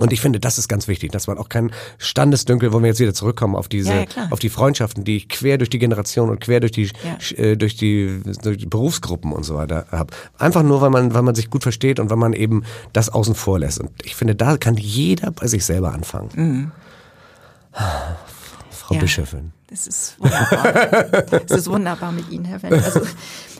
Und 0.00 0.12
ich 0.12 0.20
finde, 0.20 0.40
das 0.40 0.58
ist 0.58 0.66
ganz 0.68 0.88
wichtig, 0.88 1.12
dass 1.12 1.28
man 1.28 1.38
auch 1.38 1.48
kein 1.48 1.70
Standesdünkel, 1.98 2.72
wo 2.72 2.80
wir 2.80 2.88
jetzt 2.88 2.98
wieder 2.98 3.14
zurückkommen 3.14 3.54
auf 3.54 3.68
diese, 3.68 3.92
Ja, 3.94 4.00
ja, 4.16 4.28
auf 4.30 4.40
die 4.40 4.48
Freundschaften, 4.48 5.04
die 5.04 5.16
ich 5.18 5.28
quer 5.28 5.56
durch 5.56 5.70
die 5.70 5.78
Generation 5.78 6.30
und 6.30 6.40
quer 6.40 6.58
durch 6.58 6.72
die, 6.72 6.90
Ja. 7.04 7.36
äh, 7.36 7.56
durch 7.56 7.76
die, 7.76 8.20
durch 8.42 8.58
die 8.58 8.66
Berufsgruppen 8.66 9.30
und 9.32 9.44
so 9.44 9.54
weiter 9.54 9.86
habe. 9.92 10.12
Einfach 10.36 10.64
nur, 10.64 10.80
weil 10.80 10.90
man, 10.90 11.14
weil 11.14 11.22
man 11.22 11.36
sich 11.36 11.48
gut 11.48 11.62
versteht 11.62 12.00
und 12.00 12.10
weil 12.10 12.16
man 12.16 12.32
eben 12.32 12.64
das 12.92 13.08
außen 13.08 13.36
vor 13.36 13.60
lässt. 13.60 13.78
Und 13.78 13.90
ich 14.02 14.16
finde, 14.16 14.34
da 14.34 14.56
kann 14.56 14.76
jeder 14.76 15.30
bei 15.30 15.46
sich 15.46 15.64
selber 15.64 15.92
anfangen. 15.92 16.30
Frau 16.30 16.40
Mhm. 16.42 16.72
Ja. 18.90 18.98
Bischöfin. 19.00 19.52
Das 19.68 19.86
ist 19.86 20.16
wunderbar. 20.20 20.72
das 21.46 21.58
ist 21.60 21.70
wunderbar 21.70 22.12
mit 22.12 22.30
Ihnen, 22.30 22.44
Herr 22.44 22.62
Wendt. 22.62 22.84
Also, 22.84 23.00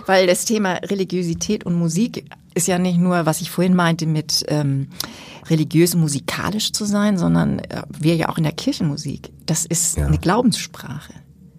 weil 0.07 0.27
das 0.27 0.45
Thema 0.45 0.75
Religiosität 0.75 1.65
und 1.65 1.75
Musik 1.75 2.25
ist 2.55 2.69
ja 2.69 2.79
nicht 2.79 2.99
nur, 2.99 3.25
was 3.27 3.41
ich 3.41 3.51
vorhin 3.51 3.75
meinte, 3.75 4.07
mit 4.07 4.45
ähm, 4.49 4.89
religiös 5.49 5.95
musikalisch 5.95 6.73
zu 6.73 6.85
sein, 6.85 7.19
sondern 7.19 7.59
äh, 7.61 7.83
wir 7.89 8.17
ja 8.17 8.29
auch 8.29 8.39
in 8.39 8.45
der 8.45 8.53
Kirchenmusik. 8.53 9.31
Das 9.47 9.65
ist 9.67 9.97
Ja. 9.97 10.07
eine 10.07 10.19
Glaubenssprache. 10.19 11.13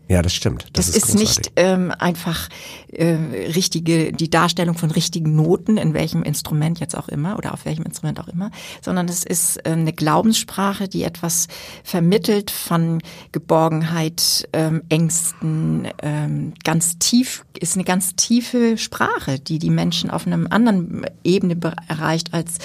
Ja, 0.08 0.22
das 0.22 0.34
stimmt. 0.34 0.66
Das, 0.74 0.88
Das, 0.88 0.96
ist, 0.96 1.08
großartig. 1.08 1.38
nicht 1.38 1.52
ähm, 1.56 1.92
einfach 1.98 2.50
äh, 2.90 3.16
richtige 3.56 4.12
die 4.14 4.30
Darstellung 4.30 4.78
von 4.78 4.92
richtigen 4.92 5.36
Noten 5.36 5.78
in 5.78 5.94
welchem 5.94 6.22
Instrument 6.22 6.80
jetzt 6.80 6.96
auch 6.96 7.08
immer 7.08 7.38
oder 7.38 7.54
auf 7.54 7.66
welchem 7.66 7.84
Instrument 7.84 8.20
auch 8.20 8.28
immer, 8.28 8.52
sondern 8.82 9.10
es 9.10 9.24
ist 9.24 9.60
ähm, 9.66 9.80
eine 9.80 9.94
Glaubenssprache, 9.94 10.88
die 10.88 11.04
etwas 11.04 11.48
vermittelt 11.84 12.52
von 12.52 13.02
Geborgenheit, 13.32 14.48
ähm, 14.54 14.84
Ängsten, 14.90 15.88
ähm, 16.02 16.54
ganz 16.64 17.00
tief 17.00 17.44
ist 17.60 17.76
eine 17.76 17.86
ganz 17.86 18.16
tiefe 18.16 18.78
Sprache, 18.78 19.40
die 19.40 19.60
die 19.60 19.70
Menschen 19.70 20.10
auf 20.10 20.28
einem 20.28 20.48
anderen 20.50 21.06
Ebene 21.24 21.56
be- 21.56 21.74
erreicht 21.88 22.34
als 22.34 22.58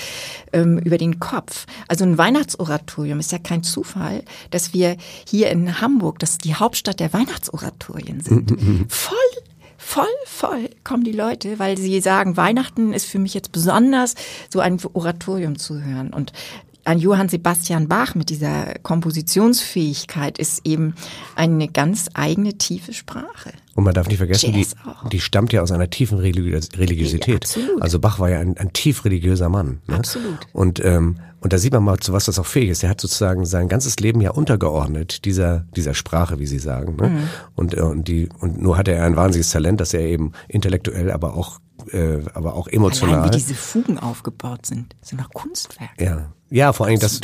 ähm, 0.53 0.79
über 0.79 0.98
den 0.98 1.20
Kopf. 1.20 1.66
Also 1.88 2.05
ein 2.05 2.18
Weihnachtsoratorium 2.18 3.20
ist 3.20 3.33
ja 3.33 3.38
kein 3.38 3.62
Zufall, 3.62 4.24
dass 4.50 4.74
wir 4.74 4.96
hier 5.29 5.50
in 5.50 5.81
Hamburg, 5.81 6.18
das 6.18 6.38
die 6.38 6.55
Hauptstadt 6.57 6.98
der 7.00 7.12
Weihnachtsoratorien 7.31 8.21
sind, 8.21 8.55
voll 8.88 9.16
Voll, 9.83 10.07
voll 10.25 10.71
kommen 10.85 11.03
die 11.03 11.11
Leute, 11.11 11.59
weil 11.59 11.77
sie 11.77 12.01
sagen, 12.01 12.37
Weihnachten 12.37 12.93
ist 12.93 13.07
für 13.07 13.19
mich 13.19 13.35
jetzt 13.35 13.51
besonders, 13.51 14.14
so 14.49 14.61
ein 14.61 14.79
Oratorium 14.93 15.59
zu 15.59 15.83
hören. 15.83 16.12
Und 16.12 16.33
an 16.90 16.98
Johann 16.98 17.29
Sebastian 17.29 17.87
Bach 17.87 18.16
mit 18.16 18.31
dieser 18.31 18.74
Kompositionsfähigkeit 18.83 20.38
ist 20.38 20.66
eben 20.66 20.94
eine 21.37 21.68
ganz 21.68 22.09
eigene 22.14 22.55
tiefe 22.59 22.92
Sprache. 22.92 23.53
Und 23.76 23.85
man 23.85 23.94
darf 23.94 24.09
nicht 24.09 24.18
vergessen, 24.18 24.53
die, 24.53 24.66
die 25.12 25.20
stammt 25.20 25.53
ja 25.53 25.62
aus 25.62 25.70
einer 25.70 25.88
tiefen 25.88 26.18
Religiös 26.18 26.68
Religiosität. 26.76 27.44
Absolut. 27.44 27.81
Also 27.81 28.00
Bach 28.00 28.18
war 28.18 28.29
ja 28.29 28.40
ein, 28.40 28.57
ein 28.59 28.72
tief 28.72 29.05
religiöser 29.05 29.48
Mann. 29.48 29.81
Ne? 29.87 29.98
Absolut. 29.98 30.38
Und, 30.53 30.85
ähm, 30.85 31.18
und 31.40 31.53
da 31.53 31.59
sieht 31.59 31.72
man 31.72 31.85
mal, 31.85 31.98
zu 31.98 32.12
was 32.12 32.24
das 32.24 32.40
auch 32.40 32.46
fähig 32.46 32.70
ist. 32.70 32.83
Er 32.83 32.90
hat 32.90 33.00
sozusagen 33.00 33.46
sein 33.46 33.68
ganzes 33.68 34.00
Leben 34.00 34.20
ja 34.20 34.33
untergeordnet, 34.33 35.24
dieser, 35.24 35.66
dieser 35.76 35.94
Sprache, 35.94 36.40
wie 36.40 36.46
Sie 36.48 36.59
sagen. 36.59 36.96
Ne? 36.96 37.09
Mhm. 37.09 37.18
Und, 37.55 37.76
äh, 37.76 37.83
und, 37.83 38.09
die, 38.09 38.29
und 38.40 38.61
nur 38.61 38.76
hatte 38.76 38.90
er 38.90 39.05
ein 39.05 39.14
wahnsinniges 39.14 39.53
Talent, 39.53 39.81
dass 39.81 39.94
er 39.94 40.00
eben 40.00 40.33
intellektuell, 40.48 41.12
aber 41.12 41.35
auch, 41.35 41.61
äh, 41.88 42.21
aber 42.35 42.55
auch 42.55 42.69
emotional. 42.69 43.16
Allein 43.21 43.33
wie 43.33 43.37
diese 43.37 43.55
Fugen 43.55 43.99
aufgebaut 43.99 44.66
sind, 44.66 44.95
sind 45.03 45.21
doch 45.21 45.31
Kunstwerke. 45.31 46.05
Ja. 46.05 46.33
Ja, 46.53 46.73
vor 46.73 46.87
allem, 46.87 46.99
dass, 46.99 47.21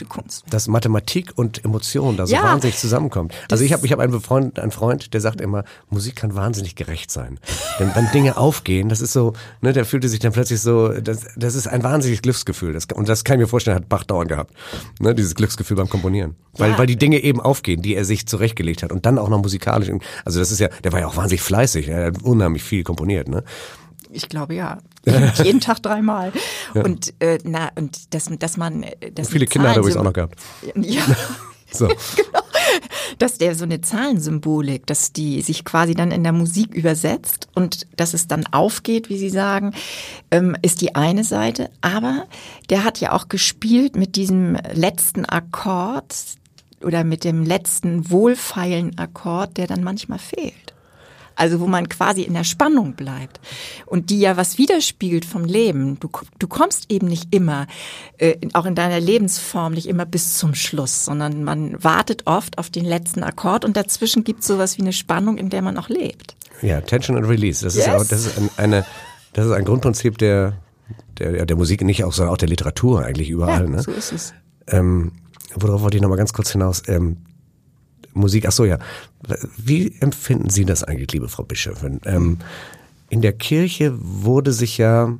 dass 0.51 0.69
Mathematik 0.69 1.33
und 1.35 1.65
Emotion 1.65 2.17
da 2.17 2.29
so 2.29 2.33
Ja. 2.37 2.45
wahnsinnig 2.45 2.79
zusammenkommt. 2.79 3.35
Also 3.51 3.65
ich 3.65 3.73
habe 3.73 3.85
ich 3.85 3.91
hab 3.91 3.99
einen 3.99 4.21
Freund, 4.21 4.61
einen 4.61 4.71
Freund, 4.71 5.15
der 5.15 5.21
sagt 5.21 5.41
immer, 5.41 5.65
Musik 5.91 6.15
kann 6.15 6.37
wahnsinnig 6.37 6.77
gerecht 6.77 7.11
sein. 7.11 7.41
Denn 7.81 7.91
wenn 7.97 8.09
Dinge 8.13 8.37
aufgehen, 8.37 8.89
das 8.89 9.01
ist 9.01 9.13
so, 9.13 9.33
ne, 9.63 9.73
der 9.73 9.85
fühlte 9.85 10.09
sich 10.09 10.21
dann 10.21 10.31
plötzlich 10.31 10.61
so, 10.61 10.91
das, 10.91 11.27
das 11.35 11.57
ist 11.57 11.67
ein 11.67 11.83
wahnsinniges 11.83 12.23
Glücksgefühl. 12.23 12.73
Das, 12.73 12.85
und 12.95 13.09
das 13.09 13.25
kann 13.25 13.35
ich 13.39 13.41
mir 13.41 13.49
vorstellen, 13.49 13.75
hat 13.77 13.89
Bach 13.89 14.05
dauernd 14.05 14.29
gehabt. 14.29 14.55
Ne, 15.01 15.13
dieses 15.13 15.35
Glücksgefühl 15.35 15.77
beim 15.77 15.89
Komponieren. 15.89 16.37
Weil, 16.53 16.71
Ja. 16.71 16.79
weil 16.79 16.87
die 16.87 16.95
Dinge 16.97 17.19
eben 17.19 17.41
aufgehen, 17.41 17.83
die 17.83 17.97
er 17.97 18.05
sich 18.05 18.29
zurechtgelegt 18.29 18.85
hat. 18.85 18.93
Und 18.93 19.07
dann 19.07 19.19
auch 19.19 19.29
noch 19.29 19.43
musikalisch. 19.43 19.91
Also 20.25 20.39
das 20.39 20.53
ist 20.53 20.61
ja, 20.61 20.69
der 20.85 20.93
war 20.93 21.01
ja 21.01 21.09
auch 21.09 21.17
wahnsinnig 21.17 21.43
fleißig. 21.43 21.89
Er 21.89 22.07
hat 22.07 22.23
unheimlich 22.23 22.63
viel 22.63 22.85
komponiert, 22.85 23.27
ne? 23.27 23.43
Ich 24.17 24.29
glaube 24.29 24.55
ja. 24.57 24.79
Jeden 25.43 25.61
Tag 25.61 25.83
dreimal. 25.83 26.33
Und 26.75 27.15
äh, 27.21 27.39
na 27.45 27.71
und 27.77 28.15
dass, 28.15 28.29
dass 28.39 28.57
man 28.57 28.83
äh, 28.83 29.13
das 29.13 29.29
Viele 29.29 29.41
mit 29.41 29.51
Kinder 29.51 29.69
hat 29.69 29.77
er 29.77 29.81
übrigens 29.81 29.99
auch 29.99 30.05
noch 30.05 30.13
gehabt. 30.13 30.41
Ja. 30.75 31.03
So. 31.73 31.89
genau. 32.17 32.41
dass 33.19 33.39
der 33.39 33.55
so 33.57 33.65
eine 33.65 33.81
Zahlensymbolik, 33.81 34.87
dass 34.87 35.13
die 35.13 35.43
sich 35.43 35.65
quasi 35.65 35.95
dann 35.95 36.13
in 36.13 36.23
der 36.23 36.33
Musik 36.33 36.73
übersetzt 36.75 37.49
und 37.55 37.89
dass 37.97 38.15
es 38.15 38.29
dann 38.29 38.47
aufgeht, 38.47 39.09
wie 39.09 39.19
Sie 39.19 39.31
sagen, 39.31 39.75
ähm, 40.31 40.57
ist 40.63 40.81
die 40.81 40.95
eine 40.95 41.25
Seite. 41.25 41.71
Aber 41.81 42.27
der 42.71 42.85
hat 42.85 43.01
ja 43.01 43.13
auch 43.13 43.29
gespielt 43.29 43.97
mit 43.97 44.15
diesem 44.15 44.57
letzten 44.73 45.25
Akkord 45.25 46.15
oder 46.83 47.03
mit 47.03 47.25
dem 47.25 47.45
letzten 47.45 48.11
wohlfeilen 48.11 48.97
Akkord, 48.97 49.57
der 49.57 49.67
dann 49.67 49.83
manchmal 49.83 50.21
fehlt 50.21 50.76
also 51.37 51.61
wo 51.61 51.67
man 51.67 51.89
quasi 51.89 52.23
in 52.23 52.35
der 52.35 52.45
Spannung 52.45 52.95
bleibt 52.95 53.41
und 53.85 54.11
die 54.11 54.19
ja 54.19 54.37
was 54.37 54.59
widerspiegelt 54.59 55.25
vom 55.25 55.45
Leben. 55.45 56.01
Du, 56.01 56.11
du 56.39 56.49
kommst 56.49 56.91
eben 56.91 57.07
nicht 57.07 57.35
immer, 57.35 57.67
äh, 58.19 58.37
auch 58.55 58.67
in 58.67 58.75
deiner 58.75 58.99
Lebensform, 58.99 59.75
nicht 59.75 59.87
immer 59.87 60.07
bis 60.07 60.39
zum 60.39 60.55
Schluss, 60.55 61.05
sondern 61.05 61.45
man 61.45 61.83
wartet 61.83 62.23
oft 62.27 62.59
auf 62.59 62.71
den 62.71 62.85
letzten 62.85 63.23
Akkord 63.23 63.65
und 63.65 63.77
dazwischen 63.77 64.25
gibt 64.25 64.41
es 64.41 64.47
sowas 64.47 64.79
wie 64.79 64.83
eine 64.83 64.93
Spannung, 64.93 65.39
in 65.39 65.51
der 65.51 65.63
man 65.63 65.77
auch 65.77 65.89
lebt. 65.89 66.35
Ja, 66.63 66.81
Tension 66.81 67.17
and 67.17 67.29
Release. 67.29 67.63
Das 67.63 67.75
yes. 67.75 67.87
ist, 67.87 67.93
auch, 67.93 68.05
das 68.07 68.27
ist 68.27 68.39
ein, 68.39 68.51
eine, 68.57 68.87
das 69.35 69.47
ist 69.47 69.53
ein 69.53 69.65
Grundprinzip 69.65 70.19
der, 70.19 70.55
der, 71.19 71.45
der 71.45 71.57
Musik, 71.57 71.83
nicht 71.83 72.05
auch, 72.05 72.13
sondern 72.13 72.33
auch 72.33 72.39
der 72.39 72.49
Literatur 72.49 73.05
eigentlich 73.05 73.29
überall. 73.29 73.65
Ja, 73.65 73.69
ne? 73.69 73.83
so 73.83 73.91
ist 73.93 74.13
es. 74.13 74.35
Ähm, 74.69 75.13
worauf 75.55 75.83
wollte 75.83 75.97
ich 75.97 76.03
nochmal 76.03 76.19
ganz 76.19 76.33
kurz 76.33 76.51
hinaus? 76.53 76.83
Ähm, 76.87 77.19
Musik, 78.17 78.47
ach 78.47 78.53
so 78.53 78.65
ja. 78.65 78.79
Wie 79.57 79.95
empfinden 80.01 80.51
Sie 80.51 80.65
das 80.65 80.85
eigentlich, 80.85 81.13
liebe 81.13 81.29
Frau 81.29 81.45
Bischöfin? 81.45 82.01
Ähm, 82.05 82.39
in 83.09 83.23
der 83.23 83.33
Kirche 83.33 83.95
wurde 83.97 84.53
sich 84.53 84.79
ja 84.79 85.17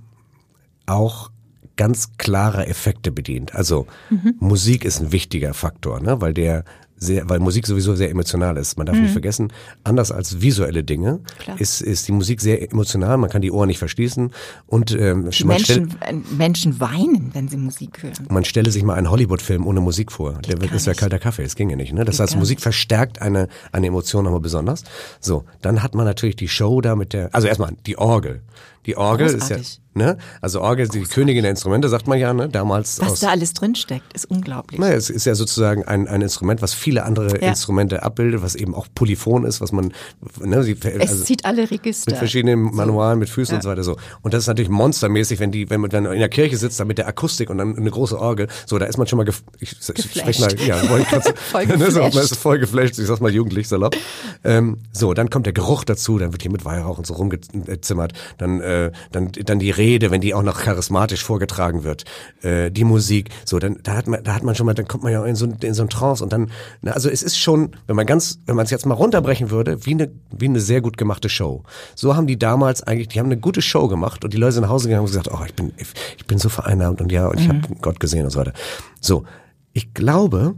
auch 0.87 1.31
ganz 1.77 2.17
klare 2.17 2.67
Effekte 2.67 3.11
bedient. 3.11 3.55
Also 3.55 3.87
mhm. 4.11 4.35
Musik 4.41 4.85
ist 4.85 5.01
ein 5.01 5.13
wichtiger 5.13 5.55
Faktor, 5.55 6.01
ne? 6.01 6.21
weil 6.21 6.35
der 6.35 6.65
sehr, 6.97 7.29
weil 7.29 7.39
Musik 7.41 7.67
sowieso 7.67 7.95
sehr 7.95 8.11
emotional 8.11 8.57
ist. 8.57 8.77
Man 8.77 8.87
darf 8.87 8.97
mhm. 8.97 9.03
nicht 9.03 9.13
vergessen, 9.13 9.53
anders 9.85 10.13
als 10.13 10.41
visuelle 10.41 10.83
Dinge 10.85 11.21
ist, 11.59 11.81
ist 11.81 12.09
die 12.09 12.13
Musik 12.13 12.41
sehr 12.41 12.63
emotional. 12.71 13.17
Man 13.19 13.31
kann 13.31 13.43
die 13.43 13.51
Ohren 13.51 13.69
nicht 13.69 13.79
verschließen 13.79 14.31
und 14.67 14.93
ähm, 14.93 15.31
die 15.31 15.45
Menschen, 15.45 15.95
stell, 15.97 16.23
Menschen 16.37 16.81
weinen, 16.81 17.31
wenn 17.35 17.49
sie 17.49 17.57
Musik 17.57 18.03
hören. 18.03 18.27
Man 18.29 18.45
stelle 18.45 18.71
sich 18.71 18.83
mal 18.83 18.95
einen 18.95 19.11
Hollywood-Film 19.11 19.67
ohne 19.67 19.81
Musik 19.81 20.13
vor. 20.13 20.35
Geht 20.43 20.63
Der, 20.63 20.69
das 20.69 20.87
wäre 20.87 20.97
kalter 20.97 21.19
Kaffee. 21.19 21.43
Das 21.45 21.55
ginge 21.55 21.77
nicht. 21.77 21.93
Ne? 21.93 22.05
Das 22.05 22.17
Geht 22.17 22.23
heißt, 22.23 22.37
Musik 22.37 22.59
nicht. 22.59 22.63
verstärkt 22.63 23.21
eine 23.23 23.49
eine 23.73 23.87
Emotion 23.87 24.25
nochmal 24.25 24.41
besonders. 24.41 24.85
So, 25.21 25.45
dann 25.63 25.83
hat 25.83 25.95
man 25.95 26.05
natürlich 26.05 26.37
die 26.37 26.49
Show 26.49 26.81
da 26.81 26.97
mit 26.97 27.13
der, 27.13 27.35
also 27.35 27.47
erstmal 27.47 27.73
die 27.87 27.99
Orgel. 27.99 28.43
Die 28.87 28.97
Orgel 28.97 29.29
Großartig. 29.29 29.61
ist 29.61 29.77
ja, 29.77 29.83
ne? 29.97 30.17
Also 30.41 30.61
Orgel, 30.61 30.89
die 30.89 31.03
Königin 31.03 31.43
der 31.43 31.51
Instrumente, 31.51 31.89
sagt 31.89 32.07
man 32.07 32.19
ja, 32.19 32.33
ne? 32.33 32.49
Damals. 32.49 33.01
Was 33.01 33.21
da 33.21 33.31
alles 33.31 33.53
drinsteckt, 33.53 34.13
ist 34.15 34.31
unglaublich. 34.31 34.79
Naja, 34.79 34.95
es 34.95 35.11
ist 35.11 35.27
ja 35.27 35.35
sozusagen 35.35 35.85
ein, 35.85 36.07
ein 36.07 36.23
Instrument, 36.23 36.63
was 36.63 36.73
viele 36.73 37.05
andere 37.05 37.41
ja. 37.41 37.49
Instrumente 37.49 38.03
abbildet, 38.03 38.43
was 38.43 38.55
eben 38.55 38.75
auch 38.75 38.87
polyphon 38.95 39.45
ist, 39.45 39.61
was 39.61 39.73
man, 39.73 39.93
ne? 40.41 40.63
Sie, 40.63 40.77
es 40.81 41.11
also, 41.11 41.25
zieht 41.25 41.45
alle 41.45 41.69
Register. 41.71 42.13
Mit 42.13 42.19
verschiedenen 42.19 42.75
Manualen, 42.75 43.19
mit 43.19 43.29
Füßen 43.29 43.53
ja. 43.53 43.57
und 43.57 43.63
so 43.63 43.69
weiter 43.71 43.83
so. 43.83 43.97
Und 44.23 44.33
das 44.33 44.45
ist 44.45 44.47
natürlich 44.47 44.71
monstermäßig, 44.71 45.41
wenn 45.41 45.51
die, 45.51 45.69
wenn 45.69 45.81
man 45.81 45.91
dann 45.91 46.07
in 46.07 46.21
der 46.21 46.29
Kirche 46.29 46.57
sitzt, 46.57 46.79
dann 46.79 46.87
mit 46.87 46.99
der 46.99 47.09
Akustik 47.09 47.51
und 47.51 47.59
dann 47.59 47.77
eine 47.77 47.91
große 47.91 48.19
Orgel, 48.19 48.47
so, 48.67 48.79
da 48.79 48.87
ist 48.87 48.99
man 48.99 49.09
schon 49.09 49.17
mal, 49.17 49.25
gef 49.25 49.43
ich, 49.59 49.71
spreche 49.71 50.41
mal, 50.43 50.61
ja, 50.61 50.77
voll 51.51 51.67
ne, 51.77 51.91
so, 51.91 52.01
man 52.01 52.13
ist 52.13 52.37
voll 52.37 52.59
geflasht, 52.59 52.99
ich 52.99 53.07
sag's 53.07 53.21
mal 53.21 53.33
jugendlich 53.33 53.67
salopp. 53.67 53.97
Ähm, 54.45 54.79
so, 54.93 55.15
dann 55.15 55.31
kommt 55.31 55.47
der 55.47 55.53
Geruch 55.53 55.85
dazu, 55.85 56.19
dann 56.19 56.33
wird 56.33 56.43
hier 56.43 56.53
mit 56.53 56.65
Weihrauch 56.65 56.99
und 56.99 57.07
so 57.07 57.15
rumgezimmert, 57.15 58.13
dann, 58.39 58.61
äh, 58.61 58.93
dann, 59.11 59.33
dann 59.33 59.57
dann 59.57 59.61
die 59.61 59.71
Rede, 59.71 59.86
wenn 59.87 60.21
die 60.21 60.35
auch 60.35 60.43
noch 60.43 60.61
charismatisch 60.61 61.25
vorgetragen 61.25 61.85
wird, 61.85 62.05
äh, 62.43 62.71
die 62.71 62.85
Musik, 62.85 63.31
so, 63.45 63.59
dann 63.59 63.79
da 63.83 63.95
hat 63.95 64.07
man, 64.07 64.23
da 64.23 64.35
hat 64.35 64.43
man 64.43 64.55
schon 64.55 64.67
mal, 64.67 64.75
dann 64.75 64.89
kommt 64.89 65.05
man 65.05 65.13
ja 65.13 65.25
in 65.25 65.37
so, 65.37 65.47
in 65.47 65.75
so 65.75 65.83
einen 65.83 65.91
Trance 65.91 66.23
und 66.23 66.33
dann, 66.33 66.51
na, 66.83 66.93
also 66.93 67.09
es 67.09 67.23
ist 67.23 67.39
schon, 67.39 67.71
wenn 67.87 67.97
man 67.97 68.07
ganz, 68.07 68.41
wenn 68.47 68.57
man 68.57 68.65
es 68.65 68.71
jetzt 68.71 68.87
mal 68.87 68.95
runterbrechen 68.95 69.51
würde, 69.51 69.87
wie 69.87 69.93
eine, 69.93 70.11
wie 70.31 70.47
eine 70.47 70.61
sehr 70.61 70.81
gut 70.81 70.97
gemachte 70.97 71.29
Show. 71.29 71.63
So 71.95 72.17
haben 72.17 72.27
die 72.27 72.39
damals 72.39 72.83
eigentlich, 72.83 73.09
die 73.09 73.19
haben 73.19 73.27
eine 73.27 73.39
gute 73.39 73.63
Show 73.63 73.89
gemacht 73.89 74.25
und 74.25 74.33
die 74.33 74.39
Leute 74.39 74.53
sind 74.53 74.63
nach 74.63 74.71
Hause 74.71 74.89
gegangen 74.89 75.07
und 75.07 75.11
gesagt, 75.11 75.31
oh, 75.33 75.45
ich 75.47 75.55
bin, 75.55 75.73
ich 75.77 76.27
bin 76.27 76.39
so 76.39 76.49
vereinnahmt 76.49 77.01
und 77.01 77.13
ja, 77.13 77.29
und 77.29 77.41
ich 77.41 77.49
mhm. 77.49 77.63
habe 77.63 77.75
Gott 77.81 78.01
gesehen 78.01 78.25
und 78.25 78.31
so 78.31 78.41
weiter. 78.41 78.53
So, 79.01 79.25
ich 79.73 79.95
glaube, 79.95 80.55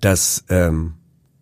dass 0.00 0.44
ähm, 0.48 0.94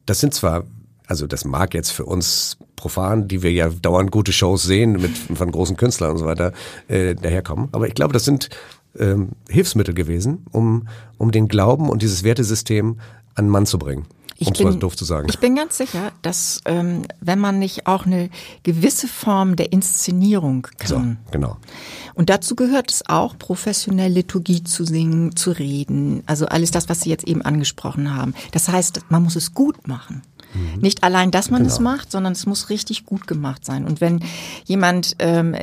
das 0.07 0.21
sind 0.21 0.35
zwar 0.35 0.64
also 1.09 1.27
das 1.27 1.44
mag 1.44 1.75
jetzt 1.75 1.90
für 1.90 2.05
uns 2.05 2.59
profan, 2.77 3.27
die 3.27 3.42
wir 3.42 3.51
ja 3.51 3.68
dauernd 3.68 4.12
gute 4.12 4.33
Shows 4.33 4.62
sehen 4.62 4.92
mit 4.92 5.16
von 5.16 5.51
großen 5.51 5.77
Künstlern 5.77 6.12
und 6.12 6.18
so 6.18 6.27
weiter 6.27 6.53
äh, 6.87 7.14
daherkommen. 7.14 7.68
Aber 7.73 7.88
ich 7.88 7.94
glaube, 7.94 8.12
das 8.12 8.25
sind 8.25 8.51
ähm, 8.99 9.31
Hilfsmittel 9.49 9.94
gewesen, 9.94 10.47
um 10.53 10.87
um 11.16 11.33
den 11.33 11.49
Glauben 11.49 11.90
und 11.90 12.03
dieses 12.03 12.23
Wertesystem 12.23 13.01
an 13.35 13.49
Mann 13.49 13.66
zu 13.66 13.79
bringen. 13.79 14.07
Ich 14.40 14.53
bin, 14.53 14.79
doof 14.79 14.97
zu 14.97 15.05
sagen. 15.05 15.27
Ich 15.29 15.40
bin 15.40 15.57
ganz 15.57 15.79
sicher, 15.79 16.12
dass 16.23 16.61
ähm, 16.64 17.03
wenn 17.21 17.40
man 17.40 17.59
nicht 17.59 17.88
auch 17.88 18.07
eine 18.07 18.31
gewisse 18.62 19.09
Form 19.09 19.57
der 19.57 19.73
Inszenierung 19.73 20.68
kann. 20.79 21.18
So, 21.27 21.33
genau. 21.33 21.57
Und 22.14 22.31
dazu 22.31 22.55
gehört 22.55 22.92
es 22.92 23.03
auch, 23.09 23.37
professionell 23.37 24.12
Liturgie 24.12 24.62
zu 24.62 24.85
singen, 24.85 25.35
zu 25.35 25.51
reden, 25.51 26.23
also 26.27 26.47
alles 26.47 26.71
das, 26.71 26.88
was 26.88 27.01
Sie 27.01 27.11
jetzt 27.11 27.27
eben 27.27 27.42
angesprochen 27.42 28.14
haben. 28.14 28.33
Das 28.53 28.68
heißt, 28.68 29.01
man 29.09 29.25
muss 29.25 29.35
es 29.35 29.55
gut 29.55 29.88
machen. 29.88 30.23
Mhm. 30.55 30.81
Nicht 30.81 31.03
allein, 31.03 31.31
dass 31.31 31.51
man 31.51 31.63
genau. 31.63 31.75
es 31.75 31.81
macht, 31.81 32.11
sondern 32.11 32.33
es 32.33 32.47
muss 32.47 32.71
richtig 32.71 33.05
gut 33.05 33.27
gemacht 33.27 33.65
sein. 33.65 33.85
Und 33.85 34.01
wenn 34.01 34.21
jemand 34.65 35.17
ähm, 35.19 35.55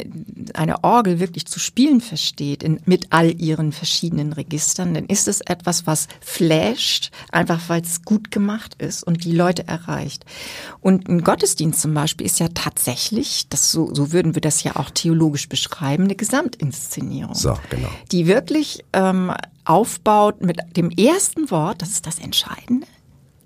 eine 0.53 0.83
Orgel 0.83 1.19
wirklich 1.19 1.45
zu 1.45 1.59
spielen 1.59 2.01
versteht, 2.01 2.63
in, 2.63 2.79
mit 2.85 3.07
all 3.11 3.31
ihren 3.39 3.71
verschiedenen 3.71 4.33
Registern, 4.33 4.93
dann 4.93 5.05
ist 5.05 5.27
es 5.27 5.41
etwas, 5.41 5.87
was 5.87 6.07
flasht, 6.21 7.11
einfach 7.31 7.61
weil 7.67 7.81
es 7.81 8.03
gut 8.03 8.31
gemacht 8.31 8.75
ist 8.77 9.03
und 9.03 9.23
die 9.23 9.31
Leute 9.31 9.67
erreicht. 9.67 10.25
Und 10.81 11.07
ein 11.07 11.23
Gottesdienst 11.23 11.81
zum 11.81 11.93
Beispiel 11.93 12.25
ist 12.25 12.39
ja 12.39 12.49
tatsächlich, 12.49 13.47
das 13.49 13.71
so, 13.71 13.93
so 13.93 14.11
würden 14.11 14.35
wir 14.35 14.41
das 14.41 14.63
ja 14.63 14.75
auch 14.75 14.89
theologisch 14.89 15.49
beschreiben, 15.49 16.03
eine 16.03 16.15
Gesamtinszenierung. 16.15 17.35
So, 17.35 17.57
genau. 17.69 17.89
Die 18.11 18.27
wirklich 18.27 18.83
ähm, 18.93 19.31
aufbaut 19.65 20.41
mit 20.41 20.59
dem 20.77 20.91
ersten 20.91 21.49
Wort, 21.51 21.81
das 21.81 21.89
ist 21.89 22.05
das 22.05 22.19
Entscheidende, 22.19 22.87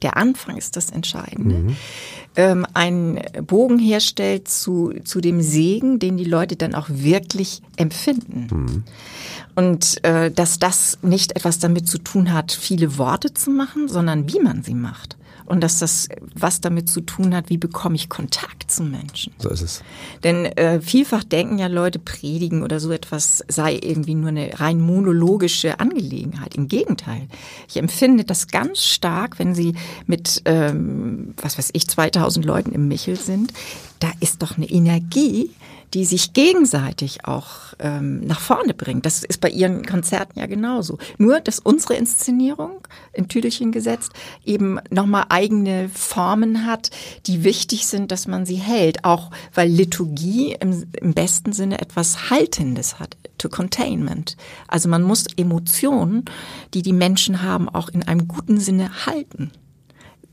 der 0.01 0.17
Anfang 0.17 0.57
ist 0.57 0.75
das 0.75 0.89
Entscheidende, 0.89 1.55
mhm. 1.55 1.75
ähm, 2.35 2.65
einen 2.73 3.21
Bogen 3.45 3.79
herstellt 3.79 4.47
zu, 4.47 4.93
zu 5.03 5.21
dem 5.21 5.41
Segen, 5.41 5.99
den 5.99 6.17
die 6.17 6.25
Leute 6.25 6.55
dann 6.55 6.75
auch 6.75 6.87
wirklich 6.89 7.61
empfinden. 7.77 8.47
Mhm. 8.51 8.83
Und 9.55 10.03
äh, 10.05 10.31
dass 10.31 10.59
das 10.59 10.99
nicht 11.01 11.35
etwas 11.35 11.59
damit 11.59 11.87
zu 11.87 11.97
tun 11.97 12.33
hat, 12.33 12.51
viele 12.51 12.97
Worte 12.97 13.33
zu 13.33 13.51
machen, 13.51 13.87
sondern 13.87 14.31
wie 14.31 14.39
man 14.39 14.63
sie 14.63 14.75
macht 14.75 15.18
und 15.49 15.61
dass 15.61 15.79
das 15.79 16.07
was 16.35 16.61
damit 16.61 16.89
zu 16.89 17.01
tun 17.01 17.35
hat, 17.35 17.49
wie 17.49 17.57
bekomme 17.57 17.95
ich 17.95 18.07
Kontakt 18.07 18.71
zu 18.71 18.83
Menschen. 18.83 19.33
So 19.39 19.49
ist 19.49 19.61
es. 19.61 19.83
Denn 20.23 20.45
äh, 20.45 20.79
vielfach 20.79 21.23
denken 21.23 21.57
ja 21.57 21.67
Leute, 21.67 21.99
predigen 21.99 22.63
oder 22.63 22.79
so 22.79 22.91
etwas 22.91 23.43
sei 23.47 23.79
irgendwie 23.81 24.15
nur 24.15 24.29
eine 24.29 24.59
rein 24.59 24.79
monologische 24.79 25.79
Angelegenheit. 25.79 26.55
Im 26.55 26.67
Gegenteil. 26.67 27.27
Ich 27.67 27.77
empfinde 27.77 28.23
das 28.23 28.47
ganz 28.47 28.83
stark, 28.83 29.39
wenn 29.39 29.55
sie 29.55 29.73
mit, 30.05 30.41
ähm, 30.45 31.33
was 31.41 31.57
weiß 31.57 31.71
ich, 31.73 31.87
2000 31.87 32.45
Leuten 32.45 32.71
im 32.71 32.87
Michel 32.87 33.15
sind. 33.15 33.51
Da 33.99 34.11
ist 34.19 34.41
doch 34.41 34.55
eine 34.55 34.69
Energie, 34.69 35.49
die 35.93 36.05
sich 36.05 36.33
gegenseitig 36.33 37.25
auch 37.25 37.47
ähm, 37.79 38.21
nach 38.21 38.39
vorne 38.39 38.73
bringt. 38.73 39.05
Das 39.05 39.23
ist 39.23 39.41
bei 39.41 39.49
ihren 39.49 39.85
Konzerten 39.85 40.39
ja 40.39 40.45
genauso. 40.45 40.97
Nur, 41.17 41.39
dass 41.39 41.59
unsere 41.59 41.95
Inszenierung 41.95 42.87
in 43.13 43.27
Tüdelchen 43.27 43.71
gesetzt 43.71 44.11
eben 44.45 44.79
nochmal 44.89 45.25
eigene 45.29 45.89
Formen 45.89 46.65
hat, 46.65 46.91
die 47.25 47.43
wichtig 47.43 47.87
sind, 47.87 48.11
dass 48.11 48.27
man 48.27 48.45
sie 48.45 48.55
hält. 48.55 49.03
Auch 49.03 49.31
weil 49.53 49.69
Liturgie 49.69 50.55
im, 50.59 50.85
im 50.99 51.13
besten 51.13 51.53
Sinne 51.53 51.79
etwas 51.79 52.29
Haltendes 52.29 52.99
hat, 52.99 53.17
to 53.37 53.49
containment. 53.49 54.37
Also 54.67 54.89
man 54.89 55.03
muss 55.03 55.25
Emotionen, 55.37 56.25
die 56.73 56.81
die 56.81 56.93
Menschen 56.93 57.41
haben, 57.41 57.67
auch 57.69 57.89
in 57.89 58.03
einem 58.03 58.27
guten 58.27 58.59
Sinne 58.59 59.05
halten. 59.05 59.51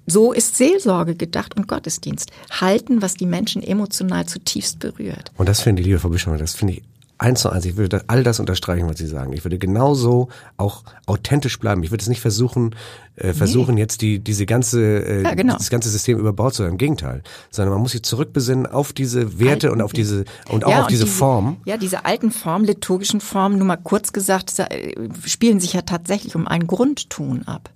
So 0.07 0.33
ist 0.33 0.57
Seelsorge 0.57 1.17
gedacht 1.17 1.57
und 1.57 1.67
Gottesdienst. 1.67 2.31
Halten, 2.51 3.03
was 3.03 3.15
die 3.15 3.27
Menschen 3.27 3.63
emotional 3.63 4.27
zutiefst 4.27 4.79
berührt. 4.79 5.33
Und 5.37 5.49
das 5.49 5.61
finde 5.61 5.83
ich, 5.83 5.87
liebe 5.87 5.99
Frau 5.99 6.11
Bischof, 6.11 6.39
das 6.39 6.55
finde 6.55 6.75
ich 6.75 6.83
eins 7.19 7.41
zu 7.41 7.51
eins. 7.51 7.65
Ich 7.65 7.77
würde 7.77 8.05
all 8.09 8.23
das 8.23 8.41
unterstreichen, 8.41 8.89
was 8.89 8.99
Sie 8.99 9.07
sagen. 9.07 9.33
Ich 9.33 9.45
würde 9.45 9.59
genauso 9.59 10.29
auch 10.57 10.83
authentisch 11.07 11.59
bleiben. 11.59 11.83
Ich 11.83 11.91
würde 11.91 12.03
es 12.03 12.09
nicht 12.09 12.21
versuchen, 12.21 12.75
äh, 13.17 13.33
versuchen 13.33 13.77
nee. 13.77 13.81
jetzt 13.81 14.03
die 14.03 14.19
diese 14.19 14.47
ganze 14.47 14.83
äh, 14.83 15.23
ja, 15.23 15.35
genau. 15.35 15.57
das 15.57 15.71
ganze 15.71 15.89
System 15.89 16.19
über 16.19 16.33
Bord 16.33 16.55
zu 16.55 16.65
haben. 16.65 16.73
Im 16.73 16.79
Gegenteil, 16.79 17.23
sondern 17.51 17.75
man 17.75 17.83
muss 17.83 17.93
sich 17.93 18.03
zurückbesinnen 18.03 18.67
auf 18.67 18.93
diese 18.93 19.39
Werte 19.39 19.69
alten, 19.69 19.81
und 19.81 19.83
auf 19.83 19.93
diese 19.93 20.25
und 20.49 20.65
auch 20.65 20.71
ja, 20.71 20.83
auf 20.83 20.87
diese, 20.89 21.05
diese, 21.05 21.17
Form. 21.17 21.57
Ja, 21.65 21.77
diese 21.77 22.05
alten 22.05 22.31
Formen, 22.31 22.67
liturgischen 22.67 23.21
Formen. 23.21 23.59
Nur 23.59 23.67
mal 23.67 23.77
kurz 23.77 24.13
gesagt, 24.13 24.53
spielen 25.25 25.61
sich 25.61 25.73
ja 25.73 25.83
tatsächlich 25.83 26.37
um 26.37 26.47
ein 26.47 26.67
Grundton 26.67 27.45
ab. 27.47 27.71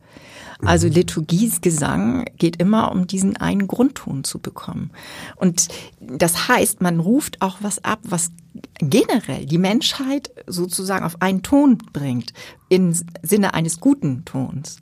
Also 0.64 0.88
Liturgiesgesang 0.88 2.26
geht 2.36 2.56
immer 2.56 2.92
um 2.92 3.06
diesen 3.06 3.36
einen 3.36 3.66
Grundton 3.66 4.24
zu 4.24 4.38
bekommen. 4.38 4.90
Und 5.36 5.68
das 6.00 6.48
heißt, 6.48 6.82
man 6.82 7.00
ruft 7.00 7.40
auch 7.40 7.58
was 7.60 7.82
ab, 7.84 8.00
was 8.02 8.30
generell 8.78 9.46
die 9.46 9.58
Menschheit 9.58 10.30
sozusagen 10.46 11.04
auf 11.04 11.20
einen 11.22 11.42
Ton 11.42 11.78
bringt, 11.92 12.32
im 12.68 12.94
Sinne 13.22 13.54
eines 13.54 13.80
guten 13.80 14.24
Tons. 14.24 14.78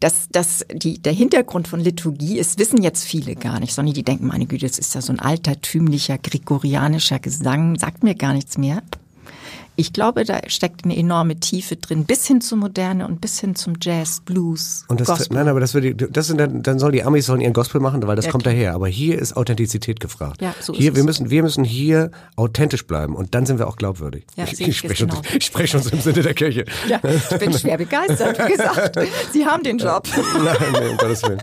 Das, 0.00 0.28
das, 0.30 0.64
die, 0.72 1.00
der 1.00 1.12
Hintergrund 1.12 1.68
von 1.68 1.80
Liturgie 1.80 2.38
ist, 2.38 2.58
wissen 2.58 2.82
jetzt 2.82 3.04
viele 3.04 3.34
gar 3.36 3.60
nicht, 3.60 3.74
sondern 3.74 3.94
die 3.94 4.02
denken, 4.02 4.26
meine 4.26 4.46
Güte, 4.46 4.66
das 4.66 4.78
ist 4.78 4.94
ja 4.94 5.02
so 5.02 5.12
ein 5.12 5.20
altertümlicher, 5.20 6.18
gregorianischer 6.18 7.18
Gesang, 7.18 7.78
sagt 7.78 8.02
mir 8.02 8.14
gar 8.14 8.32
nichts 8.32 8.56
mehr. 8.56 8.82
Ich 9.80 9.94
glaube, 9.94 10.24
da 10.24 10.40
steckt 10.46 10.84
eine 10.84 10.94
enorme 10.94 11.40
Tiefe 11.40 11.76
drin, 11.76 12.04
bis 12.04 12.26
hin 12.26 12.42
zur 12.42 12.58
Moderne 12.58 13.06
und 13.08 13.22
bis 13.22 13.40
hin 13.40 13.54
zum 13.54 13.76
Jazz, 13.80 14.20
Blues, 14.20 14.84
und 14.88 15.00
das, 15.00 15.08
Gospel. 15.08 15.38
Nein, 15.38 15.48
aber 15.48 15.58
das, 15.58 15.72
wird, 15.72 16.14
das 16.14 16.26
sind 16.26 16.38
dann, 16.38 16.62
dann 16.62 16.78
sollen 16.78 16.92
die 16.92 17.02
Amis 17.02 17.24
sollen 17.24 17.40
ihren 17.40 17.54
Gospel 17.54 17.80
machen, 17.80 18.06
weil 18.06 18.14
das 18.14 18.26
Ja, 18.26 18.30
kommt 18.30 18.44
klar. 18.44 18.54
daher. 18.54 18.74
Aber 18.74 18.88
hier 18.88 19.18
ist 19.18 19.38
Authentizität 19.38 19.98
gefragt. 19.98 20.42
Ja, 20.42 20.54
so 20.60 20.74
ist 20.74 20.78
hier, 20.80 20.90
es. 20.90 20.96
wir 20.96 21.04
müssen, 21.04 21.30
wir 21.30 21.42
müssen 21.42 21.64
hier 21.64 22.10
authentisch 22.36 22.86
bleiben 22.86 23.16
und 23.16 23.34
dann 23.34 23.46
sind 23.46 23.58
wir 23.58 23.68
auch 23.68 23.76
glaubwürdig. 23.76 24.26
Ja, 24.36 24.44
ich, 24.44 24.60
ich 24.60 24.76
spreche 24.76 25.04
jetzt 25.04 25.14
uns, 25.14 25.22
genau. 25.22 25.36
ich 25.38 25.44
spreche 25.46 25.78
uns 25.78 25.86
im 25.90 26.00
Sinne 26.00 26.20
der 26.20 26.34
Kirche. 26.34 26.66
Ja, 26.86 27.00
ich 27.30 27.38
bin 27.38 27.52
schwer 27.54 27.78
begeistert, 27.78 28.38
wie 28.38 28.52
gesagt. 28.52 28.98
Sie 29.32 29.46
haben 29.46 29.62
den 29.62 29.78
Job. 29.78 30.06
Nein, 30.44 30.56
nee, 30.72 30.88
um 30.88 30.96
Gottes 30.98 31.22
Willen. 31.22 31.42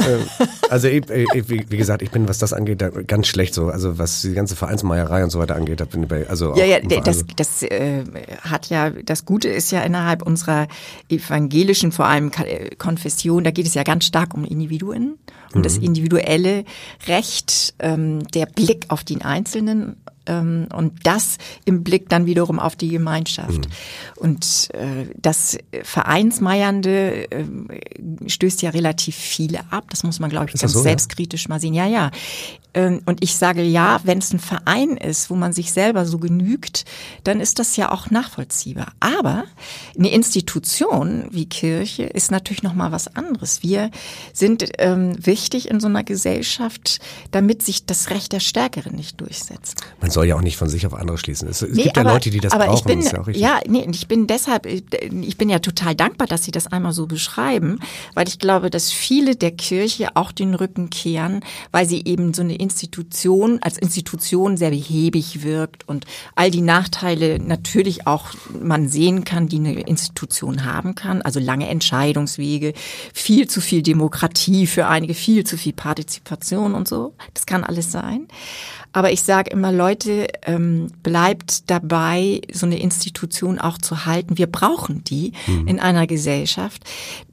Ähm, 0.00 0.26
also 0.68 0.88
ich, 0.88 1.08
ich, 1.10 1.48
wie, 1.48 1.76
gesagt, 1.76 2.02
ich 2.02 2.10
bin, 2.10 2.28
was 2.28 2.36
das 2.38 2.52
angeht, 2.52 2.84
ganz 3.06 3.26
schlecht 3.26 3.54
so. 3.54 3.68
Also 3.68 3.98
was 3.98 4.20
die 4.20 4.34
ganze 4.34 4.54
Vereinsmeierei 4.54 5.24
und 5.24 5.30
so 5.30 5.38
weiter 5.38 5.56
angeht, 5.56 5.80
da 5.80 5.86
bin 5.86 6.02
ich 6.02 6.08
bei, 6.08 6.28
also 6.28 6.54
Ja, 6.56 6.64
auch 6.64 6.90
ja, 6.90 7.00
das. 7.00 7.24
Das 7.38 7.62
äh, 7.62 8.04
hat 8.42 8.68
ja, 8.68 8.90
das 8.90 9.24
Gute 9.24 9.48
ist 9.48 9.70
ja 9.70 9.82
innerhalb 9.82 10.22
unserer 10.22 10.68
evangelischen, 11.08 11.92
vor 11.92 12.06
allem 12.06 12.30
äh, 12.44 12.74
Konfession, 12.76 13.44
da 13.44 13.50
geht 13.50 13.66
es 13.66 13.74
ja 13.74 13.82
ganz 13.82 14.06
stark 14.06 14.34
um 14.34 14.44
Individuen, 14.44 15.18
um 15.54 15.62
das 15.62 15.78
individuelle 15.78 16.64
Recht, 17.06 17.74
ähm, 17.78 18.26
der 18.28 18.46
Blick 18.46 18.86
auf 18.88 19.04
den 19.04 19.22
Einzelnen 19.22 19.96
ähm, 20.28 20.68
und 20.72 20.92
das 21.04 21.38
im 21.64 21.82
Blick 21.82 22.08
dann 22.08 22.26
wiederum 22.26 22.60
auf 22.60 22.76
die 22.76 22.88
Gemeinschaft. 22.88 23.68
Und 24.16 24.68
äh, 24.74 25.06
das 25.16 25.58
Vereinsmeiernde 25.82 27.30
äh, 27.30 27.44
stößt 28.26 28.62
ja 28.62 28.70
relativ 28.70 29.16
viele 29.16 29.60
ab. 29.72 29.86
Das 29.90 30.04
muss 30.04 30.20
man, 30.20 30.30
glaube 30.30 30.46
ich, 30.46 30.60
ganz 30.60 30.72
so, 30.72 30.80
ja? 30.80 30.82
selbstkritisch 30.84 31.48
mal 31.48 31.60
sehen. 31.60 31.74
Ja, 31.74 31.86
ja. 31.86 32.10
Ähm, 32.74 33.00
Und 33.06 33.24
ich 33.24 33.36
sage 33.36 33.62
ja, 33.62 34.00
wenn 34.04 34.18
es 34.18 34.32
ein 34.32 34.38
Verein 34.38 34.96
ist, 34.96 35.30
wo 35.30 35.34
man 35.34 35.52
sich 35.52 35.72
selber 35.72 36.04
so 36.04 36.18
genügt, 36.18 36.84
dann 37.24 37.40
ist 37.40 37.58
das 37.58 37.76
ja 37.76 37.90
auch 37.90 38.10
nachvollziehbar. 38.10 38.92
Aber 39.00 39.44
eine 39.98 40.10
Institution 40.10 41.28
wie 41.30 41.46
Kirche 41.46 42.04
ist 42.04 42.30
natürlich 42.30 42.62
noch 42.62 42.74
mal 42.74 42.92
was 42.92 43.16
anderes. 43.16 43.62
Wir 43.62 43.90
sind 44.32 44.68
ähm, 44.78 45.14
wichtig 45.24 45.70
in 45.70 45.80
so 45.80 45.88
einer 45.88 46.04
Gesellschaft, 46.04 47.00
damit 47.30 47.62
sich 47.62 47.86
das 47.86 48.10
Recht 48.10 48.32
der 48.32 48.40
Stärkeren 48.40 48.94
nicht 48.94 49.20
durchsetzt. 49.20 49.80
Man 50.00 50.10
soll 50.18 50.26
ja 50.26 50.34
auch 50.34 50.42
nicht 50.42 50.56
von 50.56 50.68
sich 50.68 50.84
auf 50.84 50.94
andere 50.94 51.16
schließen. 51.16 51.48
Es, 51.48 51.62
es 51.62 51.76
Nee, 51.76 51.84
gibt 51.84 51.96
ja 51.96 52.02
aber- 52.02 52.12
Leute, 52.14 52.30
die 52.30 52.40
das 52.40 52.52
aber 52.52 52.66
brauchen. 52.66 52.78
Ich 52.78 52.84
bin, 52.84 52.98
das 52.98 53.06
ist 53.06 53.12
ja, 53.12 53.20
auch 53.20 53.26
richtig. 53.28 53.42
ja, 53.42 53.60
nee, 53.68 53.86
ich 53.88 54.08
bin 54.08 54.26
deshalb, 54.26 54.66
ich 54.66 55.36
bin 55.38 55.48
ja 55.48 55.60
total 55.60 55.94
dankbar, 55.94 56.26
dass 56.26 56.42
Sie 56.42 56.50
das 56.50 56.66
einmal 56.66 56.92
so 56.92 57.06
beschreiben, 57.06 57.78
weil 58.14 58.26
ich 58.26 58.40
glaube, 58.40 58.68
dass 58.68 58.90
viele 58.90 59.36
der 59.36 59.52
Kirche 59.52 60.08
auch 60.16 60.32
den 60.32 60.54
Rücken 60.54 60.90
kehren, 60.90 61.44
weil 61.70 61.86
sie 61.88 62.02
eben 62.04 62.34
so 62.34 62.42
eine 62.42 62.56
Institution, 62.56 63.60
als 63.62 63.78
Institution 63.78 64.56
sehr 64.56 64.70
behäbig 64.70 65.44
wirkt 65.44 65.86
und 65.88 66.04
all 66.34 66.50
die 66.50 66.62
Nachteile 66.62 67.38
natürlich 67.38 68.06
auch 68.08 68.26
man 68.60 68.88
sehen 68.88 69.22
kann, 69.24 69.46
die 69.48 69.58
eine 69.58 69.72
Institution 69.82 70.64
haben 70.64 70.96
kann, 70.96 71.22
also 71.22 71.38
lange 71.38 71.68
Entscheidungswege, 71.68 72.72
viel 73.14 73.46
zu 73.48 73.60
viel 73.60 73.82
Demokratie 73.82 74.66
für 74.66 74.88
einige, 74.88 75.14
viel 75.14 75.44
zu 75.44 75.56
viel 75.56 75.72
Partizipation 75.74 76.74
und 76.74 76.88
so. 76.88 77.14
Das 77.34 77.46
kann 77.46 77.62
alles 77.62 77.92
sein. 77.92 78.26
Aber 78.92 79.12
ich 79.12 79.22
sage 79.22 79.50
immer, 79.50 79.72
Leute, 79.72 80.28
ähm, 80.42 80.88
bleibt 81.02 81.70
dabei, 81.70 82.40
so 82.52 82.66
eine 82.66 82.80
Institution 82.80 83.58
auch 83.58 83.78
zu 83.78 84.06
halten. 84.06 84.38
Wir 84.38 84.46
brauchen 84.46 85.04
die 85.04 85.32
in 85.66 85.80
einer 85.80 86.06
Gesellschaft, 86.06 86.84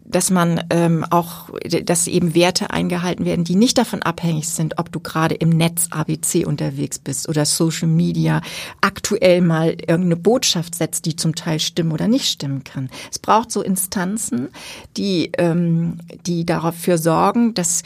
dass 0.07 0.29
man 0.29 0.63
ähm, 0.69 1.03
auch, 1.09 1.49
dass 1.83 2.07
eben 2.07 2.35
Werte 2.35 2.69
eingehalten 2.69 3.25
werden, 3.25 3.43
die 3.43 3.55
nicht 3.55 3.77
davon 3.77 4.03
abhängig 4.03 4.47
sind, 4.47 4.77
ob 4.77 4.91
du 4.91 4.99
gerade 4.99 5.33
im 5.35 5.49
Netz 5.49 5.87
ABC 5.89 6.45
unterwegs 6.45 6.99
bist 6.99 7.27
oder 7.27 7.45
Social 7.45 7.87
Media 7.87 8.41
aktuell 8.81 9.41
mal 9.41 9.69
irgendeine 9.69 10.15
Botschaft 10.15 10.75
setzt, 10.75 11.05
die 11.05 11.15
zum 11.15 11.33
Teil 11.33 11.59
stimmen 11.59 11.91
oder 11.91 12.07
nicht 12.07 12.27
stimmen 12.27 12.63
kann. 12.63 12.89
Es 13.11 13.17
braucht 13.17 13.51
so 13.51 13.63
Instanzen, 13.63 14.49
die, 14.95 15.31
ähm, 15.39 15.97
die 16.27 16.45
dafür 16.45 16.99
sorgen, 16.99 17.55
dass 17.55 17.81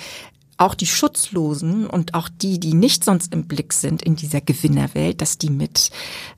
auch 0.60 0.76
die 0.76 0.86
Schutzlosen 0.86 1.88
und 1.88 2.14
auch 2.14 2.28
die, 2.30 2.60
die 2.60 2.74
nicht 2.74 3.04
sonst 3.04 3.34
im 3.34 3.48
Blick 3.48 3.72
sind 3.74 4.02
in 4.02 4.16
dieser 4.16 4.42
Gewinnerwelt, 4.42 5.22
dass 5.22 5.38
die 5.38 5.50
mit, 5.50 5.90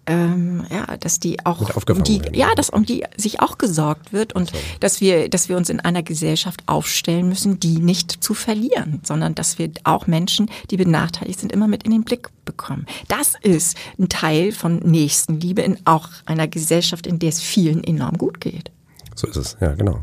ähm, 0.05 0.63
ja, 0.69 0.95
dass 0.97 1.19
die 1.19 1.43
auch 1.43 1.59
um 1.89 2.03
die, 2.03 2.21
werden. 2.21 2.35
ja, 2.35 2.53
dass 2.55 2.69
um 2.69 2.85
die 2.85 3.03
sich 3.17 3.39
auch 3.39 3.57
gesorgt 3.57 4.13
wird 4.13 4.33
und 4.33 4.51
dass 4.79 5.01
wir, 5.01 5.27
dass 5.27 5.49
wir 5.49 5.57
uns 5.57 5.69
in 5.69 5.79
einer 5.79 6.03
Gesellschaft 6.03 6.61
aufstellen 6.67 7.29
müssen, 7.29 7.59
die 7.59 7.79
nicht 7.79 8.23
zu 8.23 8.35
verlieren, 8.35 9.01
sondern 9.03 9.33
dass 9.33 9.57
wir 9.57 9.71
auch 9.83 10.05
Menschen, 10.05 10.51
die 10.69 10.77
benachteiligt 10.77 11.39
sind, 11.39 11.51
immer 11.51 11.67
mit 11.67 11.83
in 11.83 11.91
den 11.91 12.03
Blick 12.03 12.29
bekommen. 12.45 12.85
Das 13.07 13.33
ist 13.41 13.75
ein 13.97 14.07
Teil 14.07 14.51
von 14.51 14.77
Nächstenliebe 14.77 15.63
in 15.63 15.79
auch 15.85 16.09
einer 16.25 16.47
Gesellschaft, 16.47 17.07
in 17.07 17.17
der 17.17 17.29
es 17.29 17.41
vielen 17.41 17.83
enorm 17.83 18.17
gut 18.19 18.39
geht. 18.39 18.71
So 19.15 19.27
ist 19.27 19.35
es, 19.35 19.57
ja, 19.59 19.73
genau. 19.73 20.01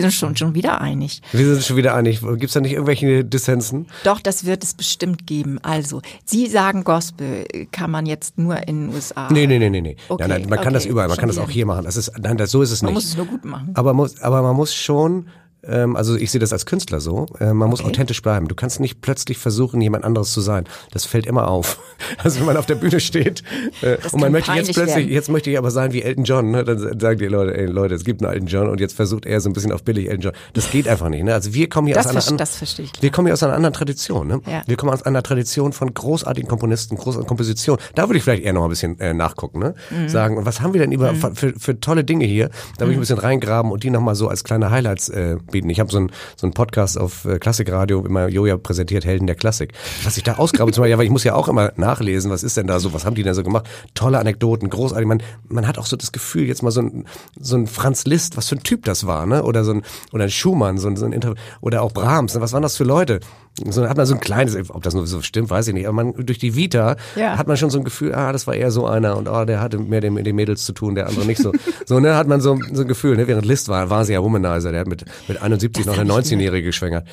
Sie 0.00 0.08
sind 0.08 0.12
schon, 0.12 0.36
schon 0.36 0.54
wieder 0.54 0.80
einig. 0.80 1.20
Wir 1.32 1.44
sind 1.44 1.62
schon 1.62 1.76
wieder 1.76 1.94
einig. 1.94 2.20
Gibt 2.20 2.44
es 2.44 2.52
da 2.54 2.60
nicht 2.60 2.72
irgendwelche 2.72 3.22
Dissensen? 3.22 3.86
Doch, 4.04 4.18
das 4.18 4.46
wird 4.46 4.64
es 4.64 4.72
bestimmt 4.72 5.26
geben. 5.26 5.58
Also, 5.62 6.00
Sie 6.24 6.46
sagen, 6.46 6.84
Gospel 6.84 7.44
kann 7.70 7.90
man 7.90 8.06
jetzt 8.06 8.38
nur 8.38 8.56
in 8.66 8.86
den 8.86 8.94
USA. 8.94 9.28
Nee, 9.30 9.46
nee, 9.46 9.58
nee, 9.58 9.68
nee. 9.68 9.82
nee. 9.82 9.96
Okay, 10.08 10.26
nein, 10.26 10.40
nein, 10.40 10.48
man 10.48 10.58
kann 10.58 10.68
okay, 10.68 10.74
das 10.74 10.86
überall, 10.86 11.08
man 11.08 11.18
kann 11.18 11.28
das 11.28 11.36
auch 11.36 11.50
hier 11.50 11.66
machen. 11.66 11.84
Das 11.84 11.98
ist, 11.98 12.12
nein, 12.18 12.38
das, 12.38 12.50
so 12.50 12.62
ist 12.62 12.70
es 12.70 12.82
Man 12.82 12.94
nicht. 12.94 13.02
muss 13.02 13.10
es 13.10 13.16
nur 13.16 13.26
gut 13.26 13.44
machen. 13.44 13.72
Aber, 13.74 13.92
muss, 13.92 14.20
aber 14.22 14.40
man 14.40 14.56
muss 14.56 14.74
schon, 14.74 15.26
also 15.66 16.16
ich 16.16 16.30
sehe 16.30 16.40
das 16.40 16.52
als 16.52 16.66
Künstler 16.66 17.00
so, 17.00 17.26
äh, 17.38 17.52
man 17.52 17.68
muss 17.68 17.84
authentisch 17.84 18.22
bleiben. 18.22 18.48
Du 18.48 18.54
kannst 18.54 18.80
nicht 18.80 19.00
plötzlich 19.00 19.38
versuchen, 19.38 19.80
jemand 19.80 20.04
anderes 20.04 20.32
zu 20.32 20.40
sein. 20.40 20.64
Das 20.90 21.04
fällt 21.04 21.26
immer 21.26 21.48
auf. 21.48 21.78
Also 22.18 22.40
wenn 22.40 22.46
man 22.46 22.56
auf 22.56 22.66
der 22.66 22.74
Bühne 22.74 22.98
steht 22.98 23.42
äh, 23.82 23.96
Das 24.02 24.12
und 24.12 24.20
man 24.20 24.32
möchte 24.32 24.50
jetzt 24.52 24.72
plötzlich, 24.72 24.96
werden. 25.06 25.12
jetzt 25.12 25.28
möchte 25.28 25.50
ich 25.50 25.58
aber 25.58 25.70
sein 25.70 25.92
wie 25.92 26.02
Elton 26.02 26.24
John, 26.24 26.50
ne? 26.50 26.64
dann 26.64 26.98
sagen 26.98 27.18
die 27.18 27.26
Leute, 27.26 27.56
ey 27.56 27.66
Leute, 27.66 27.94
es 27.94 28.04
gibt 28.04 28.22
einen 28.22 28.32
Elton 28.32 28.48
John 28.48 28.68
und 28.68 28.80
jetzt 28.80 28.94
versucht 28.94 29.26
er 29.26 29.40
so 29.40 29.48
ein 29.48 29.52
bisschen 29.52 29.70
auf 29.70 29.84
billig 29.84 30.08
Elton 30.08 30.22
John. 30.22 30.32
Das 30.54 30.70
geht 30.70 30.88
einfach 30.88 31.08
nicht. 31.08 31.24
Ne? 31.24 31.34
Also 31.34 31.54
wir 31.54 31.68
kommen 31.68 31.86
hier 31.86 31.94
Das 31.94 32.06
aus 32.14 32.28
einer 32.28 32.36
das 32.38 32.56
verstehe 32.56 32.86
ich. 32.86 33.02
Wir 33.02 33.10
kommen 33.10 33.26
hier 33.26 33.34
aus 33.34 33.42
einer 33.42 33.54
anderen 33.54 33.74
Tradition. 33.74 34.26
Ne? 34.26 34.40
Ja. 34.46 34.62
Wir 34.66 34.76
kommen 34.76 34.92
aus 34.92 35.02
einer 35.02 35.22
Tradition 35.22 35.72
von 35.72 35.92
großartigen 35.92 36.48
Komponisten, 36.48 36.96
großartigen 36.96 37.28
Kompositionen. 37.28 37.80
Da 37.94 38.08
würde 38.08 38.18
ich 38.18 38.24
vielleicht 38.24 38.42
eher 38.44 38.54
noch 38.54 38.64
ein 38.64 38.70
bisschen 38.70 38.98
äh, 38.98 39.14
nachgucken. 39.14 39.60
Ne? 39.60 39.74
Mhm. 39.90 40.08
Sagen, 40.08 40.36
und 40.38 40.46
was 40.46 40.60
haben 40.60 40.72
wir 40.72 40.80
denn 40.80 40.92
über, 40.92 41.14
für, 41.14 41.52
für 41.58 41.80
tolle 41.80 42.02
Dinge 42.04 42.24
hier? 42.24 42.48
Da 42.78 42.86
würde 42.86 42.92
ich 42.92 42.98
ein 42.98 43.00
bisschen 43.00 43.18
reingraben 43.18 43.70
und 43.70 43.82
die 43.84 43.90
nochmal 43.90 44.14
so 44.14 44.28
als 44.28 44.42
kleine 44.44 44.70
Highlights 44.70 45.08
äh, 45.10 45.36
bieten. 45.50 45.70
Ich 45.70 45.80
habe 45.80 45.90
so 45.90 45.98
einen 45.98 46.12
so 46.36 46.50
Podcast 46.50 46.98
auf 46.98 47.24
äh, 47.24 47.38
Klassikradio, 47.38 48.04
immer 48.04 48.28
Joja 48.28 48.56
präsentiert 48.56 49.04
Helden 49.04 49.26
der 49.26 49.36
Klassik. 49.36 49.72
Was 50.04 50.16
ich 50.16 50.22
da 50.22 50.34
ausgrabe, 50.34 50.72
zum 50.72 50.82
Beispiel, 50.82 50.92
ja, 50.92 50.98
weil 50.98 51.04
ich 51.04 51.10
muss 51.10 51.24
ja 51.24 51.34
auch 51.34 51.48
immer 51.48 51.72
nachlesen, 51.76 52.30
was 52.30 52.42
ist 52.42 52.56
denn 52.56 52.66
da 52.66 52.80
so, 52.80 52.92
was 52.92 53.04
haben 53.04 53.14
die 53.14 53.22
denn 53.22 53.34
so 53.34 53.42
gemacht? 53.42 53.68
Tolle 53.94 54.18
Anekdoten, 54.18 54.70
großartig. 54.70 55.06
Man, 55.06 55.22
man 55.48 55.66
hat 55.66 55.78
auch 55.78 55.86
so 55.86 55.96
das 55.96 56.12
Gefühl, 56.12 56.46
jetzt 56.46 56.62
mal 56.62 56.70
so 56.70 56.82
ein, 56.82 57.06
so 57.38 57.56
ein 57.56 57.66
Franz 57.66 58.04
Liszt, 58.04 58.36
was 58.36 58.48
für 58.48 58.56
ein 58.56 58.62
Typ 58.62 58.84
das 58.84 59.06
war, 59.06 59.26
ne? 59.26 59.42
Oder 59.42 59.64
so 59.64 59.72
ein, 59.72 59.82
oder 60.12 60.24
ein 60.24 60.30
Schumann, 60.30 60.78
so 60.78 60.88
ein, 60.88 60.96
so 60.96 61.04
ein 61.04 61.12
Inter 61.12 61.34
oder 61.60 61.82
auch 61.82 61.92
Brahms, 61.92 62.34
ne? 62.34 62.40
was 62.40 62.52
waren 62.52 62.62
das 62.62 62.76
für 62.76 62.84
Leute? 62.84 63.20
So 63.68 63.86
hat 63.86 63.96
man 63.96 64.06
so 64.06 64.14
ein 64.14 64.20
kleines, 64.20 64.56
ob 64.70 64.82
das 64.82 64.94
nur 64.94 65.06
so 65.06 65.20
stimmt, 65.20 65.50
weiß 65.50 65.68
ich 65.68 65.74
nicht, 65.74 65.86
aber 65.86 65.94
man, 66.02 66.14
durch 66.24 66.38
die 66.38 66.54
Vita 66.56 66.96
Ja. 67.16 67.36
hat 67.36 67.46
man 67.46 67.56
schon 67.56 67.68
so 67.68 67.78
ein 67.78 67.84
Gefühl, 67.84 68.14
ah, 68.14 68.32
das 68.32 68.46
war 68.46 68.54
eher 68.54 68.70
so 68.70 68.86
einer 68.86 69.16
und 69.16 69.28
ah, 69.28 69.44
der 69.44 69.60
hatte 69.60 69.78
mehr 69.78 70.08
mit 70.10 70.24
den 70.24 70.36
Mädels 70.36 70.64
zu 70.64 70.72
tun, 70.72 70.94
der 70.94 71.08
andere 71.08 71.26
nicht 71.26 71.42
so. 71.42 71.52
so, 71.86 72.00
ne, 72.00 72.14
hat 72.16 72.26
man 72.26 72.40
so, 72.40 72.58
so 72.72 72.82
ein 72.82 72.88
Gefühl, 72.88 73.16
ne, 73.16 73.26
während 73.26 73.44
Liszt 73.44 73.68
war, 73.68 73.90
war 73.90 74.04
sie 74.04 74.14
ja 74.14 74.22
Womanizer, 74.22 74.70
der 74.72 74.80
hat 74.80 74.86
mit, 74.86 75.04
mit 75.28 75.42
71 75.42 75.84
Das 75.84 75.94
noch 75.94 76.00
eine 76.00 76.12
hab 76.14 76.20
ich 76.20 76.32
19-Jährige 76.32 76.68
geschwängert. 76.68 77.06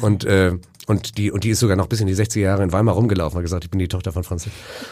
Und, 0.00 0.24
äh, 0.24 0.52
und 0.86 1.18
die, 1.18 1.32
und 1.32 1.44
die 1.44 1.50
ist 1.50 1.60
sogar 1.60 1.76
noch 1.76 1.86
bis 1.86 2.00
in 2.00 2.06
die 2.06 2.14
60er 2.14 2.40
Jahre 2.40 2.62
in 2.62 2.72
Weimar 2.72 2.94
rumgelaufen, 2.94 3.36
hat 3.36 3.42
gesagt, 3.42 3.64
ich 3.64 3.70
bin 3.70 3.78
die 3.78 3.88
Tochter 3.88 4.12
von 4.12 4.22
Franz. 4.22 4.48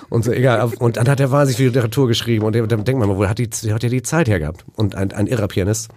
Und 0.09 0.25
so, 0.25 0.33
egal. 0.33 0.73
Und 0.79 0.97
dann 0.97 1.09
hat 1.09 1.21
er 1.21 1.31
wahnsinnig 1.31 1.59
viel 1.59 1.67
Literatur 1.69 2.09
geschrieben 2.09 2.45
und 2.45 2.57
dann 2.57 2.85
denkt 2.85 2.99
man 2.99 3.09
mal, 3.09 3.17
wo 3.19 3.27
hat 3.27 3.39
die, 3.39 3.49
hat 3.73 3.83
ja 3.83 3.89
die 3.89 4.03
Zeit 4.03 4.29
hergehabt? 4.29 4.65
Und 4.75 4.95
ein, 4.95 5.13
ein 5.13 5.27
irrer 5.27 5.49
Pianist. 5.49 5.89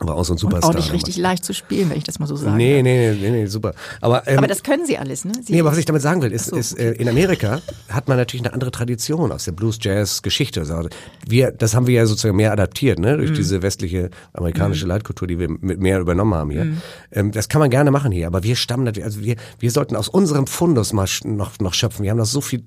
Aber 0.00 0.14
auch 0.14 0.24
so 0.24 0.32
ein 0.32 0.34
Und 0.34 0.38
Superstar. 0.38 0.70
auch 0.70 0.74
nicht 0.74 0.88
damals. 0.88 1.06
richtig 1.06 1.16
leicht 1.16 1.44
zu 1.44 1.52
spielen, 1.52 1.90
wenn 1.90 1.98
ich 1.98 2.04
das 2.04 2.18
mal 2.18 2.26
so 2.26 2.36
sage. 2.36 2.56
Nee, 2.56 2.82
nee, 2.82 3.12
nee, 3.12 3.30
nee, 3.30 3.46
super. 3.46 3.72
Aber, 4.00 4.26
ähm, 4.28 4.38
Aber 4.38 4.46
das 4.46 4.62
können 4.62 4.86
Sie 4.86 4.96
alles, 4.96 5.24
ne? 5.24 5.32
Sie 5.42 5.52
Nee, 5.52 5.60
aber 5.60 5.70
was 5.72 5.78
ich 5.78 5.84
damit 5.86 6.02
sagen 6.02 6.22
will, 6.22 6.32
ist, 6.32 6.46
so, 6.46 6.56
ist 6.56 6.78
äh, 6.78 6.92
in 6.92 7.08
Amerika 7.08 7.60
hat 7.88 8.08
man 8.08 8.16
natürlich 8.16 8.44
eine 8.44 8.54
andere 8.54 8.70
Tradition 8.70 9.32
aus 9.32 9.44
der 9.44 9.52
Blues-Jazz-Geschichte. 9.52 10.60
Also 10.60 10.88
wir, 11.26 11.50
das 11.50 11.74
haben 11.74 11.86
wir 11.86 11.94
ja 11.94 12.06
sozusagen 12.06 12.36
mehr 12.36 12.52
adaptiert, 12.52 12.98
ne, 12.98 13.16
durch 13.16 13.32
diese 13.32 13.62
westliche 13.62 14.10
amerikanische 14.32 14.86
Leitkultur, 14.86 15.26
die 15.26 15.38
wir 15.38 15.48
mit 15.48 15.80
mehr 15.80 16.00
übernommen 16.00 16.34
haben 16.34 16.50
hier. 16.50 16.64
Mhm. 16.64 16.82
Ähm, 17.12 17.32
das 17.32 17.48
kann 17.48 17.60
man 17.60 17.70
gerne 17.70 17.90
machen 17.90 18.12
hier, 18.12 18.26
aber 18.26 18.42
wir 18.44 18.56
stammen 18.56 18.84
natürlich, 18.84 19.04
also 19.04 19.22
wir, 19.22 19.36
wir 19.58 19.70
sollten 19.70 19.96
aus 19.96 20.08
unserem 20.08 20.46
Fundus 20.46 20.92
mal 20.92 21.06
noch, 21.24 21.58
noch 21.58 21.74
schöpfen. 21.74 22.04
Wir 22.04 22.10
haben 22.10 22.18
noch 22.18 22.26
so 22.26 22.40
viel 22.40 22.64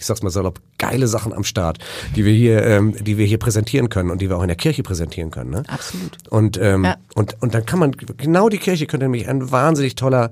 ich 0.00 0.06
sag's 0.06 0.22
mal 0.22 0.30
salopp, 0.30 0.60
geile 0.78 1.06
Sachen 1.06 1.34
am 1.34 1.44
Start, 1.44 1.78
die 2.16 2.24
wir 2.24 2.32
hier, 2.32 2.64
ähm, 2.64 2.94
die 2.98 3.18
wir 3.18 3.26
hier 3.26 3.38
präsentieren 3.38 3.90
können 3.90 4.10
und 4.10 4.22
die 4.22 4.30
wir 4.30 4.38
auch 4.38 4.42
in 4.42 4.48
der 4.48 4.56
Kirche 4.56 4.82
präsentieren 4.82 5.30
können. 5.30 5.50
Ne? 5.50 5.62
Absolut. 5.68 6.16
Und, 6.30 6.58
ähm, 6.60 6.84
Ja. 6.84 6.96
und, 7.14 7.36
und 7.42 7.54
dann 7.54 7.66
kann 7.66 7.78
man, 7.78 7.92
genau 7.92 8.48
die 8.48 8.56
Kirche 8.58 8.86
könnte 8.86 9.04
nämlich 9.04 9.28
ein 9.28 9.52
wahnsinnig 9.52 9.96
toller 9.96 10.30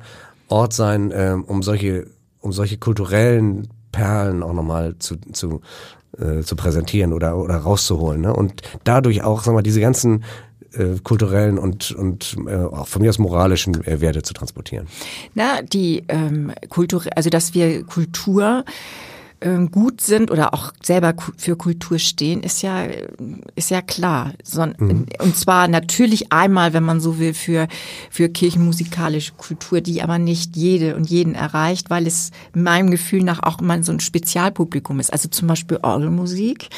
Ort 0.49 0.73
sein, 0.73 1.13
ähm, 1.15 1.45
um 1.45 1.63
solche, 1.63 2.07
um 2.41 2.53
solche 2.53 2.79
kulturellen 2.79 3.69
Perlen 3.93 4.43
auch 4.43 4.55
nochmal 4.55 4.97
zu, 4.99 5.17
zu, 5.33 5.61
äh, 6.19 6.41
zu 6.43 6.57
präsentieren 6.57 7.13
oder, 7.13 7.37
oder 7.37 7.57
rauszuholen. 7.57 8.23
Ne? 8.23 8.35
Und 8.35 8.63
dadurch 8.85 9.23
auch, 9.23 9.41
sagen 9.41 9.51
wir 9.53 9.59
mal, 9.59 9.63
diese 9.63 9.81
ganzen 9.83 10.25
äh, 10.73 10.99
kulturellen 11.03 11.59
und, 11.59 11.93
und 11.93 12.37
äh, 12.47 12.55
auch 12.57 12.87
von 12.89 13.03
mir 13.03 13.11
aus 13.11 13.19
moralischen 13.19 13.85
äh, 13.87 14.01
Werte 14.01 14.23
zu 14.23 14.33
transportieren. 14.33 14.87
Na, 15.35 15.61
die 15.63 16.05
ähm, 16.09 16.53
Kultur, 16.71 17.03
also 17.15 17.29
dass 17.31 17.53
wir 17.55 17.85
Kultur 17.85 18.65
gut 19.71 20.01
sind 20.01 20.31
oder 20.33 20.53
auch 20.53 20.73
selber 20.83 21.15
für 21.37 21.57
Kultur 21.57 21.99
stehen, 21.99 22.43
ist 22.43 22.63
ja 22.63 22.87
ist 23.55 23.71
ja 23.71 23.83
klar. 23.83 24.33
So, 24.43 24.63
Und 24.63 25.37
zwar 25.37 25.69
natürlich 25.69 26.33
einmal, 26.33 26.73
wenn 26.73 26.83
man 26.83 27.01
so 27.01 27.21
will, 27.21 27.35
für 27.35 27.69
für 28.11 28.29
kirchenmusikalische 28.29 29.33
Kultur, 29.35 29.81
die 29.81 30.03
aber 30.03 30.19
nicht 30.19 30.57
jede 30.57 30.97
und 30.97 31.09
jeden 31.09 31.37
erreicht, 31.37 31.89
weil 31.89 32.07
es 32.07 32.33
meinem 32.53 32.91
Gefühl 32.91 33.23
nach 33.23 33.43
auch 33.45 33.61
mal 33.61 33.85
so 33.85 33.93
ein 33.93 34.01
Spezialpublikum 34.01 34.99
ist. 34.99 35.13
Also 35.13 35.29
zum 35.29 35.47
Beispiel 35.47 35.79
Orgelmusik, 35.83 36.69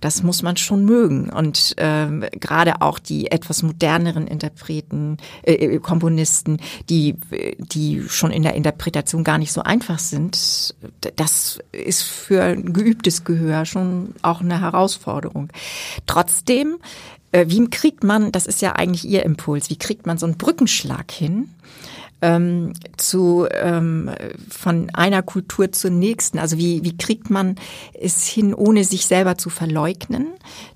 das 0.00 0.22
muss 0.22 0.42
man 0.42 0.56
schon 0.56 0.86
mögen 0.86 1.28
und 1.28 1.74
ähm, 1.76 2.24
gerade 2.32 2.80
auch 2.80 2.98
die 2.98 3.30
etwas 3.30 3.62
moderneren 3.62 4.26
Interpreten, 4.26 5.18
äh, 5.42 5.54
äh, 5.54 5.78
Komponisten, 5.80 6.58
die 6.88 7.14
die 7.58 8.02
schon 8.08 8.30
in 8.30 8.42
der 8.42 8.54
Interpretation 8.54 9.22
gar 9.22 9.36
nicht 9.36 9.52
so 9.52 9.62
einfach 9.62 9.98
sind, 9.98 10.74
das 11.16 11.58
ist 11.72 12.05
für 12.06 12.42
ein 12.42 12.72
geübtes 12.72 13.24
Gehör 13.24 13.64
schon 13.64 14.14
auch 14.22 14.40
eine 14.40 14.60
Herausforderung. 14.60 15.48
Trotzdem, 16.06 16.76
äh, 17.32 17.46
wie 17.48 17.68
kriegt 17.68 18.04
man, 18.04 18.32
das 18.32 18.46
ist 18.46 18.62
ja 18.62 18.72
eigentlich 18.74 19.04
Ihr 19.04 19.24
Impuls, 19.24 19.70
wie 19.70 19.78
kriegt 19.78 20.06
man 20.06 20.18
so 20.18 20.26
einen 20.26 20.38
Brückenschlag 20.38 21.10
hin? 21.10 21.48
ähm, 22.22 22.72
zu 22.96 23.46
ähm, 23.50 24.10
von 24.48 24.90
einer 24.90 25.22
Kultur 25.22 25.72
zur 25.72 25.90
nächsten. 25.90 26.38
Also 26.38 26.58
wie 26.58 26.82
wie 26.84 26.96
kriegt 26.96 27.30
man 27.30 27.56
es 28.00 28.26
hin, 28.26 28.54
ohne 28.54 28.84
sich 28.84 29.06
selber 29.06 29.36
zu 29.36 29.50
verleugnen, 29.50 30.28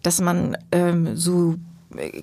dass 0.02 0.20
man 0.20 0.56
ähm, 0.72 1.16
so 1.16 1.56
äh, 1.96 2.22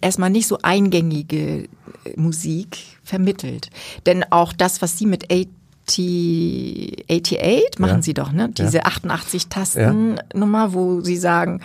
erstmal 0.00 0.30
nicht 0.30 0.46
so 0.46 0.58
eingängige 0.62 1.64
äh, 1.64 1.68
Musik 2.16 2.78
vermittelt. 3.02 3.70
Denn 4.04 4.24
auch 4.30 4.52
das, 4.52 4.82
was 4.82 4.98
Sie 4.98 5.06
mit 5.06 5.24
80, 5.24 5.48
88 5.88 7.78
machen 7.78 7.96
Ja. 7.96 8.02
Sie 8.02 8.14
doch, 8.14 8.32
ne? 8.32 8.48
Diese 8.50 8.84
88 8.84 9.48
Tasten 9.48 10.18
Nummer, 10.34 10.72
wo 10.74 11.00
Sie 11.00 11.16
sagen, 11.16 11.60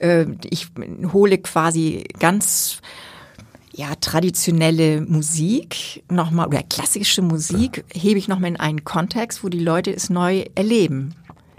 äh, 0.00 0.26
ich 0.48 0.68
hole 1.12 1.38
quasi 1.38 2.04
ganz 2.18 2.78
ja, 3.72 3.94
traditionelle 4.00 5.02
Musik 5.02 6.02
nochmal 6.10 6.46
oder 6.48 6.62
klassische 6.62 7.20
Musik 7.20 7.84
hebe 7.92 8.18
ich 8.18 8.26
nochmal 8.26 8.50
in 8.50 8.56
einen 8.56 8.84
Kontext, 8.84 9.44
wo 9.44 9.50
die 9.50 9.60
Leute 9.60 9.94
es 9.94 10.08
neu 10.08 10.44
erleben. 10.54 11.14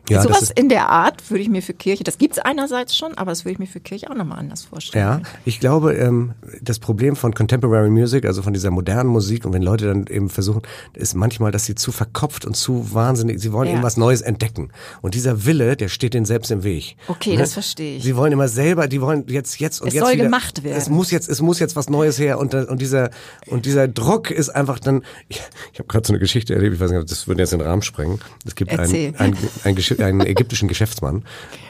Ja, 0.10 0.22
Sowas 0.22 0.52
in 0.56 0.70
der 0.70 0.90
Art 0.90 1.30
würde 1.30 1.42
ich 1.44 1.50
mir 1.50 1.62
für 1.62 1.74
Kirche, 1.74 2.04
das 2.04 2.18
gibt's 2.18 2.40
einerseits 2.40 2.96
schon, 2.96 3.18
aber 3.18 3.32
das 3.32 3.44
würde 3.44 3.54
ich 3.54 3.60
mir 3.60 3.68
für 3.68 3.80
Kirche 3.80 4.10
auch 4.10 4.16
nochmal 4.16 4.40
anders 4.40 4.64
vorstellen. 4.64 5.04
Ja, 5.06 5.22
ich 5.46 5.60
glaube, 5.60 5.94
ähm, 5.96 6.34
das 6.62 6.80
Problem 6.80 7.16
von 7.16 7.34
Contemporary 7.34 7.90
Music, 7.90 8.26
also 8.26 8.42
von 8.42 8.54
dieser 8.54 8.72
modernen 8.72 9.10
Musik, 9.10 9.46
und 9.46 9.54
wenn 9.54 9.62
Leute 9.62 9.86
dann 9.88 10.08
eben 10.08 10.30
versuchen, 10.30 10.62
ist 10.94 11.14
manchmal, 11.16 11.52
dass 11.52 11.66
sie 11.66 11.76
zu 11.76 11.92
verkopft 11.92 12.46
und 12.46 12.56
zu 12.56 12.94
wahnsinnig, 12.94 13.40
sie 13.42 13.52
wollen 13.52 13.68
Ja. 13.68 13.74
eben 13.76 13.84
was 13.84 13.98
Neues 13.98 14.22
entdecken. 14.22 14.72
Und 15.02 15.14
dieser 15.14 15.46
Wille, 15.46 15.76
der 15.76 15.90
steht 15.90 16.14
denen 16.14 16.26
selbst 16.26 16.52
im 16.52 16.64
Weg. 16.64 16.96
Okay, 17.08 17.36
das 17.36 17.54
verstehe 17.54 17.98
ich. 17.98 18.04
Sie 18.04 18.16
wollen 18.16 18.32
immer 18.32 18.48
selber, 18.48 18.88
die 18.88 19.02
wollen 19.02 19.26
jetzt, 19.28 19.60
jetzt 19.60 19.82
und 19.82 19.90
Es 19.90 19.94
jetzt 19.96 20.04
soll 20.04 20.14
wieder, 20.14 20.24
gemacht 20.26 20.64
werden. 20.64 20.78
Es 20.78 20.90
muss 20.90 21.12
jetzt, 21.12 21.28
es 21.28 21.42
muss 21.42 21.60
jetzt 21.60 21.76
was 21.76 21.90
Neues 21.90 22.18
her 22.18 22.40
und, 22.40 22.54
und 22.56 22.82
dieser, 22.82 23.10
und 23.48 23.66
dieser 23.66 23.88
Druck 23.88 24.32
ist 24.32 24.50
einfach 24.50 24.80
dann, 24.80 25.04
ich, 25.28 25.42
ich 25.74 25.80
habe 25.80 25.88
gerade 25.88 26.08
so 26.08 26.14
eine 26.14 26.20
Geschichte 26.20 26.54
erlebt, 26.56 26.76
ich 26.76 26.80
weiß 26.80 26.92
nicht, 26.92 27.12
das 27.12 27.28
würde 27.28 27.42
jetzt 27.42 27.52
den 27.52 27.62
Rahmen 27.62 27.82
sprengen. 27.82 28.20
Es 28.46 28.56
gibt 28.56 28.72
Erzähl. 28.72 29.14
einen, 29.18 29.34
einen, 29.36 29.38
einen, 29.64 29.78
Gesch- 29.78 29.97
einen 30.02 30.22
ägyptischen 30.22 30.68
Geschäftsmann, 30.68 31.24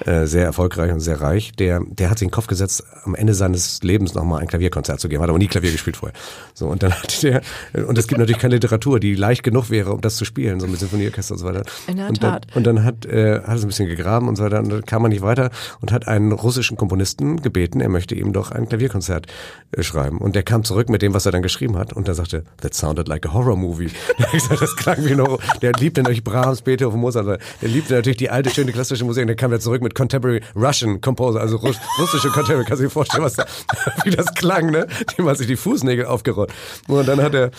äh, 0.06 0.26
sehr 0.26 0.46
erfolgreich 0.46 0.92
und 0.92 1.00
sehr 1.00 1.22
reich, 1.22 1.52
der, 1.54 1.82
der 1.88 2.10
hat 2.10 2.20
sich 2.20 2.26
in 2.26 2.30
den 2.30 2.34
Kopf 2.34 2.48
gesetzt, 2.48 2.84
am 3.04 3.16
Ende 3.16 3.34
seines 3.34 3.82
Lebens 3.84 4.14
nochmal 4.14 4.42
ein 4.42 4.48
Klavierkonzert 4.48 5.00
zu 5.00 5.10
geben. 5.10 5.22
Hat 5.22 5.30
aber 5.30 5.40
nie 5.40 5.48
Klavier 5.48 5.72
gespielt 5.72 5.98
vorher. 5.98 6.18
So, 6.54 6.68
und 6.68 6.84
dann 6.84 6.94
hat 6.94 7.24
der, 7.24 7.42
und 7.88 7.98
es 7.98 8.08
gibt 8.08 8.20
natürlich 8.20 8.42
keine 8.42 8.56
Literatur, 8.56 9.00
die 9.00 9.16
leicht 9.16 9.44
genug 9.44 9.70
wäre, 9.70 9.94
um 9.94 10.02
das 10.02 10.16
zu 10.16 10.26
spielen, 10.26 10.60
so 10.60 10.68
mit 10.68 10.80
Sinfonieorchester 10.80 11.34
und 11.34 11.40
so 11.40 11.46
weiter. 11.46 11.64
In 11.88 11.98
der 11.98 12.10
und 12.10 12.24
dann, 12.24 12.42
Tat. 12.42 12.56
und 12.56 12.66
dann 12.66 12.84
hat, 12.84 13.06
äh, 13.06 13.42
hat 13.42 13.58
es 13.58 13.64
ein 13.64 13.68
bisschen 13.68 13.88
gegraben 13.88 14.28
und 14.28 14.36
so 14.36 14.44
weiter 14.44 14.60
und 14.60 14.70
dann 14.70 14.86
kam 14.86 15.02
man 15.02 15.12
nicht 15.12 15.22
weiter 15.22 15.52
und 15.82 15.92
hat 15.92 16.08
einen 16.08 16.32
russischen 16.32 16.78
Komponisten 16.78 17.42
gebeten, 17.42 17.82
er 17.82 17.90
möchte 17.90 18.16
ihm 18.16 18.34
doch 18.34 18.52
ein 18.52 18.68
Klavierkonzert 18.68 19.28
äh, 19.72 19.84
schreiben. 19.84 20.18
Und 20.20 20.36
der 20.36 20.44
kam 20.44 20.64
zurück 20.64 20.90
mit 20.90 21.02
dem, 21.02 21.14
was 21.14 21.26
er 21.26 21.32
dann 21.32 21.42
geschrieben 21.42 21.78
hat 21.78 21.94
und 21.94 22.08
er 22.08 22.16
sagte, 22.16 22.44
that 22.62 22.74
sounded 22.74 23.08
like 23.08 23.26
a 23.26 23.34
horror 23.34 23.56
movie. 23.56 23.90
Hat 24.20 24.32
gesagt, 24.32 24.62
das 24.62 24.76
klang 24.76 25.04
wie 25.06 25.12
ein 25.12 25.22
Horror. 25.22 25.40
Der 25.62 25.72
liebte 25.74 26.02
natürlich 26.02 26.24
Brahms, 26.24 26.62
Beethoven, 26.62 27.00
Mozart, 27.00 27.40
der 27.62 27.70
liebte 27.70 27.94
natürlich 27.94 28.17
die 28.20 28.30
alte, 28.30 28.50
schöne 28.50 28.72
klassische 28.72 29.06
Musik 29.06 29.22
und 29.22 29.28
der 29.28 29.36
kam 29.36 29.52
wieder 29.52 29.60
zurück 29.60 29.82
mit 29.82 29.96
Contemporary 29.96 30.42
Russian 30.56 31.02
Composer, 31.02 31.40
also 31.40 31.58
Russ, 31.58 31.78
russische 32.00 32.30
Contemporary. 32.30 32.66
Kannst 32.66 32.82
du 32.82 32.86
dir 32.88 32.92
vorstellen, 32.92 33.24
was 33.24 33.34
da, 33.34 33.46
wie 34.04 34.12
das 34.12 34.34
klang, 34.34 34.72
ne? 34.72 34.88
Dem 35.18 35.28
hat 35.28 35.38
sich 35.38 35.48
die 35.48 35.56
Fußnägel 35.56 36.06
aufgerollt. 36.06 36.52
Und 36.88 37.08
dann 37.08 37.22
hat 37.22 37.34
er, 37.34 37.52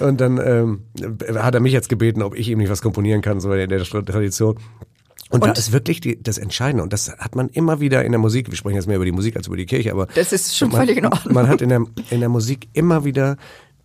und 0.00 0.20
dann 0.20 0.38
ähm, 0.38 0.82
hat 1.36 1.54
er 1.54 1.60
mich 1.60 1.72
jetzt 1.72 1.88
gebeten, 1.88 2.22
ob 2.22 2.36
ich 2.36 2.48
ihm 2.48 2.58
nicht 2.58 2.70
was 2.70 2.82
komponieren 2.82 3.22
kann, 3.22 3.40
so 3.40 3.52
in 3.52 3.68
der 3.68 3.82
Tradition. 3.84 4.58
Und, 5.30 5.44
da 5.44 5.48
Und- 5.50 5.58
ist 5.58 5.72
wirklich 5.72 6.00
die, 6.00 6.22
das 6.22 6.38
Entscheidende. 6.38 6.82
Und 6.82 6.92
das 6.92 7.10
hat 7.18 7.36
man 7.36 7.48
immer 7.50 7.80
wieder 7.80 8.04
in 8.04 8.12
der 8.12 8.18
Musik. 8.18 8.50
Wir 8.50 8.56
sprechen 8.56 8.76
jetzt 8.76 8.86
mehr 8.86 8.96
über 8.96 9.04
die 9.04 9.12
Musik 9.12 9.36
als 9.36 9.46
über 9.46 9.56
die 9.56 9.66
Kirche, 9.66 9.92
aber. 9.92 10.06
Das 10.14 10.32
ist 10.32 10.56
schon 10.56 10.70
man, 10.70 10.80
völlig 10.80 10.96
in 10.96 11.06
Ordnung. 11.06 11.34
Man 11.34 11.48
hat 11.48 11.60
in 11.60 11.68
der, 11.68 11.84
in 12.10 12.20
der 12.20 12.28
Musik 12.30 12.68
immer 12.72 13.04
wieder 13.04 13.36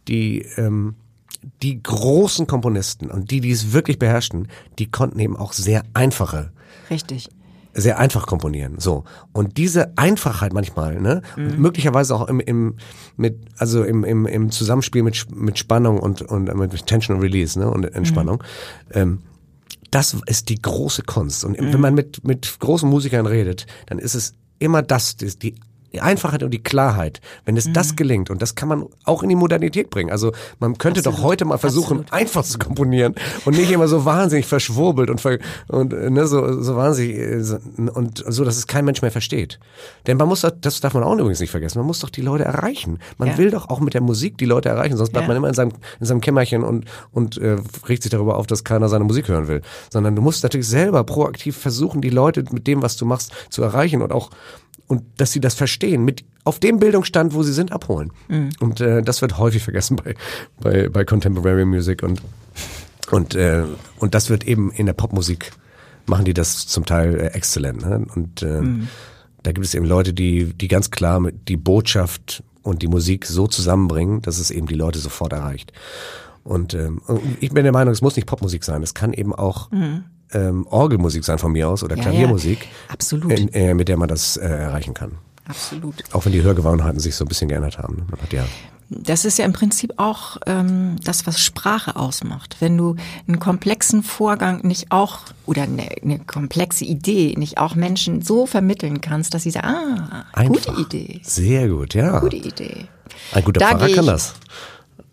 die, 0.07 0.45
ähm, 0.55 0.95
die 1.61 1.81
großen 1.81 2.47
Komponisten 2.47 3.09
und 3.09 3.31
die, 3.31 3.41
die 3.41 3.51
es 3.51 3.73
wirklich 3.73 3.99
beherrschten, 3.99 4.47
die 4.79 4.89
konnten 4.89 5.19
eben 5.19 5.35
auch 5.35 5.53
sehr 5.53 5.83
einfache 5.93 6.51
Richtig. 6.89 7.29
sehr 7.73 7.99
einfach 7.99 8.25
komponieren. 8.25 8.79
So. 8.79 9.03
Und 9.31 9.57
diese 9.57 9.97
Einfachheit 9.97 10.53
manchmal, 10.53 10.99
ne, 10.99 11.21
möglicherweise 11.35 12.15
auch 12.15 12.27
im, 12.27 12.39
im, 12.39 12.75
mit, 13.17 13.39
also 13.57 13.83
im, 13.83 14.03
im, 14.03 14.25
im 14.25 14.51
Zusammenspiel 14.51 15.03
mit, 15.03 15.35
mit 15.35 15.57
Spannung 15.57 15.99
und, 15.99 16.21
und 16.21 16.53
mit 16.55 16.85
Tension 16.85 17.17
und 17.17 17.23
Release, 17.23 17.59
ne, 17.59 17.69
und 17.69 17.85
Entspannung, 17.85 18.43
ähm, 18.91 19.19
das 19.91 20.15
ist 20.25 20.49
die 20.49 20.59
große 20.59 21.03
Kunst. 21.03 21.45
Und 21.45 21.57
wenn 21.59 21.79
man 21.79 21.93
mit, 21.93 22.25
mit 22.25 22.59
großen 22.59 22.89
Musikern 22.89 23.27
redet, 23.27 23.67
dann 23.85 23.99
ist 23.99 24.15
es 24.15 24.33
immer 24.57 24.81
das, 24.81 25.17
die 25.17 25.55
Einfachheit 26.01 26.43
und 26.43 26.51
die 26.51 26.63
Klarheit, 26.63 27.21
wenn 27.45 27.57
es 27.57 27.71
das 27.71 27.95
gelingt, 27.95 28.29
und 28.29 28.41
das 28.41 28.55
kann 28.55 28.67
man 28.69 28.85
auch 29.05 29.23
in 29.23 29.29
die 29.29 29.35
Modernität 29.35 29.89
bringen. 29.89 30.11
Also 30.11 30.31
man 30.59 30.77
könnte 30.77 31.01
doch 31.01 31.11
Absolut. 31.13 31.29
heute 31.31 31.45
mal 31.45 31.57
versuchen, 31.57 31.99
Absolut. 32.01 32.13
einfach 32.13 32.43
zu 32.43 32.57
komponieren 32.59 33.15
und 33.45 33.55
nicht 33.57 33.71
immer 33.71 33.87
so 33.87 34.05
wahnsinnig 34.05 34.45
verschwurbelt 34.45 35.09
und, 35.09 35.21
ver 35.21 35.37
und 35.67 35.93
äh, 35.93 36.09
ne, 36.09 36.25
so, 36.27 36.61
so 36.61 36.75
wahnsinnig 36.75 37.17
äh, 37.17 37.41
so, 37.43 37.57
und 37.93 38.23
so, 38.27 38.43
dass 38.43 38.57
es 38.57 38.67
kein 38.67 38.85
Mensch 38.85 39.01
mehr 39.01 39.11
versteht. 39.11 39.59
Denn 40.07 40.17
man 40.17 40.27
muss 40.27 40.41
doch, 40.41 40.51
das 40.59 40.79
darf 40.81 40.93
man 40.93 41.03
auch 41.03 41.13
übrigens 41.13 41.39
nicht 41.39 41.51
vergessen, 41.51 41.77
man 41.79 41.87
muss 41.87 41.99
doch 41.99 42.09
die 42.09 42.21
Leute 42.21 42.43
erreichen. 42.43 42.99
Man 43.17 43.29
Ja. 43.29 43.37
will 43.37 43.51
doch 43.51 43.69
auch 43.69 43.79
mit 43.79 43.93
der 43.93 44.01
Musik 44.01 44.37
die 44.37 44.45
Leute 44.45 44.69
erreichen, 44.69 44.97
sonst 44.97 45.11
bleibt 45.11 45.23
Ja. 45.25 45.27
man 45.29 45.37
immer 45.37 45.47
in 45.47 45.53
seinem, 45.53 45.71
in 45.99 46.05
seinem 46.05 46.21
Kämmerchen 46.21 46.63
und, 46.63 46.85
und 47.11 47.37
äh, 47.37 47.57
regt 47.87 48.03
sich 48.03 48.11
darüber 48.11 48.37
auf, 48.37 48.47
dass 48.47 48.63
keiner 48.63 48.89
seine 48.89 49.03
Musik 49.03 49.27
hören 49.27 49.47
will. 49.47 49.61
Sondern 49.91 50.15
du 50.15 50.21
musst 50.21 50.43
natürlich 50.43 50.67
selber 50.67 51.03
proaktiv 51.03 51.55
versuchen, 51.57 52.01
die 52.01 52.09
Leute 52.09 52.43
mit 52.51 52.67
dem, 52.67 52.81
was 52.81 52.97
du 52.97 53.05
machst, 53.05 53.31
zu 53.49 53.61
erreichen 53.63 54.01
und 54.01 54.11
auch 54.11 54.29
und 54.87 55.03
dass 55.17 55.31
sie 55.31 55.39
das 55.39 55.55
verstehen, 55.55 56.03
mit 56.05 56.23
auf 56.43 56.59
dem 56.59 56.79
Bildungsstand, 56.79 57.33
wo 57.33 57.43
sie 57.43 57.53
sind, 57.53 57.71
abholen. 57.71 58.11
Und 58.59 58.81
äh, 58.81 59.01
das 59.01 59.21
wird 59.21 59.37
häufig 59.37 59.63
vergessen 59.63 59.95
bei, 59.95 60.15
bei, 60.59 60.89
bei 60.89 61.05
Contemporary 61.05 61.65
Music 61.65 62.03
und 62.03 62.21
und 63.11 63.35
äh, 63.35 63.63
und 63.99 64.13
das 64.15 64.29
wird 64.29 64.45
eben 64.45 64.71
in 64.71 64.85
der 64.85 64.93
Popmusik 64.93 65.51
machen 66.05 66.25
die 66.25 66.33
das 66.33 66.67
zum 66.67 66.85
Teil 66.85 67.15
äh, 67.15 67.27
exzellent. 67.27 67.81
Ne? 67.81 68.05
Und 68.13 68.41
äh, 68.41 68.61
da 69.43 69.51
gibt 69.51 69.65
es 69.65 69.73
eben 69.73 69.85
Leute, 69.85 70.13
die 70.13 70.53
die 70.53 70.67
ganz 70.67 70.91
klar 70.91 71.19
mit 71.19 71.47
die 71.47 71.57
Botschaft 71.57 72.43
und 72.61 72.81
die 72.81 72.87
Musik 72.87 73.25
so 73.25 73.47
zusammenbringen, 73.47 74.21
dass 74.21 74.37
es 74.37 74.51
eben 74.51 74.67
die 74.67 74.75
Leute 74.75 74.99
sofort 74.99 75.33
erreicht. 75.33 75.73
Und 76.43 76.73
ähm, 76.73 77.01
und 77.07 77.21
ich 77.39 77.51
bin 77.51 77.63
der 77.63 77.73
Meinung, 77.73 77.93
es 77.93 78.01
muss 78.01 78.15
nicht 78.15 78.25
Popmusik 78.25 78.63
sein, 78.63 78.83
es 78.83 78.93
kann 78.93 79.13
eben 79.13 79.33
auch 79.33 79.69
ähm, 80.33 80.67
Orgelmusik 80.69 81.23
sein 81.23 81.37
von 81.39 81.51
mir 81.51 81.69
aus 81.69 81.83
oder. 81.83 81.95
Ja, 81.95 82.03
Klaviermusik, 82.03 82.61
ja. 82.61 82.93
Absolut. 82.93 83.31
in, 83.31 83.49
äh, 83.49 83.73
mit 83.73 83.87
der 83.87 83.97
man 83.97 84.07
das 84.07 84.37
äh, 84.37 84.45
erreichen 84.47 84.93
kann. 84.93 85.13
Absolut. 85.47 85.95
Auch 86.13 86.25
wenn 86.25 86.31
die 86.31 86.41
Hörgewohnheiten 86.41 86.99
sich 86.99 87.15
so 87.15 87.25
ein 87.25 87.27
bisschen 87.27 87.49
geändert 87.49 87.77
haben. 87.77 87.97
ne? 87.97 88.05
Man 88.09 88.21
hat 88.21 88.31
ja 88.31 88.45
Das 88.89 89.25
ist 89.25 89.37
ja 89.37 89.45
im 89.45 89.51
Prinzip 89.53 89.93
auch 89.97 90.37
ähm, 90.45 90.95
das, 91.03 91.27
was 91.27 91.41
Sprache 91.41 91.95
ausmacht. 91.97 92.57
Wenn 92.59 92.77
du 92.77 92.95
einen 93.27 93.39
komplexen 93.39 94.03
Vorgang 94.03 94.65
nicht 94.65 94.91
auch 94.91 95.19
oder 95.45 95.63
eine, 95.63 95.89
eine 96.01 96.19
komplexe 96.19 96.85
Idee 96.85 97.35
nicht 97.37 97.57
auch 97.57 97.75
Menschen 97.75 98.21
so 98.21 98.45
vermitteln 98.45 99.01
kannst, 99.01 99.33
dass 99.33 99.43
sie 99.43 99.51
sagen, 99.51 99.67
ah, 99.67 100.25
einfach. 100.31 100.53
gute 100.53 100.81
Idee, 100.81 101.19
Sehr 101.23 101.67
gut, 101.67 101.93
ja. 101.93 102.19
gute 102.19 102.37
Idee. 102.37 102.85
Ein 103.33 103.43
guter 103.43 103.59
Da 103.59 103.69
Pfarrer 103.71 103.89
kann 103.89 104.05
das. 104.05 104.33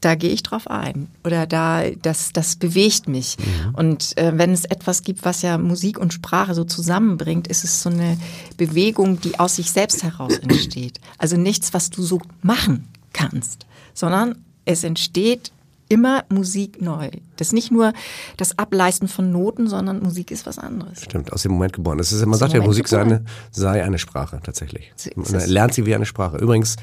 Da 0.01 0.15
gehe 0.15 0.31
ich 0.31 0.43
drauf 0.43 0.69
ein 0.69 1.09
oder 1.25 1.47
da 1.47 1.91
das 1.91 2.33
das 2.33 2.57
bewegt 2.57 3.09
mich 3.09 3.37
mhm. 3.39 3.75
und 3.75 4.19
äh, 4.19 4.33
wenn 4.37 4.53
es 4.53 4.65
etwas 4.65 5.03
gibt, 5.03 5.25
was 5.25 5.43
ja 5.43 5.59
Musik 5.59 5.99
und 5.99 6.13
Sprache 6.13 6.55
so 6.55 6.65
zusammenbringt, 6.65 7.49
ist 7.49 7.65
es 7.65 7.83
so 7.83 7.91
eine 7.91 8.19
Bewegung, 8.57 9.21
die 9.21 9.39
aus 9.39 9.57
sich 9.57 9.71
selbst 9.71 10.03
heraus 10.03 10.39
entsteht. 10.43 11.01
Also 11.19 11.37
nichts, 11.37 11.75
was 11.75 11.91
du 11.91 12.03
so 12.03 12.21
machen 12.43 12.89
kannst, 13.13 13.67
sondern 13.95 14.37
es 14.65 14.85
entsteht 14.85 15.53
immer 15.91 16.25
Musik 16.29 16.81
neu. 16.81 17.11
Das 17.37 17.49
ist 17.49 17.53
nicht 17.53 17.73
nur 17.73 17.93
das 18.37 18.59
Ableisten 18.59 19.09
von 19.09 19.33
Noten, 19.33 19.69
sondern 19.69 20.01
Musik 20.01 20.31
ist 20.31 20.47
was 20.47 20.59
anderes. 20.59 21.03
Stimmt, 21.03 21.33
aus 21.33 21.43
dem 21.43 21.53
Moment 21.53 21.73
geboren. 21.73 21.99
Das 21.99 22.13
ist, 22.13 22.25
man 22.25 22.39
sagt 22.39 22.53
ja, 22.53 22.63
Musik 22.63 22.87
sei 22.87 23.01
eine, 23.01 23.25
sei 23.51 23.83
eine 23.83 23.99
Sprache 23.99 24.41
tatsächlich. 24.43 24.93
Man 25.17 25.49
lernt 25.49 25.75
sie 25.75 25.87
wie 25.87 25.95
eine 25.95 26.07
Sprache. 26.07 26.39
Übrigens 26.39 26.77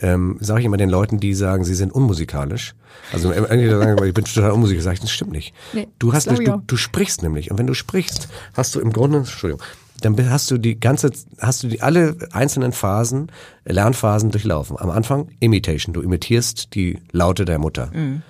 ähm, 0.00 0.36
sage 0.40 0.60
ich 0.60 0.66
immer 0.66 0.76
den 0.76 0.90
Leuten, 0.90 1.20
die 1.20 1.34
sagen, 1.34 1.64
sie 1.64 1.74
sind 1.74 1.92
unmusikalisch. 1.92 2.74
Also 3.12 3.30
entweder 3.30 3.78
sagen, 3.78 4.04
ich 4.04 4.14
bin 4.14 4.24
total 4.24 4.52
unmusikalisch, 4.52 4.84
sage 4.84 4.94
ich, 4.94 5.00
das 5.00 5.10
stimmt 5.10 5.32
nicht. 5.32 5.54
Nee, 5.72 5.88
du 5.98 6.12
hast, 6.12 6.30
du, 6.30 6.62
du 6.66 6.76
sprichst 6.76 7.22
nämlich 7.22 7.50
und 7.50 7.58
wenn 7.58 7.66
du 7.66 7.74
sprichst, 7.74 8.28
hast 8.54 8.74
du 8.74 8.80
im 8.80 8.92
Grunde, 8.92 9.18
Entschuldigung, 9.18 9.62
dann 10.00 10.30
hast 10.30 10.50
du 10.50 10.58
die 10.58 10.78
ganze, 10.78 11.10
hast 11.40 11.62
du 11.62 11.68
die 11.68 11.82
alle 11.82 12.16
einzelnen 12.32 12.72
Phasen, 12.72 13.32
Lernphasen 13.64 14.30
durchlaufen. 14.30 14.78
Am 14.78 14.90
Anfang 14.90 15.28
Imitation, 15.40 15.92
du 15.92 16.02
imitierst 16.02 16.74
die 16.74 16.98
Laute 17.10 17.44
der 17.44 17.58
Mutter. 17.58 17.90
Mhm. 17.92 18.22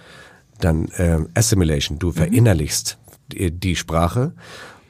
Dann 0.60 0.88
äh, 0.96 1.18
Assimilation, 1.34 1.98
du 1.98 2.08
mhm. 2.08 2.14
verinnerlichst 2.14 2.98
die, 3.32 3.50
die 3.50 3.76
Sprache 3.76 4.32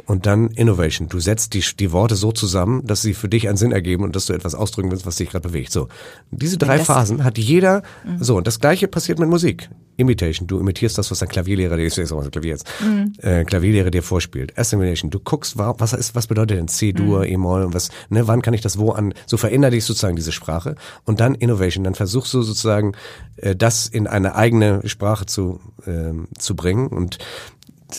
und 0.08 0.24
dann 0.24 0.48
Innovation. 0.48 1.08
Du 1.08 1.20
setzt 1.20 1.52
die, 1.52 1.62
die 1.78 1.92
Worte 1.92 2.16
so 2.16 2.32
zusammen, 2.32 2.84
dass 2.86 3.02
sie 3.02 3.12
für 3.12 3.28
dich 3.28 3.46
einen 3.46 3.58
Sinn 3.58 3.72
ergeben 3.72 4.04
und 4.04 4.16
dass 4.16 4.24
du 4.24 4.32
etwas 4.32 4.54
ausdrücken 4.54 4.90
willst, 4.90 5.04
was 5.04 5.16
dich 5.16 5.28
gerade 5.28 5.46
bewegt. 5.46 5.70
So. 5.70 5.88
Diese 6.30 6.56
drei 6.56 6.78
Phasen 6.78 7.24
hat 7.24 7.36
jeder, 7.36 7.82
mhm. 8.04 8.24
so. 8.24 8.36
Und 8.36 8.46
das 8.46 8.58
Gleiche 8.58 8.88
passiert 8.88 9.18
mit 9.18 9.28
Musik. 9.28 9.68
Imitation. 9.98 10.46
Du 10.46 10.60
imitierst 10.60 10.96
das, 10.96 11.10
was 11.10 11.18
dein 11.18 11.28
Klavierlehrer 11.28 11.76
dir, 11.76 11.90
sag 11.90 12.10
mal 12.10 12.30
Klavier 12.30 12.52
jetzt, 12.52 12.66
mhm. 12.80 13.12
äh, 13.20 13.44
Klavierlehrer 13.44 13.90
dir 13.90 14.02
vorspielt. 14.02 14.56
Assimilation. 14.56 15.10
Du 15.10 15.20
guckst, 15.20 15.58
was 15.58 15.92
ist, 15.92 16.14
was 16.14 16.26
bedeutet 16.26 16.56
denn 16.56 16.68
C-Dur, 16.68 17.18
mhm. 17.18 17.32
E-Moll 17.32 17.64
und 17.64 17.74
was, 17.74 17.90
ne, 18.08 18.26
wann 18.26 18.40
kann 18.40 18.54
ich 18.54 18.62
das 18.62 18.78
wo 18.78 18.92
an, 18.92 19.12
so 19.26 19.36
verändere 19.36 19.72
dich 19.72 19.84
sozusagen 19.84 20.16
diese 20.16 20.32
Sprache. 20.32 20.76
Und 21.04 21.20
dann 21.20 21.34
Innovation. 21.34 21.84
Dann 21.84 21.94
versuchst 21.94 22.32
du 22.32 22.40
sozusagen, 22.40 22.92
äh, 23.36 23.54
das 23.54 23.86
in 23.88 24.06
eine 24.06 24.36
eigene 24.36 24.80
Sprache 24.88 25.26
zu, 25.26 25.60
ähm, 25.86 26.28
zu 26.38 26.56
bringen 26.56 26.86
und 26.86 27.18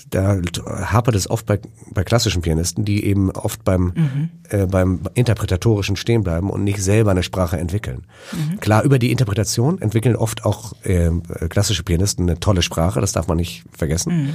da 0.09 0.39
hapert 0.65 1.15
es 1.15 1.29
oft 1.29 1.45
bei, 1.45 1.59
bei 1.91 2.03
klassischen 2.03 2.41
Pianisten, 2.41 2.85
die 2.85 3.03
eben 3.05 3.31
oft 3.31 3.63
beim, 3.63 3.93
mhm. 3.95 4.29
äh, 4.49 4.67
beim 4.67 5.01
Interpretatorischen 5.15 5.95
stehen 5.95 6.23
bleiben 6.23 6.49
und 6.49 6.63
nicht 6.63 6.81
selber 6.81 7.11
eine 7.11 7.23
Sprache 7.23 7.57
entwickeln. 7.57 8.05
Mhm. 8.31 8.59
Klar, 8.59 8.83
über 8.83 8.99
die 8.99 9.11
Interpretation 9.11 9.81
entwickeln 9.81 10.15
oft 10.15 10.45
auch 10.45 10.73
äh, 10.83 11.11
klassische 11.49 11.83
Pianisten 11.83 12.29
eine 12.29 12.39
tolle 12.39 12.61
Sprache, 12.61 13.01
das 13.01 13.13
darf 13.13 13.27
man 13.27 13.37
nicht 13.37 13.63
vergessen. 13.71 14.13
Mhm. 14.23 14.33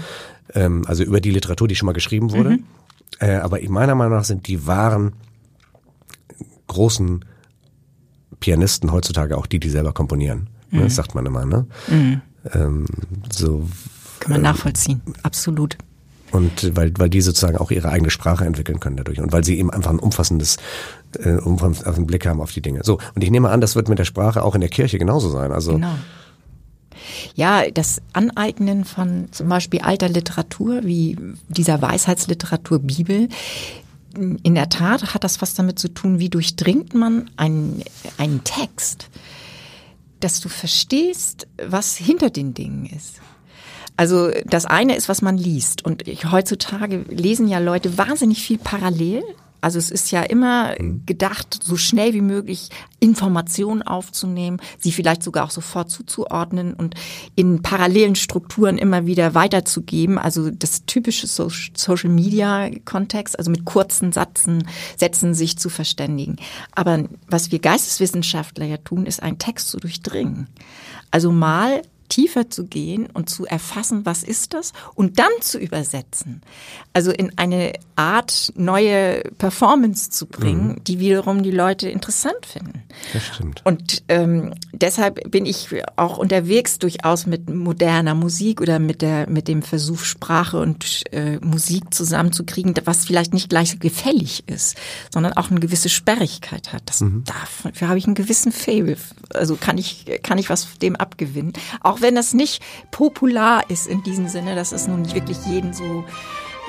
Ähm, 0.55 0.85
also 0.87 1.05
über 1.05 1.21
die 1.21 1.31
Literatur, 1.31 1.69
die 1.69 1.77
schon 1.77 1.87
mal 1.87 1.93
geschrieben 1.93 2.33
wurde. 2.33 2.51
Mhm. 2.51 2.65
Äh, 3.21 3.37
aber 3.37 3.59
meiner 3.69 3.95
Meinung 3.95 4.15
nach 4.15 4.25
sind 4.25 4.49
die 4.49 4.67
wahren 4.67 5.13
großen 6.67 7.25
Pianisten 8.41 8.93
heutzutage 8.93 9.37
auch 9.37 9.47
die, 9.47 9.61
die 9.61 9.71
selber 9.71 9.93
komponieren. 9.93 10.49
Ne, 10.71 10.83
das 10.83 10.93
mhm. 10.93 10.97
sagt 10.97 11.15
man 11.15 11.27
immer, 11.27 11.47
ne? 11.47 11.67
Mhm. 11.89 12.21
Ähm, 12.53 12.87
so 13.31 13.69
kann 14.21 14.33
man 14.33 14.43
nachvollziehen, 14.43 15.03
absolut. 15.23 15.77
Und 16.31 16.77
weil, 16.77 16.93
weil 16.99 17.09
die 17.09 17.21
sozusagen 17.21 17.59
auch 17.59 17.71
ihre 17.71 17.91
eigene 17.91 18.11
Sprache 18.11 18.45
entwickeln 18.45 18.81
können 18.81 18.97
dadurch 18.97 19.21
und 19.21 19.33
weil 19.33 19.45
sie 19.45 19.57
eben 19.57 19.71
einfach 19.71 19.91
ein 19.91 20.01
umfassendes 20.01 20.57
äh, 21.21 21.37
umfassenden 21.37 22.07
Blick 22.07 22.27
haben 22.27 22.41
auf 22.41 22.51
die 22.51 22.61
Dinge. 22.61 22.81
So, 22.83 22.99
und 23.15 23.23
ich 23.23 23.31
nehme 23.31 23.51
an, 23.51 23.61
das 23.61 23.77
wird 23.77 23.89
mit 23.89 24.01
der 24.01 24.05
Sprache 24.05 24.43
auch 24.43 24.57
in 24.57 24.61
der 24.61 24.71
Kirche 24.71 24.99
genauso 24.99 25.31
sein. 25.31 25.53
Also 25.53 25.75
genau. 25.75 25.95
Ja, 27.35 27.69
das 27.71 28.01
Aneignen 28.13 28.85
von 28.85 29.29
zum 29.31 29.49
Beispiel 29.49 29.81
alter 29.81 30.09
Literatur, 30.09 30.85
wie 30.85 31.17
dieser 31.49 31.83
Weisheitsliteratur 31.83 32.79
Bibel, 32.81 33.29
in 34.17 34.55
der 34.55 34.69
Tat 34.69 35.15
hat 35.15 35.25
das 35.25 35.43
was 35.43 35.55
damit 35.55 35.79
zu 35.79 35.89
tun, 35.89 36.19
wie 36.19 36.29
durchdringt 36.29 36.95
man 36.95 37.31
einen, 37.37 37.83
einen 38.17 38.45
Text, 38.45 39.09
dass 40.21 40.41
du 40.41 40.49
verstehst, 40.49 41.49
was 41.63 41.97
hinter 41.97 42.31
den 42.31 42.55
Dingen 42.55 42.87
ist. 42.87 43.21
Also 43.97 44.31
das 44.45 44.67
eine 44.67 44.97
ist, 44.97 45.09
was 45.09 45.23
man 45.23 45.39
liest. 45.39 45.85
Und 45.85 46.09
ich, 46.09 46.31
heutzutage 46.31 47.05
lesen 47.09 47.49
ja 47.49 47.59
Leute 47.59 47.97
wahnsinnig 47.97 48.43
viel 48.43 48.59
parallel. 48.59 49.23
Also 49.61 49.79
es 49.79 49.91
ist 49.91 50.11
ja 50.11 50.23
immer 50.23 50.75
mhm. 50.79 51.07
gedacht, 51.07 51.59
so 51.63 51.79
schnell 51.79 52.13
wie 52.13 52.21
möglich 52.21 52.69
Informationen 53.01 53.81
aufzunehmen, 53.81 54.61
sie 54.79 54.93
vielleicht 54.93 55.23
sogar 55.23 55.45
auch 55.45 55.51
sofort 55.51 55.91
zuzuordnen 55.91 56.75
und 56.75 56.97
in 57.35 57.63
parallelen 57.63 58.15
Strukturen 58.15 58.77
immer 58.77 59.07
wieder 59.07 59.35
weiterzugeben. 59.35 60.19
Also 60.19 60.51
das 60.51 60.85
typische 60.85 61.27
Social 61.27 62.11
Media 62.11 62.69
Kontext, 62.85 63.39
also 63.39 63.51
mit 63.51 63.65
kurzen 63.65 64.13
Sätzen, 64.13 64.69
Sätzen 64.99 65.33
sich 65.33 65.57
zu 65.57 65.71
verständigen. 65.71 66.37
Aber 66.73 67.05
was 67.27 67.51
wir 67.51 67.59
Geisteswissenschaftler 67.59 68.67
ja 68.67 68.77
tun, 68.77 69.07
ist 69.07 69.23
einen 69.23 69.39
Text 69.39 69.69
zu 69.69 69.79
durchdringen. 69.79 70.49
Also 71.11 71.33
mal 71.33 71.81
tiefer 72.09 72.51
zu 72.51 72.67
gehen 72.67 73.09
und 73.13 73.29
zu 73.29 73.47
erfassen, 73.47 74.05
was 74.05 74.23
ist 74.23 74.55
das 74.55 74.73
und 74.95 75.19
dann 75.19 75.33
zu 75.41 75.59
übersetzen. 75.59 76.43
Also 76.93 77.11
in 77.11 77.37
eine 77.39 77.73
Art 77.97 78.53
neue 78.57 79.23
Performance 79.39 80.11
zu 80.11 80.27
bringen, 80.27 80.69
mhm. 80.69 80.85
die 80.85 81.01
wiederum 81.01 81.43
die 81.43 81.51
Leute 81.51 81.89
interessant 81.89 82.47
finden. 82.47 82.83
Das 83.13 83.27
stimmt. 83.27 83.63
Und 83.65 84.03
ähm, 84.09 84.55
deshalb 84.73 85.31
bin 85.31 85.47
ich 85.47 85.69
auch 85.97 86.19
unterwegs 86.19 86.79
durchaus 86.79 87.27
mit 87.27 87.49
moderner 87.51 88.15
Musik 88.15 88.61
oder 88.61 88.79
mit 88.79 89.03
der 89.03 89.29
mit 89.29 89.49
dem 89.49 89.63
Versuch 89.63 90.01
Sprache 90.01 90.59
und 90.59 91.03
äh, 91.13 91.39
Musik 91.39 91.95
zusammenzukriegen, 91.95 92.75
was 92.85 93.05
vielleicht 93.05 93.33
nicht 93.33 93.49
gleich 93.49 93.79
gefällig 93.79 94.45
ist, 94.49 94.77
sondern 95.13 95.33
auch 95.35 95.51
eine 95.51 95.61
gewisse 95.61 95.89
Sperrigkeit 95.89 96.73
hat. 96.73 96.83
Das 96.87 97.01
mhm. 97.01 97.25
dafür 97.25 97.89
habe 97.89 97.99
ich 97.99 98.07
einen 98.07 98.15
gewissen 98.15 98.53
Fable. 98.53 98.97
Also 99.33 99.57
kann 99.57 99.79
ich 99.79 100.21
kann 100.23 100.39
ich 100.39 100.51
was 100.51 100.79
dem 100.79 100.97
abgewinnen. 100.97 101.53
Auch 101.81 101.94
auch 101.95 102.01
wenn 102.01 102.15
das 102.15 102.35
nicht 102.35 102.63
popular 102.91 103.63
ist 103.69 103.87
in 103.87 104.03
diesem 104.03 104.29
Sinne, 104.29 104.55
dass 104.55 104.73
es 104.73 104.89
nun 104.89 105.03
nicht 105.03 105.15
wirklich 105.15 105.39
jeden 105.47 105.73
so, 105.73 106.05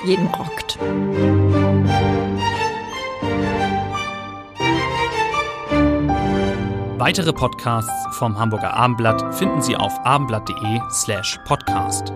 jeden 0.04 0.28
rockt. 0.28 0.78
Weitere 6.98 7.32
Podcasts 7.32 7.92
vom 8.12 8.38
Hamburger 8.38 8.74
Abendblatt 8.74 9.34
finden 9.34 9.60
Sie 9.62 9.76
auf 9.76 9.92
abendblatt.de 10.04 10.80
slash 10.90 11.38
podcast. 11.46 12.12